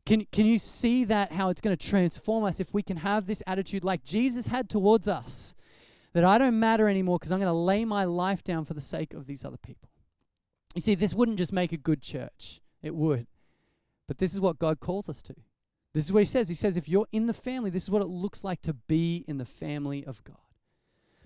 Can, 0.06 0.26
can 0.32 0.45
you 0.45 0.60
see 0.60 1.06
that, 1.06 1.32
how 1.32 1.50
it's 1.50 1.62
going 1.62 1.76
to 1.76 1.88
transform 1.88 2.43
us 2.43 2.60
if 2.60 2.73
we 2.73 2.82
can 2.82 2.97
have 2.97 3.26
this 3.26 3.41
attitude 3.47 3.84
like 3.84 4.04
Jesus 4.04 4.47
had 4.47 4.69
towards 4.69 5.08
us? 5.08 5.56
That 6.13 6.23
I 6.23 6.38
don't 6.38 6.60
matter 6.60 6.88
anymore 6.89 7.19
because 7.19 7.32
I'm 7.32 7.39
going 7.39 7.52
to 7.52 7.54
lay 7.54 7.86
my 7.86 8.06
life 8.06 8.43
down 8.43 8.65
for 8.65 8.73
the 8.73 8.82
sake 8.82 9.13
of 9.13 9.28
these 9.28 9.45
other 9.45 9.58
people. 9.58 9.89
You 10.76 10.82
see, 10.82 10.95
this 10.95 11.13
wouldn't 11.13 11.38
just 11.38 11.54
make 11.54 11.71
a 11.71 11.78
good 11.78 12.02
church, 12.02 12.62
it 12.82 12.93
would. 12.95 13.28
But 14.08 14.20
this 14.20 14.34
is 14.34 14.39
what 14.39 14.60
God 14.60 14.80
calls 14.80 15.10
us 15.10 15.22
to. 15.24 15.36
This 15.93 16.06
is 16.06 16.13
what 16.13 16.20
He 16.20 16.26
says. 16.26 16.50
He 16.50 16.56
says, 16.56 16.78
if 16.78 16.88
you're 16.88 17.08
in 17.12 17.28
the 17.28 17.34
family, 17.34 17.70
this 17.70 17.84
is 17.84 17.89
what 17.89 18.02
it 18.02 18.08
looks 18.08 18.43
like 18.43 18.62
to 18.63 18.74
be 18.74 19.26
in 19.28 19.38
the 19.38 19.46
family 19.46 20.06
of 20.06 20.24
God. 20.24 20.38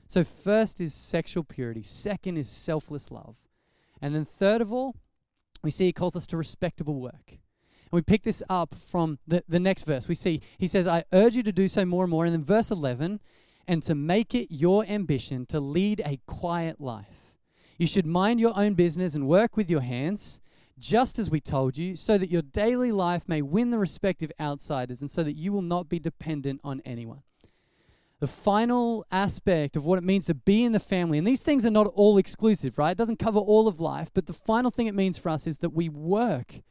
So, 0.08 0.24
first 0.24 0.82
is 0.82 0.94
sexual 0.94 1.44
purity, 1.44 1.84
second 1.84 2.38
is 2.38 2.50
selfless 2.50 3.12
love. 3.12 3.36
And 4.02 4.14
then, 4.16 4.26
third 4.26 4.62
of 4.62 4.74
all, 4.74 4.96
we 5.64 5.72
see 5.72 5.86
He 5.86 5.94
calls 5.94 6.16
us 6.16 6.28
to 6.28 6.38
respectable 6.38 7.00
work. 7.00 7.38
And 7.92 7.98
we 7.98 8.02
pick 8.02 8.24
this 8.24 8.42
up 8.50 8.76
from 8.76 9.20
the, 9.28 9.44
the 9.48 9.60
next 9.60 9.84
verse. 9.84 10.08
We 10.08 10.16
see, 10.16 10.42
he 10.58 10.68
says, 10.68 10.88
I 10.88 11.04
urge 11.12 11.36
you 11.36 11.44
to 11.44 11.52
do 11.52 11.68
so 11.68 11.86
more 11.86 12.06
and 12.06 12.12
more. 12.12 12.26
And 12.26 12.34
then 12.34 12.44
verse 12.44 12.72
11, 12.72 13.20
and 13.68 13.84
to 13.84 13.96
make 13.96 14.34
it 14.34 14.48
your 14.50 14.86
ambition 14.86 15.46
to 15.48 15.60
lead 15.60 16.02
a 16.06 16.20
quiet 16.26 16.80
life. 16.80 17.36
You 17.78 17.88
should 17.88 18.06
mind 18.06 18.40
your 18.40 18.58
own 18.58 18.76
business 18.76 19.16
and 19.16 19.28
work 19.28 19.58
with 19.58 19.70
your 19.70 19.82
hands, 19.82 20.40
just 20.82 21.18
as 21.18 21.30
we 21.30 21.40
told 21.40 21.78
you, 21.78 21.96
so 21.96 22.18
that 22.18 22.30
your 22.30 22.42
daily 22.42 22.92
life 22.92 23.30
may 23.30 23.42
win 23.42 23.70
the 23.70 23.80
respect 23.80 24.22
of 24.24 24.32
outsiders 24.40 25.00
and 25.00 25.10
so 25.10 25.24
that 25.24 25.38
you 25.38 25.54
will 25.54 25.62
not 25.62 25.88
be 25.88 26.00
dependent 26.00 26.60
on 26.64 26.82
anyone. 26.84 27.22
The 28.20 28.28
final 28.28 29.06
aspect 29.12 29.78
of 29.78 29.86
what 29.86 29.98
it 29.98 30.04
means 30.04 30.26
to 30.26 30.34
be 30.34 30.64
in 30.64 30.74
the 30.74 30.80
family, 30.80 31.18
and 31.18 31.26
these 31.26 31.42
things 31.42 31.66
are 31.66 31.72
not 31.72 31.88
all 31.88 32.18
exclusive, 32.18 32.78
right? 32.78 32.92
It 32.92 32.98
doesn't 32.98 33.20
cover 33.20 33.40
all 33.40 33.68
of 33.68 33.80
life, 33.80 34.10
but 34.14 34.26
the 34.26 34.34
final 34.34 34.70
thing 34.70 34.88
it 34.88 34.96
means 34.96 35.18
for 35.18 35.30
us 35.30 35.48
is 35.48 35.58
that 35.60 35.70
we 35.70 35.88
work 35.88 36.62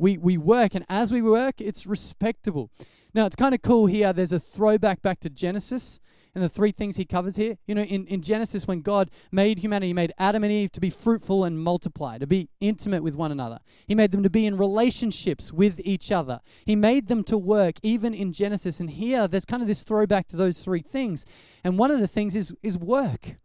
we, 0.00 0.16
we 0.16 0.38
work, 0.38 0.74
and 0.74 0.84
as 0.88 1.12
we 1.12 1.20
work, 1.20 1.60
it's 1.60 1.86
respectable. 1.86 2.70
Now, 3.12 3.26
it's 3.26 3.36
kind 3.36 3.54
of 3.54 3.60
cool 3.60 3.86
here. 3.86 4.12
There's 4.12 4.32
a 4.32 4.40
throwback 4.40 5.02
back 5.02 5.20
to 5.20 5.30
Genesis 5.30 6.00
and 6.34 6.44
the 6.44 6.48
three 6.48 6.72
things 6.72 6.96
he 6.96 7.04
covers 7.04 7.36
here. 7.36 7.58
You 7.66 7.74
know, 7.74 7.82
in, 7.82 8.06
in 8.06 8.22
Genesis, 8.22 8.68
when 8.68 8.82
God 8.82 9.10
made 9.32 9.58
humanity, 9.58 9.88
he 9.88 9.92
made 9.94 10.12
Adam 10.18 10.44
and 10.44 10.52
Eve 10.52 10.72
to 10.72 10.80
be 10.80 10.90
fruitful 10.90 11.44
and 11.44 11.58
multiply, 11.58 12.18
to 12.18 12.26
be 12.26 12.48
intimate 12.60 13.02
with 13.02 13.14
one 13.14 13.32
another. 13.32 13.58
He 13.86 13.94
made 13.94 14.12
them 14.12 14.22
to 14.22 14.30
be 14.30 14.46
in 14.46 14.56
relationships 14.56 15.52
with 15.52 15.80
each 15.84 16.12
other. 16.12 16.40
He 16.64 16.76
made 16.76 17.08
them 17.08 17.24
to 17.24 17.36
work, 17.36 17.76
even 17.82 18.14
in 18.14 18.32
Genesis. 18.32 18.80
And 18.80 18.90
here, 18.90 19.26
there's 19.26 19.44
kind 19.44 19.62
of 19.62 19.68
this 19.68 19.82
throwback 19.82 20.28
to 20.28 20.36
those 20.36 20.62
three 20.62 20.82
things. 20.82 21.24
And 21.64 21.78
one 21.78 21.90
of 21.90 22.00
the 22.00 22.06
things 22.06 22.36
is, 22.36 22.54
is 22.62 22.78
work. 22.78 23.36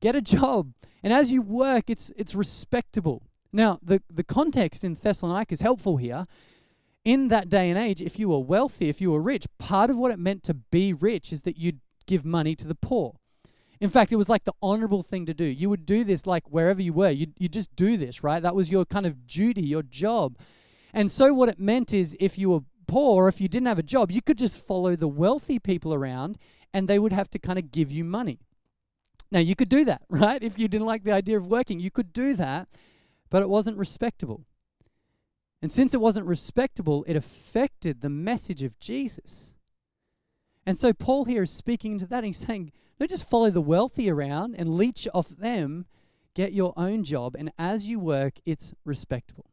Get 0.00 0.16
a 0.16 0.22
job. 0.22 0.72
And 1.02 1.12
as 1.12 1.32
you 1.32 1.42
work, 1.42 1.90
it's, 1.90 2.10
it's 2.16 2.34
respectable. 2.34 3.22
Now, 3.52 3.78
the, 3.82 4.02
the 4.10 4.24
context 4.24 4.84
in 4.84 4.94
Thessalonica 4.94 5.52
is 5.52 5.60
helpful 5.60 5.96
here. 5.96 6.26
In 7.04 7.28
that 7.28 7.48
day 7.48 7.70
and 7.70 7.78
age, 7.78 8.02
if 8.02 8.18
you 8.18 8.28
were 8.28 8.40
wealthy, 8.40 8.88
if 8.88 9.00
you 9.00 9.12
were 9.12 9.22
rich, 9.22 9.46
part 9.58 9.88
of 9.88 9.96
what 9.96 10.10
it 10.10 10.18
meant 10.18 10.42
to 10.44 10.54
be 10.54 10.92
rich 10.92 11.32
is 11.32 11.42
that 11.42 11.56
you'd 11.56 11.80
give 12.08 12.24
money 12.24 12.56
to 12.56 12.66
the 12.66 12.74
poor. 12.74 13.14
In 13.80 13.90
fact, 13.90 14.12
it 14.12 14.16
was 14.16 14.28
like 14.28 14.42
the 14.42 14.54
honorable 14.60 15.04
thing 15.04 15.24
to 15.26 15.34
do. 15.34 15.44
You 15.44 15.70
would 15.70 15.86
do 15.86 16.02
this 16.02 16.26
like 16.26 16.50
wherever 16.50 16.82
you 16.82 16.92
were. 16.92 17.10
You'd, 17.10 17.34
you 17.38 17.48
just 17.48 17.76
do 17.76 17.96
this, 17.96 18.24
right? 18.24 18.42
That 18.42 18.56
was 18.56 18.72
your 18.72 18.84
kind 18.84 19.06
of 19.06 19.28
duty, 19.28 19.62
your 19.62 19.84
job. 19.84 20.36
And 20.92 21.08
so, 21.08 21.32
what 21.32 21.48
it 21.48 21.60
meant 21.60 21.94
is 21.94 22.16
if 22.18 22.36
you 22.36 22.50
were 22.50 22.60
poor, 22.88 23.24
or 23.24 23.28
if 23.28 23.40
you 23.40 23.46
didn't 23.46 23.68
have 23.68 23.78
a 23.78 23.84
job, 23.84 24.10
you 24.10 24.20
could 24.20 24.38
just 24.38 24.60
follow 24.60 24.96
the 24.96 25.06
wealthy 25.06 25.60
people 25.60 25.94
around 25.94 26.38
and 26.74 26.88
they 26.88 26.98
would 26.98 27.12
have 27.12 27.30
to 27.30 27.38
kind 27.38 27.58
of 27.58 27.70
give 27.70 27.92
you 27.92 28.02
money. 28.02 28.40
Now, 29.30 29.38
you 29.40 29.54
could 29.54 29.68
do 29.68 29.84
that, 29.84 30.02
right? 30.08 30.42
If 30.42 30.58
you 30.58 30.66
didn't 30.66 30.86
like 30.88 31.04
the 31.04 31.12
idea 31.12 31.36
of 31.36 31.46
working, 31.46 31.78
you 31.78 31.92
could 31.92 32.12
do 32.12 32.34
that 32.34 32.68
but 33.30 33.42
it 33.42 33.48
wasn't 33.48 33.78
respectable. 33.78 34.44
And 35.60 35.72
since 35.72 35.92
it 35.92 36.00
wasn't 36.00 36.26
respectable, 36.26 37.04
it 37.06 37.16
affected 37.16 38.00
the 38.00 38.08
message 38.08 38.62
of 38.62 38.78
Jesus. 38.78 39.54
And 40.68 40.78
so 40.78 40.92
Paul 40.92 41.24
here 41.24 41.44
is 41.44 41.50
speaking 41.50 41.98
to 41.98 42.06
that. 42.08 42.18
And 42.18 42.26
He's 42.26 42.36
saying, 42.46 42.72
don't 42.98 43.08
just 43.08 43.26
follow 43.26 43.48
the 43.48 43.62
wealthy 43.62 44.10
around 44.10 44.54
and 44.54 44.74
leech 44.74 45.08
off 45.14 45.30
them. 45.30 45.86
Get 46.34 46.52
your 46.52 46.74
own 46.76 47.04
job. 47.04 47.34
And 47.38 47.50
as 47.58 47.88
you 47.88 47.98
work, 47.98 48.34
it's 48.44 48.74
respectable. 48.84 49.46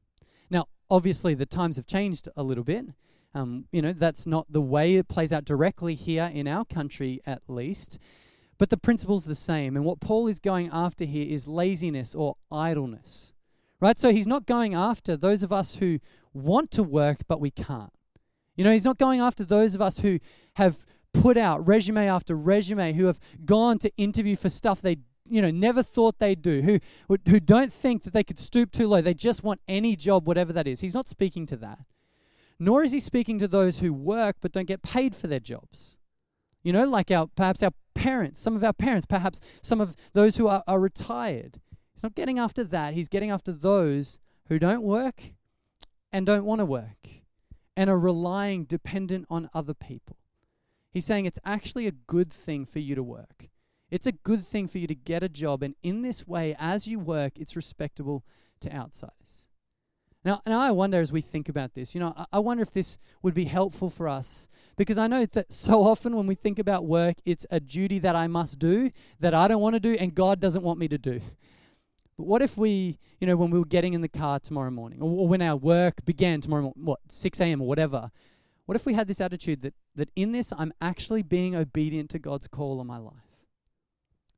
Now, 0.49 0.65
obviously, 0.89 1.33
the 1.33 1.45
times 1.45 1.77
have 1.77 1.87
changed 1.87 2.27
a 2.35 2.43
little 2.43 2.65
bit. 2.65 2.87
Um, 3.33 3.63
you 3.71 3.81
know, 3.81 3.93
that's 3.93 4.27
not 4.27 4.47
the 4.49 4.59
way 4.59 4.97
it 4.97 5.07
plays 5.07 5.31
out 5.31 5.45
directly 5.45 5.95
here 5.95 6.29
in 6.33 6.49
our 6.49 6.65
country, 6.65 7.21
at 7.25 7.43
least. 7.47 7.97
But 8.57 8.69
the 8.69 8.75
principle's 8.77 9.23
the 9.23 9.35
same. 9.35 9.77
And 9.77 9.85
what 9.85 10.01
Paul 10.01 10.27
is 10.27 10.41
going 10.41 10.69
after 10.69 11.05
here 11.05 11.33
is 11.33 11.47
laziness 11.47 12.13
or 12.13 12.35
idleness. 12.51 13.33
Right? 13.79 13.97
So 13.97 14.11
he's 14.11 14.27
not 14.27 14.45
going 14.45 14.73
after 14.73 15.15
those 15.15 15.43
of 15.43 15.53
us 15.53 15.75
who 15.75 15.99
want 16.33 16.71
to 16.71 16.83
work 16.83 17.19
but 17.25 17.39
we 17.39 17.51
can't. 17.51 17.93
You 18.57 18.65
know, 18.65 18.71
he's 18.71 18.85
not 18.85 18.97
going 18.97 19.21
after 19.21 19.45
those 19.45 19.75
of 19.75 19.81
us 19.81 19.99
who 19.99 20.19
have 20.55 20.85
put 21.21 21.37
out 21.37 21.67
resume 21.67 22.07
after 22.07 22.35
resume, 22.35 22.93
who 22.93 23.05
have 23.05 23.19
gone 23.45 23.79
to 23.79 23.91
interview 23.97 24.35
for 24.35 24.49
stuff 24.49 24.81
they 24.81 24.97
you 25.27 25.41
know 25.41 25.51
never 25.51 25.81
thought 25.81 26.19
they'd 26.19 26.41
do 26.41 26.61
who 26.61 26.79
who 27.27 27.39
don't 27.39 27.73
think 27.73 28.03
that 28.03 28.13
they 28.13 28.23
could 28.23 28.39
stoop 28.39 28.71
too 28.71 28.87
low. 28.87 29.01
They 29.01 29.13
just 29.13 29.43
want 29.43 29.61
any 29.67 29.95
job 29.95 30.27
whatever 30.27 30.53
that 30.53 30.67
is. 30.67 30.81
He's 30.81 30.93
not 30.93 31.09
speaking 31.09 31.45
to 31.47 31.57
that. 31.57 31.79
Nor 32.59 32.83
is 32.83 32.91
he 32.91 32.99
speaking 32.99 33.37
to 33.39 33.47
those 33.47 33.79
who 33.79 33.93
work 33.93 34.37
but 34.41 34.51
don't 34.51 34.67
get 34.67 34.81
paid 34.81 35.15
for 35.15 35.27
their 35.27 35.39
jobs. 35.39 35.97
You 36.63 36.73
know 36.73 36.87
like 36.87 37.11
our 37.11 37.27
perhaps 37.27 37.63
our 37.63 37.71
parents 37.93 38.41
some 38.41 38.55
of 38.55 38.63
our 38.63 38.73
parents 38.73 39.05
perhaps 39.05 39.39
some 39.61 39.79
of 39.81 39.95
those 40.13 40.37
who 40.37 40.47
are, 40.47 40.63
are 40.67 40.79
retired. 40.79 41.59
He's 41.93 42.03
not 42.03 42.15
getting 42.15 42.39
after 42.39 42.63
that. 42.63 42.93
He's 42.93 43.09
getting 43.09 43.31
after 43.31 43.51
those 43.51 44.19
who 44.47 44.59
don't 44.59 44.83
work 44.83 45.23
and 46.11 46.25
don't 46.25 46.45
want 46.45 46.59
to 46.59 46.65
work 46.65 47.07
and 47.75 47.89
are 47.89 47.99
relying 47.99 48.65
dependent 48.65 49.25
on 49.29 49.49
other 49.53 49.73
people. 49.73 50.17
He's 50.95 51.03
saying 51.03 51.25
it's 51.25 51.39
actually 51.43 51.87
a 51.87 51.91
good 51.91 52.31
thing 52.31 52.65
for 52.65 52.79
you 52.79 52.95
to 52.95 53.03
work. 53.03 53.49
It's 53.91 54.07
a 54.07 54.13
good 54.13 54.45
thing 54.45 54.69
for 54.69 54.77
you 54.77 54.87
to 54.87 54.95
get 54.95 55.23
a 55.23 55.27
job, 55.27 55.61
and 55.61 55.75
in 55.83 56.03
this 56.03 56.25
way, 56.25 56.55
as 56.57 56.87
you 56.87 56.99
work, 56.99 57.33
it's 57.35 57.57
respectable 57.57 58.23
to 58.61 58.73
outsiders. 58.73 59.49
Now, 60.23 60.41
now 60.47 60.61
I 60.61 60.71
wonder 60.71 61.01
as 61.01 61.11
we 61.11 61.19
think 61.19 61.49
about 61.49 61.73
this, 61.73 61.95
you 61.95 61.99
know, 61.99 62.13
I, 62.15 62.25
I 62.31 62.39
wonder 62.39 62.63
if 62.63 62.71
this 62.71 62.97
would 63.21 63.33
be 63.33 63.43
helpful 63.43 63.89
for 63.89 64.07
us 64.07 64.47
because 64.77 64.97
I 64.97 65.07
know 65.07 65.25
that 65.25 65.51
so 65.51 65.83
often 65.85 66.15
when 66.15 66.27
we 66.27 66.35
think 66.35 66.59
about 66.59 66.85
work, 66.85 67.17
it's 67.25 67.45
a 67.51 67.59
duty 67.59 67.99
that 67.99 68.15
I 68.15 68.27
must 68.27 68.57
do 68.57 68.89
that 69.19 69.33
I 69.33 69.49
don't 69.49 69.61
want 69.61 69.75
to 69.75 69.81
do 69.81 69.97
and 69.99 70.15
God 70.15 70.39
doesn't 70.39 70.63
want 70.63 70.79
me 70.79 70.87
to 70.87 70.97
do. 70.97 71.19
But 72.17 72.25
what 72.25 72.41
if 72.41 72.57
we, 72.57 72.99
you 73.19 73.27
know, 73.27 73.35
when 73.35 73.51
we 73.51 73.59
were 73.59 73.65
getting 73.65 73.93
in 73.93 73.99
the 73.99 74.07
car 74.07 74.39
tomorrow 74.39 74.71
morning, 74.71 75.01
or, 75.01 75.09
or 75.09 75.27
when 75.27 75.41
our 75.41 75.57
work 75.57 76.05
began 76.05 76.39
tomorrow 76.39 76.61
morning, 76.61 76.85
what, 76.85 76.99
6 77.09 77.41
a.m. 77.41 77.61
or 77.61 77.67
whatever, 77.67 78.11
what 78.65 78.75
if 78.75 78.85
we 78.85 78.93
had 78.93 79.07
this 79.07 79.21
attitude 79.21 79.61
that, 79.61 79.73
that 79.95 80.09
in 80.15 80.31
this 80.31 80.51
I'm 80.57 80.73
actually 80.81 81.21
being 81.21 81.55
obedient 81.55 82.09
to 82.11 82.19
God's 82.19 82.47
call 82.47 82.79
on 82.79 82.87
my 82.87 82.97
life? 82.97 83.13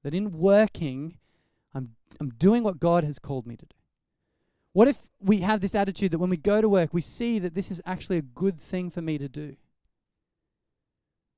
That 0.03 0.13
in 0.13 0.31
working, 0.31 1.17
I'm, 1.73 1.95
I'm 2.19 2.29
doing 2.31 2.63
what 2.63 2.79
God 2.79 3.03
has 3.03 3.19
called 3.19 3.47
me 3.47 3.55
to 3.55 3.65
do. 3.65 3.75
What 4.73 4.87
if 4.87 4.99
we 5.19 5.39
have 5.39 5.61
this 5.61 5.73
attitude 5.73 6.11
that 6.11 6.19
when 6.19 6.29
we 6.29 6.37
go 6.37 6.61
to 6.61 6.69
work, 6.69 6.93
we 6.93 7.01
see 7.01 7.39
that 7.39 7.55
this 7.55 7.71
is 7.71 7.81
actually 7.85 8.17
a 8.17 8.21
good 8.21 8.59
thing 8.59 8.89
for 8.89 9.01
me 9.01 9.17
to 9.17 9.27
do? 9.27 9.55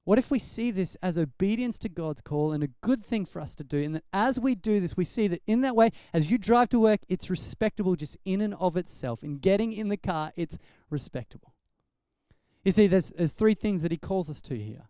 What 0.04 0.18
if 0.18 0.32
we 0.32 0.40
see 0.40 0.72
this 0.72 0.98
as 1.04 1.20
obedience 1.20 1.78
to 1.78 1.90
God's 1.90 2.22
call 2.22 2.52
and 2.52 2.64
a 2.64 2.70
good 2.82 3.04
thing 3.04 3.26
for 3.26 3.40
us 3.40 3.54
to 3.56 3.64
do? 3.64 3.78
And 3.84 3.96
that 3.96 4.04
as 4.12 4.40
we 4.40 4.56
do 4.56 4.80
this, 4.80 4.98
we 4.98 5.06
see 5.06 5.28
that 5.28 5.44
in 5.46 5.62
that 5.62 5.76
way, 5.76 5.92
as 6.14 6.32
you 6.32 6.40
drive 6.40 6.70
to 6.70 6.80
work, 6.80 7.02
it's 7.08 7.30
respectable 7.30 7.96
just 7.96 8.18
in 8.26 8.42
and 8.42 8.56
of 8.56 8.76
itself. 8.76 9.24
In 9.24 9.38
getting 9.38 9.72
in 9.72 9.90
the 9.90 9.98
car, 9.98 10.32
it's 10.36 10.58
respectable. 10.90 11.54
You 12.70 12.74
see, 12.74 12.86
there's, 12.86 13.10
there's 13.10 13.34
three 13.34 13.56
things 13.56 13.82
that 13.82 13.90
he 13.90 13.98
calls 13.98 14.30
us 14.30 14.44
to 14.44 14.56
here 14.56 14.90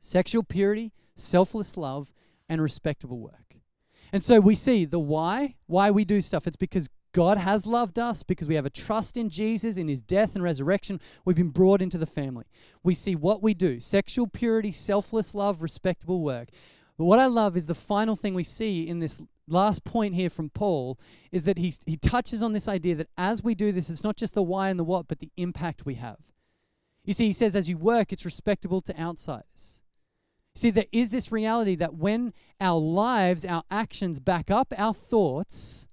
sexual 0.00 0.42
purity, 0.42 0.90
selfless 1.14 1.76
love, 1.76 2.12
and 2.48 2.60
respectable 2.60 3.20
work. 3.20 3.54
And 4.12 4.24
so 4.24 4.40
we 4.40 4.56
see 4.56 4.84
the 4.86 4.98
why, 4.98 5.54
why 5.66 5.92
we 5.92 6.04
do 6.04 6.20
stuff. 6.20 6.48
It's 6.48 6.56
because 6.56 6.88
God 7.12 7.38
has 7.38 7.64
loved 7.64 7.96
us 7.96 8.24
because 8.24 8.48
we 8.48 8.56
have 8.56 8.66
a 8.66 8.70
trust 8.70 9.16
in 9.16 9.30
Jesus, 9.30 9.76
in 9.76 9.86
his 9.86 10.00
death 10.00 10.34
and 10.34 10.42
resurrection. 10.42 11.00
We've 11.24 11.36
been 11.36 11.50
brought 11.50 11.80
into 11.80 11.96
the 11.96 12.06
family. 12.06 12.46
We 12.82 12.94
see 12.94 13.14
what 13.14 13.40
we 13.40 13.54
do 13.54 13.78
sexual 13.78 14.26
purity, 14.26 14.72
selfless 14.72 15.32
love, 15.32 15.62
respectable 15.62 16.20
work. 16.20 16.48
But 16.98 17.04
what 17.04 17.20
I 17.20 17.26
love 17.26 17.56
is 17.56 17.66
the 17.66 17.74
final 17.76 18.16
thing 18.16 18.34
we 18.34 18.42
see 18.42 18.88
in 18.88 18.98
this 18.98 19.22
last 19.46 19.84
point 19.84 20.16
here 20.16 20.28
from 20.28 20.50
Paul 20.50 20.98
is 21.30 21.44
that 21.44 21.56
he, 21.56 21.72
he 21.86 21.96
touches 21.96 22.42
on 22.42 22.52
this 22.52 22.66
idea 22.66 22.96
that 22.96 23.10
as 23.16 23.44
we 23.44 23.54
do 23.54 23.70
this, 23.70 23.90
it's 23.90 24.02
not 24.02 24.16
just 24.16 24.34
the 24.34 24.42
why 24.42 24.70
and 24.70 24.78
the 24.80 24.82
what, 24.82 25.06
but 25.06 25.20
the 25.20 25.30
impact 25.36 25.86
we 25.86 25.94
have. 25.94 26.18
You 27.10 27.14
see, 27.14 27.26
he 27.26 27.32
says, 27.32 27.56
as 27.56 27.68
you 27.68 27.76
work, 27.76 28.12
it's 28.12 28.24
respectable 28.24 28.80
to 28.82 28.96
outsiders. 28.96 29.82
See, 30.54 30.70
there 30.70 30.84
is 30.92 31.10
this 31.10 31.32
reality 31.32 31.74
that 31.74 31.96
when 31.96 32.32
our 32.60 32.78
lives, 32.78 33.44
our 33.44 33.64
actions 33.68 34.20
back 34.20 34.48
up 34.48 34.72
our 34.78 34.94
thoughts, 34.94 35.88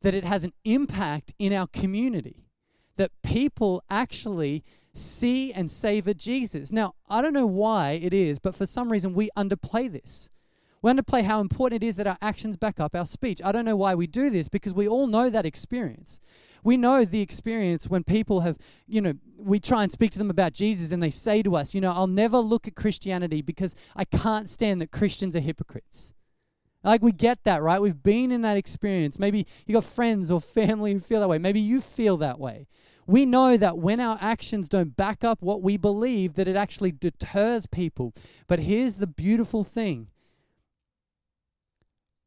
that 0.00 0.14
it 0.14 0.24
has 0.24 0.42
an 0.42 0.54
impact 0.64 1.34
in 1.38 1.52
our 1.52 1.66
community, 1.66 2.46
that 2.96 3.10
people 3.22 3.84
actually 3.90 4.64
see 4.94 5.52
and 5.52 5.70
savor 5.70 6.14
Jesus. 6.14 6.72
Now, 6.72 6.94
I 7.10 7.20
don't 7.20 7.34
know 7.34 7.46
why 7.46 8.00
it 8.02 8.14
is, 8.14 8.38
but 8.38 8.54
for 8.54 8.64
some 8.64 8.90
reason 8.90 9.12
we 9.12 9.28
underplay 9.36 9.92
this. 9.92 10.30
We 10.80 10.90
underplay 10.90 11.24
how 11.24 11.42
important 11.42 11.82
it 11.82 11.86
is 11.86 11.96
that 11.96 12.06
our 12.06 12.16
actions 12.22 12.56
back 12.56 12.80
up 12.80 12.94
our 12.94 13.04
speech. 13.04 13.42
I 13.44 13.52
don't 13.52 13.66
know 13.66 13.76
why 13.76 13.94
we 13.94 14.06
do 14.06 14.30
this 14.30 14.48
because 14.48 14.72
we 14.72 14.88
all 14.88 15.06
know 15.06 15.28
that 15.28 15.44
experience. 15.44 16.20
We 16.62 16.76
know 16.76 17.04
the 17.04 17.20
experience 17.20 17.88
when 17.88 18.04
people 18.04 18.40
have, 18.40 18.56
you 18.86 19.00
know, 19.00 19.14
we 19.36 19.58
try 19.58 19.82
and 19.82 19.90
speak 19.90 20.12
to 20.12 20.18
them 20.18 20.30
about 20.30 20.52
Jesus 20.52 20.92
and 20.92 21.02
they 21.02 21.10
say 21.10 21.42
to 21.42 21.56
us, 21.56 21.74
you 21.74 21.80
know, 21.80 21.92
I'll 21.92 22.06
never 22.06 22.38
look 22.38 22.68
at 22.68 22.76
Christianity 22.76 23.42
because 23.42 23.74
I 23.96 24.04
can't 24.04 24.48
stand 24.48 24.80
that 24.80 24.92
Christians 24.92 25.34
are 25.34 25.40
hypocrites. 25.40 26.14
Like 26.84 27.02
we 27.02 27.12
get 27.12 27.44
that, 27.44 27.62
right? 27.62 27.80
We've 27.80 28.02
been 28.02 28.32
in 28.32 28.42
that 28.42 28.56
experience. 28.56 29.18
Maybe 29.18 29.46
you 29.66 29.74
got 29.74 29.84
friends 29.84 30.30
or 30.30 30.40
family 30.40 30.92
who 30.92 31.00
feel 31.00 31.20
that 31.20 31.28
way. 31.28 31.38
Maybe 31.38 31.60
you 31.60 31.80
feel 31.80 32.16
that 32.18 32.38
way. 32.38 32.66
We 33.06 33.26
know 33.26 33.56
that 33.56 33.78
when 33.78 34.00
our 34.00 34.18
actions 34.20 34.68
don't 34.68 34.96
back 34.96 35.24
up 35.24 35.42
what 35.42 35.62
we 35.62 35.76
believe, 35.76 36.34
that 36.34 36.48
it 36.48 36.56
actually 36.56 36.92
deters 36.92 37.66
people. 37.66 38.14
But 38.46 38.60
here's 38.60 38.96
the 38.96 39.06
beautiful 39.06 39.64
thing. 39.64 40.08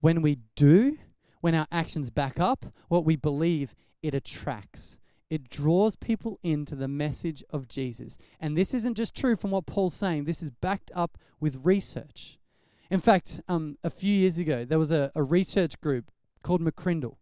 When 0.01 0.21
we 0.21 0.39
do, 0.55 0.97
when 1.41 1.55
our 1.55 1.67
actions 1.71 2.09
back 2.09 2.39
up 2.39 2.65
what 2.89 3.05
we 3.05 3.15
believe, 3.15 3.73
it 4.05 4.13
attracts. 4.13 4.99
It 5.31 5.49
draws 5.49 5.95
people 5.95 6.39
into 6.43 6.75
the 6.75 6.87
message 6.87 7.43
of 7.49 7.67
Jesus. 7.67 8.17
And 8.39 8.55
this 8.55 8.73
isn't 8.73 8.95
just 8.95 9.15
true 9.15 9.35
from 9.35 9.51
what 9.51 9.65
Paul's 9.65 9.95
saying, 9.95 10.25
this 10.25 10.43
is 10.43 10.51
backed 10.51 10.91
up 10.93 11.17
with 11.39 11.59
research. 11.63 12.37
In 12.91 12.99
fact, 12.99 13.41
um, 13.47 13.77
a 13.83 13.89
few 13.89 14.13
years 14.13 14.37
ago, 14.37 14.63
there 14.63 14.77
was 14.77 14.91
a, 14.91 15.11
a 15.15 15.23
research 15.23 15.81
group 15.81 16.11
called 16.43 16.61
McCrindle. 16.61 17.15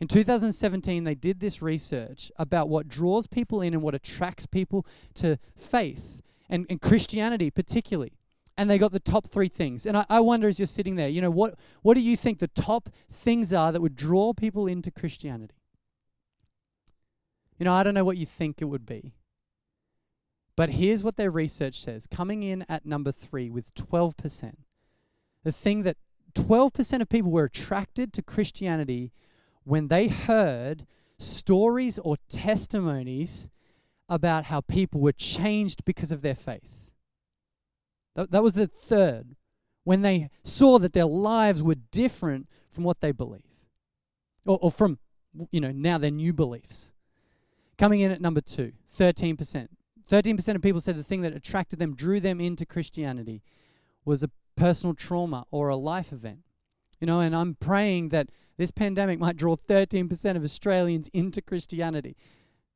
In 0.00 0.06
2017, 0.06 1.02
they 1.02 1.16
did 1.16 1.40
this 1.40 1.60
research 1.60 2.30
about 2.36 2.68
what 2.68 2.86
draws 2.86 3.26
people 3.26 3.60
in 3.60 3.74
and 3.74 3.82
what 3.82 3.96
attracts 3.96 4.46
people 4.46 4.86
to 5.14 5.40
faith 5.56 6.22
and, 6.48 6.64
and 6.70 6.80
Christianity, 6.80 7.50
particularly. 7.50 8.12
And 8.56 8.70
they 8.70 8.78
got 8.78 8.92
the 8.92 9.00
top 9.00 9.28
three 9.28 9.48
things. 9.48 9.86
And 9.86 9.96
I, 9.96 10.06
I 10.08 10.20
wonder 10.20 10.46
as 10.46 10.60
you're 10.60 10.66
sitting 10.66 10.94
there, 10.94 11.08
you 11.08 11.20
know, 11.20 11.30
what, 11.30 11.58
what 11.82 11.94
do 11.94 12.00
you 12.00 12.16
think 12.16 12.38
the 12.38 12.46
top 12.46 12.88
things 13.10 13.52
are 13.52 13.72
that 13.72 13.82
would 13.82 13.96
draw 13.96 14.32
people 14.32 14.68
into 14.68 14.92
Christianity? 14.92 15.57
You 17.58 17.64
know, 17.64 17.74
I 17.74 17.82
don't 17.82 17.94
know 17.94 18.04
what 18.04 18.16
you 18.16 18.26
think 18.26 18.60
it 18.60 18.66
would 18.66 18.86
be. 18.86 19.14
But 20.56 20.70
here's 20.70 21.04
what 21.04 21.16
their 21.16 21.30
research 21.30 21.80
says 21.80 22.06
coming 22.06 22.42
in 22.42 22.64
at 22.68 22.84
number 22.84 23.12
three 23.12 23.48
with 23.50 23.74
12% 23.74 24.54
the 25.44 25.52
thing 25.52 25.82
that 25.82 25.96
12% 26.34 27.00
of 27.00 27.08
people 27.08 27.30
were 27.30 27.44
attracted 27.44 28.12
to 28.12 28.22
Christianity 28.22 29.12
when 29.64 29.88
they 29.88 30.08
heard 30.08 30.86
stories 31.18 31.98
or 31.98 32.16
testimonies 32.28 33.48
about 34.08 34.44
how 34.44 34.60
people 34.60 35.00
were 35.00 35.12
changed 35.12 35.84
because 35.84 36.12
of 36.12 36.22
their 36.22 36.34
faith. 36.34 36.90
That, 38.14 38.30
that 38.30 38.42
was 38.42 38.54
the 38.54 38.66
third. 38.66 39.36
When 39.84 40.02
they 40.02 40.28
saw 40.42 40.78
that 40.78 40.92
their 40.92 41.06
lives 41.06 41.62
were 41.62 41.76
different 41.76 42.48
from 42.70 42.84
what 42.84 43.00
they 43.00 43.12
believe, 43.12 43.42
or, 44.44 44.58
or 44.60 44.70
from, 44.70 44.98
you 45.50 45.60
know, 45.60 45.72
now 45.72 45.98
their 45.98 46.10
new 46.10 46.32
beliefs. 46.32 46.92
Coming 47.78 48.00
in 48.00 48.10
at 48.10 48.20
number 48.20 48.40
two, 48.40 48.72
13%. 48.98 49.68
13% 50.10 50.54
of 50.54 50.62
people 50.62 50.80
said 50.80 50.96
the 50.96 51.02
thing 51.02 51.22
that 51.22 51.34
attracted 51.34 51.78
them, 51.78 51.94
drew 51.94 52.18
them 52.18 52.40
into 52.40 52.66
Christianity, 52.66 53.42
was 54.04 54.22
a 54.22 54.30
personal 54.56 54.94
trauma 54.94 55.44
or 55.50 55.68
a 55.68 55.76
life 55.76 56.12
event. 56.12 56.40
You 57.00 57.06
know, 57.06 57.20
and 57.20 57.36
I'm 57.36 57.54
praying 57.54 58.08
that 58.08 58.30
this 58.56 58.70
pandemic 58.72 59.20
might 59.20 59.36
draw 59.36 59.54
13% 59.54 60.36
of 60.36 60.42
Australians 60.42 61.08
into 61.12 61.40
Christianity. 61.40 62.16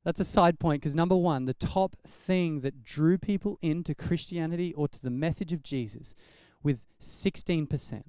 That's 0.05 0.21
a 0.21 0.25
side 0.25 0.61
point 0.61 0.83
because 0.83 0.95
number 0.95 1.17
one, 1.17 1.47
the 1.47 1.55
top 1.55 1.97
thing 2.07 2.61
that 2.61 2.85
drew 2.85 3.19
people 3.19 3.59
into 3.61 3.95
Christianity 3.95 4.73
or 4.75 4.87
to 4.89 5.03
the 5.03 5.11
message 5.11 5.53
of 5.53 5.63
Jesus 5.63 6.15
with 6.63 6.85
16%. 7.01 8.03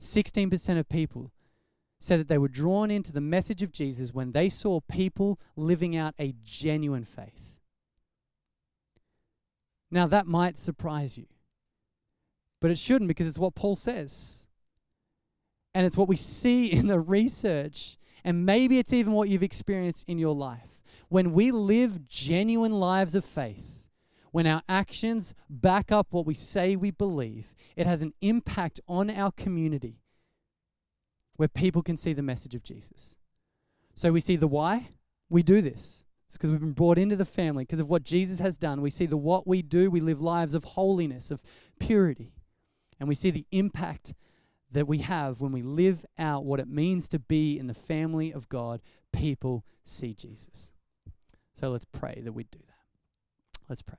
16% 0.00 0.78
of 0.78 0.88
people 0.88 1.32
said 1.98 2.20
that 2.20 2.28
they 2.28 2.38
were 2.38 2.48
drawn 2.48 2.90
into 2.90 3.12
the 3.12 3.20
message 3.20 3.62
of 3.62 3.72
Jesus 3.72 4.12
when 4.12 4.32
they 4.32 4.48
saw 4.48 4.80
people 4.80 5.40
living 5.56 5.96
out 5.96 6.14
a 6.18 6.34
genuine 6.44 7.04
faith. 7.04 7.56
Now, 9.90 10.06
that 10.06 10.26
might 10.26 10.58
surprise 10.58 11.16
you. 11.16 11.26
But 12.60 12.70
it 12.70 12.78
shouldn't 12.78 13.08
because 13.08 13.28
it's 13.28 13.38
what 13.38 13.54
Paul 13.54 13.76
says. 13.76 14.46
And 15.74 15.86
it's 15.86 15.96
what 15.96 16.08
we 16.08 16.16
see 16.16 16.66
in 16.72 16.86
the 16.86 17.00
research. 17.00 17.96
And 18.24 18.44
maybe 18.44 18.78
it's 18.78 18.92
even 18.92 19.12
what 19.12 19.28
you've 19.28 19.42
experienced 19.42 20.08
in 20.08 20.18
your 20.18 20.34
life. 20.34 20.82
When 21.08 21.32
we 21.32 21.52
live 21.52 22.08
genuine 22.08 22.72
lives 22.72 23.14
of 23.14 23.24
faith, 23.24 23.84
when 24.32 24.46
our 24.46 24.62
actions 24.68 25.34
back 25.48 25.92
up 25.92 26.08
what 26.10 26.26
we 26.26 26.34
say 26.34 26.74
we 26.74 26.90
believe, 26.90 27.54
it 27.76 27.86
has 27.86 28.02
an 28.02 28.12
impact 28.20 28.80
on 28.88 29.08
our 29.08 29.30
community 29.30 30.00
where 31.36 31.48
people 31.48 31.82
can 31.82 31.96
see 31.96 32.12
the 32.12 32.22
message 32.22 32.54
of 32.54 32.62
Jesus. 32.62 33.16
So 33.94 34.12
we 34.12 34.20
see 34.20 34.36
the 34.36 34.48
why. 34.48 34.88
We 35.28 35.42
do 35.42 35.60
this. 35.60 36.04
It's 36.28 36.36
because 36.36 36.50
we've 36.50 36.60
been 36.60 36.72
brought 36.72 36.98
into 36.98 37.16
the 37.16 37.24
family 37.24 37.64
because 37.64 37.80
of 37.80 37.88
what 37.88 38.02
Jesus 38.02 38.40
has 38.40 38.58
done. 38.58 38.82
We 38.82 38.90
see 38.90 39.06
the 39.06 39.16
what 39.16 39.46
we 39.46 39.62
do. 39.62 39.90
We 39.90 40.00
live 40.00 40.20
lives 40.20 40.54
of 40.54 40.64
holiness, 40.64 41.30
of 41.30 41.42
purity. 41.78 42.32
And 42.98 43.08
we 43.08 43.14
see 43.14 43.30
the 43.30 43.46
impact 43.52 44.14
that 44.72 44.88
we 44.88 44.98
have 44.98 45.40
when 45.40 45.52
we 45.52 45.62
live 45.62 46.04
out 46.18 46.44
what 46.44 46.60
it 46.60 46.68
means 46.68 47.08
to 47.08 47.18
be 47.18 47.58
in 47.58 47.66
the 47.66 47.74
family 47.74 48.32
of 48.32 48.48
God. 48.48 48.80
People 49.12 49.64
see 49.84 50.12
Jesus. 50.12 50.72
So 51.58 51.70
let's 51.70 51.86
pray 51.86 52.20
that 52.24 52.32
we 52.32 52.44
do 52.44 52.58
that. 52.58 53.60
Let's 53.68 53.82
pray. 53.82 53.98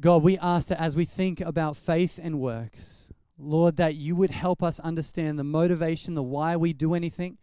God, 0.00 0.22
we 0.22 0.38
ask 0.38 0.68
that 0.68 0.80
as 0.80 0.96
we 0.96 1.04
think 1.04 1.40
about 1.40 1.76
faith 1.76 2.18
and 2.20 2.40
works, 2.40 3.12
Lord, 3.38 3.76
that 3.76 3.96
you 3.96 4.14
would 4.16 4.30
help 4.30 4.62
us 4.62 4.78
understand 4.80 5.38
the 5.38 5.44
motivation, 5.44 6.14
the 6.14 6.22
why 6.22 6.56
we 6.56 6.72
do 6.72 6.94
anything, 6.94 7.38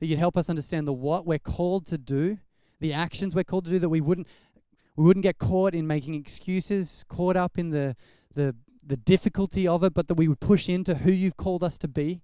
that 0.00 0.06
you'd 0.06 0.18
help 0.18 0.36
us 0.36 0.48
understand 0.48 0.86
the 0.86 0.92
what 0.92 1.26
we're 1.26 1.38
called 1.38 1.86
to 1.86 1.98
do, 1.98 2.38
the 2.80 2.92
actions 2.92 3.34
we're 3.34 3.44
called 3.44 3.64
to 3.64 3.70
do, 3.70 3.78
that 3.78 3.88
we 3.88 4.00
wouldn't 4.00 4.26
we 4.96 5.04
wouldn't 5.04 5.24
get 5.24 5.38
caught 5.38 5.74
in 5.74 5.86
making 5.86 6.14
excuses, 6.14 7.04
caught 7.08 7.36
up 7.36 7.58
in 7.58 7.70
the 7.70 7.96
the 8.34 8.54
the 8.86 8.96
difficulty 8.96 9.66
of 9.66 9.82
it, 9.82 9.94
but 9.94 10.08
that 10.08 10.14
we 10.14 10.28
would 10.28 10.40
push 10.40 10.68
into 10.68 10.96
who 10.96 11.10
you've 11.10 11.36
called 11.36 11.64
us 11.64 11.78
to 11.78 11.88
be. 11.88 12.22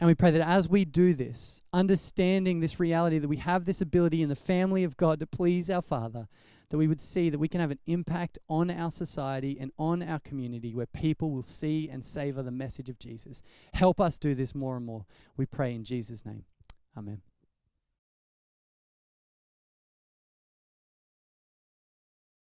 And 0.00 0.08
we 0.08 0.14
pray 0.14 0.30
that 0.30 0.40
as 0.40 0.66
we 0.66 0.86
do 0.86 1.12
this, 1.12 1.62
understanding 1.74 2.60
this 2.60 2.80
reality 2.80 3.18
that 3.18 3.28
we 3.28 3.36
have 3.36 3.66
this 3.66 3.82
ability 3.82 4.22
in 4.22 4.30
the 4.30 4.34
family 4.34 4.82
of 4.82 4.96
God 4.96 5.20
to 5.20 5.26
please 5.26 5.68
our 5.68 5.82
Father, 5.82 6.26
that 6.70 6.78
we 6.78 6.88
would 6.88 7.02
see 7.02 7.28
that 7.28 7.38
we 7.38 7.48
can 7.48 7.60
have 7.60 7.70
an 7.70 7.80
impact 7.86 8.38
on 8.48 8.70
our 8.70 8.90
society 8.90 9.58
and 9.60 9.72
on 9.78 10.02
our 10.02 10.18
community 10.18 10.74
where 10.74 10.86
people 10.86 11.30
will 11.30 11.42
see 11.42 11.88
and 11.90 12.04
savor 12.04 12.42
the 12.42 12.50
message 12.50 12.88
of 12.88 12.98
Jesus. 12.98 13.42
Help 13.74 14.00
us 14.00 14.18
do 14.18 14.34
this 14.34 14.54
more 14.54 14.76
and 14.76 14.86
more. 14.86 15.04
We 15.36 15.44
pray 15.44 15.74
in 15.74 15.84
Jesus' 15.84 16.24
name. 16.24 16.44
Amen. 16.96 17.20